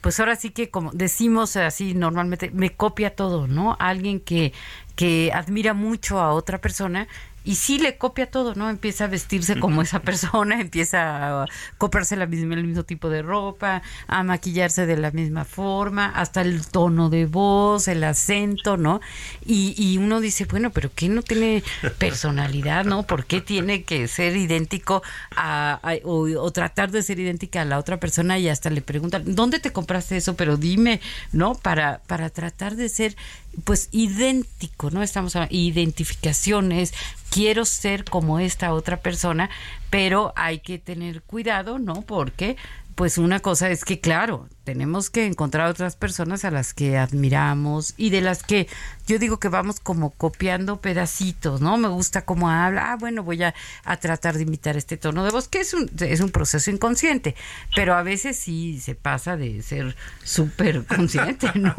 pues 0.00 0.20
ahora 0.20 0.36
sí 0.36 0.50
que 0.50 0.70
como 0.70 0.92
decimos 0.92 1.56
así 1.56 1.94
normalmente, 1.94 2.50
me 2.52 2.70
copia 2.70 3.16
todo, 3.16 3.48
¿no? 3.48 3.76
Alguien 3.80 4.20
que, 4.20 4.52
que 4.94 5.32
admira 5.34 5.74
mucho 5.74 6.20
a 6.20 6.32
otra 6.32 6.58
persona 6.58 7.08
y 7.44 7.54
sí 7.54 7.78
le 7.78 7.96
copia 7.96 8.30
todo, 8.30 8.54
¿no? 8.54 8.68
Empieza 8.68 9.04
a 9.04 9.06
vestirse 9.06 9.58
como 9.58 9.82
esa 9.82 10.00
persona, 10.00 10.60
empieza 10.60 11.42
a 11.42 11.46
copiarse 11.78 12.16
la 12.16 12.26
misma, 12.26 12.54
el 12.54 12.64
mismo 12.64 12.82
tipo 12.82 13.08
de 13.08 13.22
ropa, 13.22 13.82
a 14.06 14.22
maquillarse 14.22 14.86
de 14.86 14.96
la 14.96 15.10
misma 15.10 15.44
forma, 15.44 16.06
hasta 16.06 16.42
el 16.42 16.66
tono 16.66 17.08
de 17.08 17.26
voz, 17.26 17.88
el 17.88 18.04
acento, 18.04 18.76
¿no? 18.76 19.00
Y, 19.46 19.74
y 19.76 19.98
uno 19.98 20.20
dice, 20.20 20.44
bueno, 20.44 20.70
pero 20.70 20.90
¿qué 20.94 21.08
no 21.08 21.22
tiene 21.22 21.62
personalidad, 21.98 22.84
¿no? 22.84 23.04
¿Por 23.04 23.24
qué 23.24 23.40
tiene 23.40 23.82
que 23.82 24.08
ser 24.08 24.36
idéntico 24.36 25.02
a, 25.34 25.80
o, 26.04 26.22
o, 26.22 26.50
tratar 26.52 26.90
de 26.90 27.02
ser 27.02 27.18
idéntica 27.18 27.62
a 27.62 27.64
la 27.64 27.78
otra 27.78 27.98
persona 27.98 28.38
y 28.38 28.48
hasta 28.48 28.70
le 28.70 28.82
preguntan, 28.82 29.22
¿dónde 29.34 29.58
te 29.58 29.72
compraste 29.72 30.16
eso? 30.16 30.36
Pero 30.36 30.56
dime, 30.56 31.00
¿no? 31.32 31.54
Para, 31.54 32.00
para 32.06 32.30
tratar 32.30 32.76
de 32.76 32.88
ser 32.88 33.16
pues 33.64 33.88
idéntico, 33.92 34.90
¿no? 34.90 35.02
Estamos 35.02 35.34
hablando 35.34 35.54
identificaciones, 35.54 36.92
quiero 37.38 37.64
ser 37.64 38.02
como 38.02 38.40
esta 38.40 38.72
otra 38.72 38.96
persona, 38.96 39.48
pero 39.90 40.32
hay 40.34 40.58
que 40.58 40.80
tener 40.80 41.22
cuidado, 41.22 41.78
¿no? 41.78 42.02
Porque 42.02 42.56
pues 42.96 43.16
una 43.16 43.38
cosa 43.38 43.70
es 43.70 43.84
que, 43.84 44.00
claro, 44.00 44.48
tenemos 44.64 45.08
que 45.08 45.24
encontrar 45.24 45.70
otras 45.70 45.94
personas 45.94 46.44
a 46.44 46.50
las 46.50 46.74
que 46.74 46.98
admiramos 46.98 47.94
y 47.96 48.10
de 48.10 48.22
las 48.22 48.42
que 48.42 48.66
yo 49.06 49.20
digo 49.20 49.38
que 49.38 49.46
vamos 49.46 49.78
como 49.78 50.10
copiando 50.10 50.80
pedacitos, 50.80 51.60
¿no? 51.60 51.76
Me 51.76 51.86
gusta 51.86 52.24
cómo 52.24 52.50
habla, 52.50 52.90
ah, 52.90 52.96
bueno, 52.96 53.22
voy 53.22 53.44
a, 53.44 53.54
tratar 54.00 54.34
de 54.34 54.42
imitar 54.42 54.76
este 54.76 54.96
tono 54.96 55.24
de 55.24 55.30
voz, 55.30 55.46
que 55.46 55.60
es 55.60 55.74
un, 55.74 55.88
es 56.00 56.18
un 56.18 56.30
proceso 56.30 56.72
inconsciente, 56.72 57.36
pero 57.76 57.94
a 57.94 58.02
veces 58.02 58.36
sí 58.36 58.80
se 58.80 58.96
pasa 58.96 59.36
de 59.36 59.62
ser 59.62 59.94
súper 60.24 60.84
consciente, 60.84 61.52
¿no? 61.54 61.76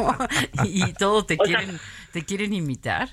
Y, 0.64 0.94
todo 0.94 1.26
te 1.26 1.38
quieren, 1.38 1.82
te 2.14 2.24
quieren 2.24 2.54
imitar 2.54 3.10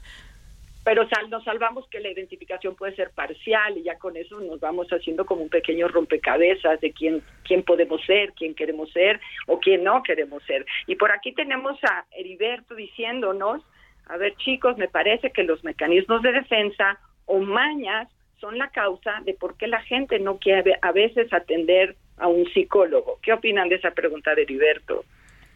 pero 0.86 1.04
nos 1.30 1.42
salvamos 1.42 1.88
que 1.88 1.98
la 1.98 2.10
identificación 2.10 2.76
puede 2.76 2.94
ser 2.94 3.10
parcial 3.10 3.76
y 3.76 3.82
ya 3.82 3.98
con 3.98 4.16
eso 4.16 4.38
nos 4.38 4.60
vamos 4.60 4.86
haciendo 4.90 5.26
como 5.26 5.42
un 5.42 5.48
pequeño 5.48 5.88
rompecabezas 5.88 6.80
de 6.80 6.92
quién, 6.92 7.24
quién 7.42 7.64
podemos 7.64 8.00
ser, 8.04 8.32
quién 8.34 8.54
queremos 8.54 8.92
ser 8.92 9.20
o 9.48 9.58
quién 9.58 9.82
no 9.82 10.04
queremos 10.04 10.44
ser. 10.44 10.64
Y 10.86 10.94
por 10.94 11.10
aquí 11.10 11.32
tenemos 11.32 11.76
a 11.82 12.04
Heriberto 12.12 12.76
diciéndonos, 12.76 13.64
a 14.06 14.16
ver 14.16 14.36
chicos, 14.36 14.78
me 14.78 14.86
parece 14.86 15.32
que 15.32 15.42
los 15.42 15.64
mecanismos 15.64 16.22
de 16.22 16.30
defensa 16.30 17.00
o 17.24 17.40
mañas 17.40 18.08
son 18.40 18.56
la 18.56 18.68
causa 18.68 19.20
de 19.24 19.34
por 19.34 19.56
qué 19.56 19.66
la 19.66 19.82
gente 19.82 20.20
no 20.20 20.38
quiere 20.38 20.78
a 20.82 20.92
veces 20.92 21.32
atender 21.32 21.96
a 22.16 22.28
un 22.28 22.46
psicólogo. 22.52 23.18
¿Qué 23.22 23.32
opinan 23.32 23.68
de 23.68 23.74
esa 23.74 23.90
pregunta 23.90 24.36
de 24.36 24.42
Heriberto? 24.42 25.04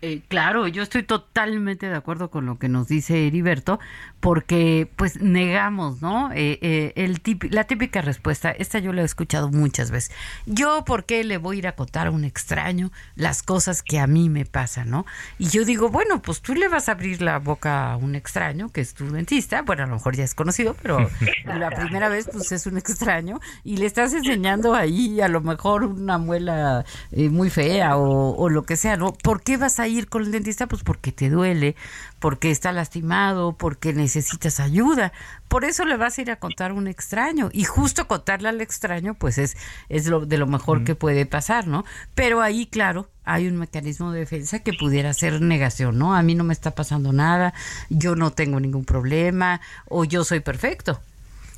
Eh, 0.03 0.22
claro, 0.28 0.66
yo 0.66 0.83
estoy 0.83 1.03
totalmente 1.03 1.87
de 1.87 1.95
acuerdo 1.95 2.31
con 2.31 2.47
lo 2.47 2.59
que 2.59 2.70
nos 2.70 2.89
dice 2.89 3.26
Heriberto, 3.26 3.78
porque 4.20 4.88
pues 4.96 5.20
negamos, 5.20 6.02
¿no? 6.02 6.30
Eh, 6.32 6.58
eh, 6.60 6.92
el 6.96 7.20
la 7.50 7.64
típica 7.64 8.02
respuesta, 8.02 8.50
esta 8.50 8.78
yo 8.78 8.92
la 8.92 9.02
he 9.02 9.04
escuchado 9.04 9.50
muchas 9.50 9.90
veces. 9.90 10.14
Yo, 10.46 10.84
¿por 10.84 11.04
qué 11.04 11.24
le 11.24 11.38
voy 11.38 11.56
a 11.56 11.58
ir 11.58 11.66
a 11.66 11.72
contar 11.72 12.06
a 12.06 12.10
un 12.10 12.24
extraño 12.24 12.92
las 13.16 13.42
cosas 13.42 13.82
que 13.82 13.98
a 13.98 14.06
mí 14.06 14.28
me 14.28 14.44
pasan, 14.44 14.90
¿no? 14.90 15.06
Y 15.38 15.48
yo 15.48 15.64
digo, 15.64 15.88
bueno, 15.88 16.20
pues 16.20 16.42
tú 16.42 16.54
le 16.54 16.68
vas 16.68 16.88
a 16.88 16.92
abrir 16.92 17.22
la 17.22 17.38
boca 17.38 17.92
a 17.92 17.96
un 17.96 18.14
extraño, 18.14 18.70
que 18.70 18.82
es 18.82 18.92
tu 18.94 19.10
dentista, 19.10 19.62
bueno, 19.62 19.84
a 19.84 19.86
lo 19.86 19.94
mejor 19.94 20.14
ya 20.16 20.24
es 20.24 20.34
conocido, 20.34 20.76
pero 20.82 21.08
la 21.44 21.70
primera 21.70 22.08
vez 22.08 22.28
pues 22.30 22.52
es 22.52 22.66
un 22.66 22.76
extraño, 22.76 23.40
y 23.64 23.78
le 23.78 23.86
estás 23.86 24.12
enseñando 24.12 24.74
ahí 24.74 25.20
a 25.22 25.28
lo 25.28 25.40
mejor 25.40 25.84
una 25.84 26.18
muela 26.18 26.84
muy 27.10 27.48
fea 27.48 27.96
o, 27.96 28.36
o 28.36 28.48
lo 28.50 28.64
que 28.64 28.76
sea, 28.76 28.96
¿no? 28.96 29.12
¿Por 29.12 29.42
qué 29.42 29.56
vas 29.56 29.80
a 29.80 29.88
ir 29.88 30.08
con 30.08 30.22
el 30.22 30.30
dentista? 30.30 30.66
Pues 30.66 30.82
porque 30.82 31.10
te 31.10 31.30
duele, 31.30 31.74
porque 32.20 32.50
está 32.50 32.70
lastimado, 32.70 33.56
porque 33.56 33.92
necesitas 33.92 34.60
ayuda. 34.60 35.12
Por 35.48 35.64
eso 35.64 35.84
le 35.84 35.96
vas 35.96 36.18
a 36.18 36.22
ir 36.22 36.30
a 36.30 36.36
contar 36.36 36.70
a 36.70 36.74
un 36.74 36.86
extraño. 36.86 37.48
Y 37.52 37.64
justo 37.64 38.06
contarle 38.06 38.50
al 38.50 38.60
extraño, 38.60 39.14
pues 39.14 39.38
es, 39.38 39.56
es 39.88 40.06
lo, 40.06 40.26
de 40.26 40.38
lo 40.38 40.46
mejor 40.46 40.84
que 40.84 40.94
puede 40.94 41.26
pasar, 41.26 41.66
¿no? 41.66 41.84
Pero 42.14 42.42
ahí, 42.42 42.66
claro, 42.66 43.08
hay 43.24 43.48
un 43.48 43.56
mecanismo 43.56 44.12
de 44.12 44.20
defensa 44.20 44.58
que 44.60 44.74
pudiera 44.74 45.12
ser 45.14 45.40
negación, 45.40 45.98
¿no? 45.98 46.14
A 46.14 46.22
mí 46.22 46.34
no 46.34 46.44
me 46.44 46.52
está 46.52 46.74
pasando 46.74 47.12
nada, 47.12 47.54
yo 47.88 48.14
no 48.14 48.30
tengo 48.32 48.60
ningún 48.60 48.84
problema 48.84 49.60
o 49.88 50.04
yo 50.04 50.22
soy 50.22 50.40
perfecto. 50.40 51.00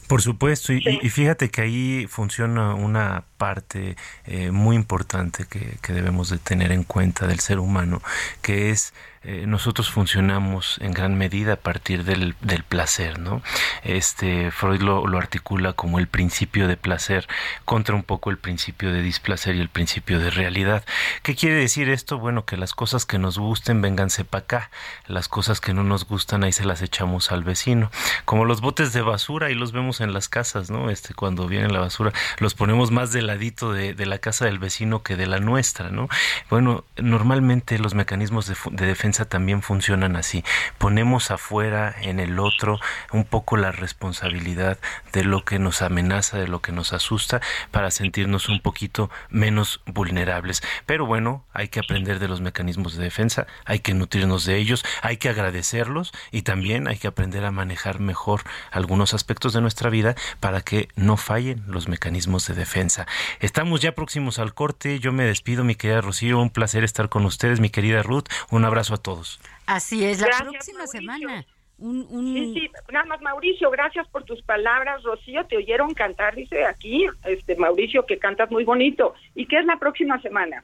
Por 0.06 0.20
supuesto, 0.20 0.74
y, 0.74 1.08
fíjate 1.08 1.50
que 1.50 1.62
ahí 1.62 2.06
funciona 2.06 2.74
una 2.74 3.24
parte 3.38 3.96
eh, 4.26 4.50
muy 4.50 4.76
importante 4.76 5.46
que, 5.46 5.78
que 5.80 5.92
debemos 5.94 6.28
de 6.28 6.36
tener 6.38 6.70
en 6.70 6.84
cuenta 6.84 7.26
del 7.26 7.40
ser 7.40 7.58
humano, 7.58 8.02
que 8.42 8.70
es 8.70 8.92
eh, 9.24 9.44
nosotros 9.46 9.88
funcionamos 9.88 10.78
en 10.80 10.92
gran 10.92 11.16
medida 11.16 11.52
a 11.52 11.56
partir 11.56 12.02
del, 12.02 12.34
placer, 12.68 13.20
¿no? 13.20 13.40
Este, 13.84 14.50
Freud 14.50 14.82
lo, 14.82 15.06
articula 15.16 15.74
como 15.74 16.00
el 16.00 16.08
principio 16.08 16.66
de 16.66 16.76
placer 16.76 17.28
contra 17.64 17.94
un 17.94 18.02
poco 18.02 18.30
el 18.30 18.38
principio 18.38 18.92
de 18.92 19.00
displacer 19.00 19.54
y 19.54 19.60
el 19.60 19.68
principio 19.68 20.18
de 20.18 20.30
realidad. 20.30 20.84
¿Qué 21.22 21.36
quiere 21.36 21.54
decir 21.54 21.88
esto? 21.88 22.18
Bueno, 22.18 22.44
que 22.44 22.56
las 22.56 22.74
cosas 22.74 23.06
que 23.06 23.20
nos 23.20 23.38
gusten, 23.38 23.80
vénganse 23.80 24.24
para 24.24 24.42
acá. 24.42 24.70
Las 25.06 25.28
cosas 25.28 25.60
que 25.60 25.72
no 25.72 25.84
nos 25.84 26.04
gustan, 26.04 26.42
ahí 26.42 26.52
se 26.52 26.64
las 26.64 26.82
echamos 26.82 27.30
al 27.30 27.44
vecino. 27.44 27.92
Como 28.24 28.44
los 28.44 28.60
botes 28.60 28.92
de 28.92 29.02
basura, 29.02 29.46
ahí 29.46 29.54
los 29.54 29.70
vemos 29.70 30.00
en 30.00 30.12
las 30.12 30.28
casas, 30.28 30.68
¿no? 30.68 30.90
Este, 30.90 31.14
cuando 31.14 31.46
viene 31.46 31.68
la 31.68 31.78
basura, 31.78 32.12
los 32.38 32.54
ponemos 32.54 32.90
más 32.90 33.12
del 33.12 33.28
ladito 33.28 33.72
de, 33.72 33.94
de 33.94 34.06
la 34.06 34.18
casa 34.18 34.46
del 34.46 34.58
vecino 34.58 35.04
que 35.04 35.14
de 35.14 35.26
la 35.26 35.38
nuestra, 35.38 35.90
¿no? 35.90 36.08
Bueno, 36.50 36.84
normalmente 36.96 37.78
los 37.78 37.94
mecanismos 37.94 38.46
de, 38.46 38.56
de 38.72 38.86
defensa 38.86 39.11
también 39.12 39.62
funcionan 39.62 40.16
así. 40.16 40.44
Ponemos 40.78 41.30
afuera 41.30 41.94
en 42.00 42.20
el 42.20 42.38
otro 42.38 42.80
un 43.12 43.24
poco 43.24 43.56
la 43.56 43.72
responsabilidad 43.72 44.78
de 45.12 45.24
lo 45.24 45.44
que 45.44 45.58
nos 45.58 45.82
amenaza, 45.82 46.38
de 46.38 46.48
lo 46.48 46.62
que 46.62 46.72
nos 46.72 46.92
asusta, 46.92 47.40
para 47.70 47.90
sentirnos 47.90 48.48
un 48.48 48.60
poquito 48.60 49.10
menos 49.28 49.80
vulnerables. 49.86 50.62
Pero 50.86 51.06
bueno, 51.06 51.44
hay 51.52 51.68
que 51.68 51.80
aprender 51.80 52.18
de 52.18 52.28
los 52.28 52.40
mecanismos 52.40 52.96
de 52.96 53.04
defensa, 53.04 53.46
hay 53.64 53.80
que 53.80 53.94
nutrirnos 53.94 54.44
de 54.44 54.56
ellos, 54.56 54.84
hay 55.02 55.18
que 55.18 55.28
agradecerlos 55.28 56.12
y 56.30 56.42
también 56.42 56.88
hay 56.88 56.96
que 56.96 57.08
aprender 57.08 57.44
a 57.44 57.50
manejar 57.50 58.00
mejor 58.00 58.42
algunos 58.70 59.14
aspectos 59.14 59.52
de 59.52 59.60
nuestra 59.60 59.90
vida 59.90 60.14
para 60.40 60.60
que 60.60 60.88
no 60.96 61.16
fallen 61.16 61.62
los 61.66 61.88
mecanismos 61.88 62.46
de 62.46 62.54
defensa. 62.54 63.06
Estamos 63.40 63.80
ya 63.80 63.92
próximos 63.92 64.38
al 64.38 64.54
corte. 64.54 64.98
Yo 64.98 65.12
me 65.12 65.24
despido, 65.24 65.64
mi 65.64 65.74
querida 65.74 66.00
Rocío. 66.00 66.40
Un 66.40 66.50
placer 66.50 66.84
estar 66.84 67.08
con 67.08 67.24
ustedes, 67.24 67.60
mi 67.60 67.70
querida 67.70 68.02
Ruth. 68.02 68.26
Un 68.50 68.64
abrazo 68.64 68.94
a 68.94 68.98
todos. 69.02 69.40
Así 69.66 70.04
es, 70.04 70.20
la 70.20 70.28
próxima 70.38 70.86
semana. 70.86 71.44
Un, 71.78 72.06
un... 72.10 72.34
Sí, 72.34 72.54
sí, 72.54 72.70
nada 72.92 73.04
más 73.06 73.20
Mauricio, 73.22 73.68
gracias 73.70 74.06
por 74.08 74.22
tus 74.22 74.40
palabras, 74.42 75.02
Rocío, 75.02 75.44
te 75.46 75.56
oyeron 75.56 75.94
cantar, 75.94 76.36
dice 76.36 76.64
aquí, 76.64 77.06
este 77.24 77.56
Mauricio, 77.56 78.06
que 78.06 78.18
cantas 78.18 78.50
muy 78.52 78.62
bonito. 78.62 79.14
¿Y 79.34 79.46
qué 79.46 79.58
es 79.58 79.64
la 79.66 79.78
próxima 79.78 80.20
semana? 80.22 80.62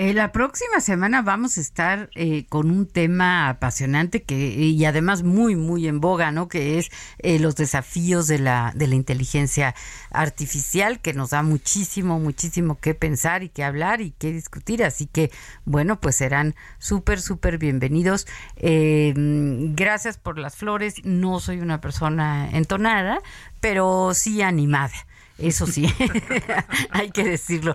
Eh, 0.00 0.14
la 0.14 0.32
próxima 0.32 0.80
semana 0.80 1.20
vamos 1.20 1.58
a 1.58 1.60
estar 1.60 2.08
eh, 2.14 2.46
con 2.48 2.70
un 2.70 2.86
tema 2.86 3.50
apasionante 3.50 4.22
que 4.22 4.34
y 4.34 4.82
además 4.86 5.22
muy 5.22 5.56
muy 5.56 5.86
en 5.88 6.00
boga, 6.00 6.32
¿no? 6.32 6.48
Que 6.48 6.78
es 6.78 6.90
eh, 7.18 7.38
los 7.38 7.54
desafíos 7.54 8.26
de 8.26 8.38
la 8.38 8.72
de 8.74 8.86
la 8.86 8.94
inteligencia 8.94 9.74
artificial 10.10 11.00
que 11.00 11.12
nos 11.12 11.30
da 11.30 11.42
muchísimo 11.42 12.18
muchísimo 12.18 12.78
que 12.80 12.94
pensar 12.94 13.42
y 13.42 13.50
que 13.50 13.62
hablar 13.62 14.00
y 14.00 14.12
que 14.12 14.32
discutir. 14.32 14.82
Así 14.84 15.04
que 15.04 15.30
bueno, 15.66 16.00
pues 16.00 16.16
serán 16.16 16.54
súper 16.78 17.20
súper 17.20 17.58
bienvenidos. 17.58 18.26
gracias 18.56 20.16
por 20.16 20.38
las 20.38 20.56
flores. 20.56 20.94
No 21.04 21.40
soy 21.40 21.60
una 21.60 21.82
persona 21.82 22.48
entonada, 22.54 23.20
pero 23.60 24.14
sí 24.14 24.40
animada. 24.40 24.94
Eso 25.36 25.66
sí, 25.66 25.92
hay 26.90 27.10
que 27.10 27.24
decirlo. 27.24 27.74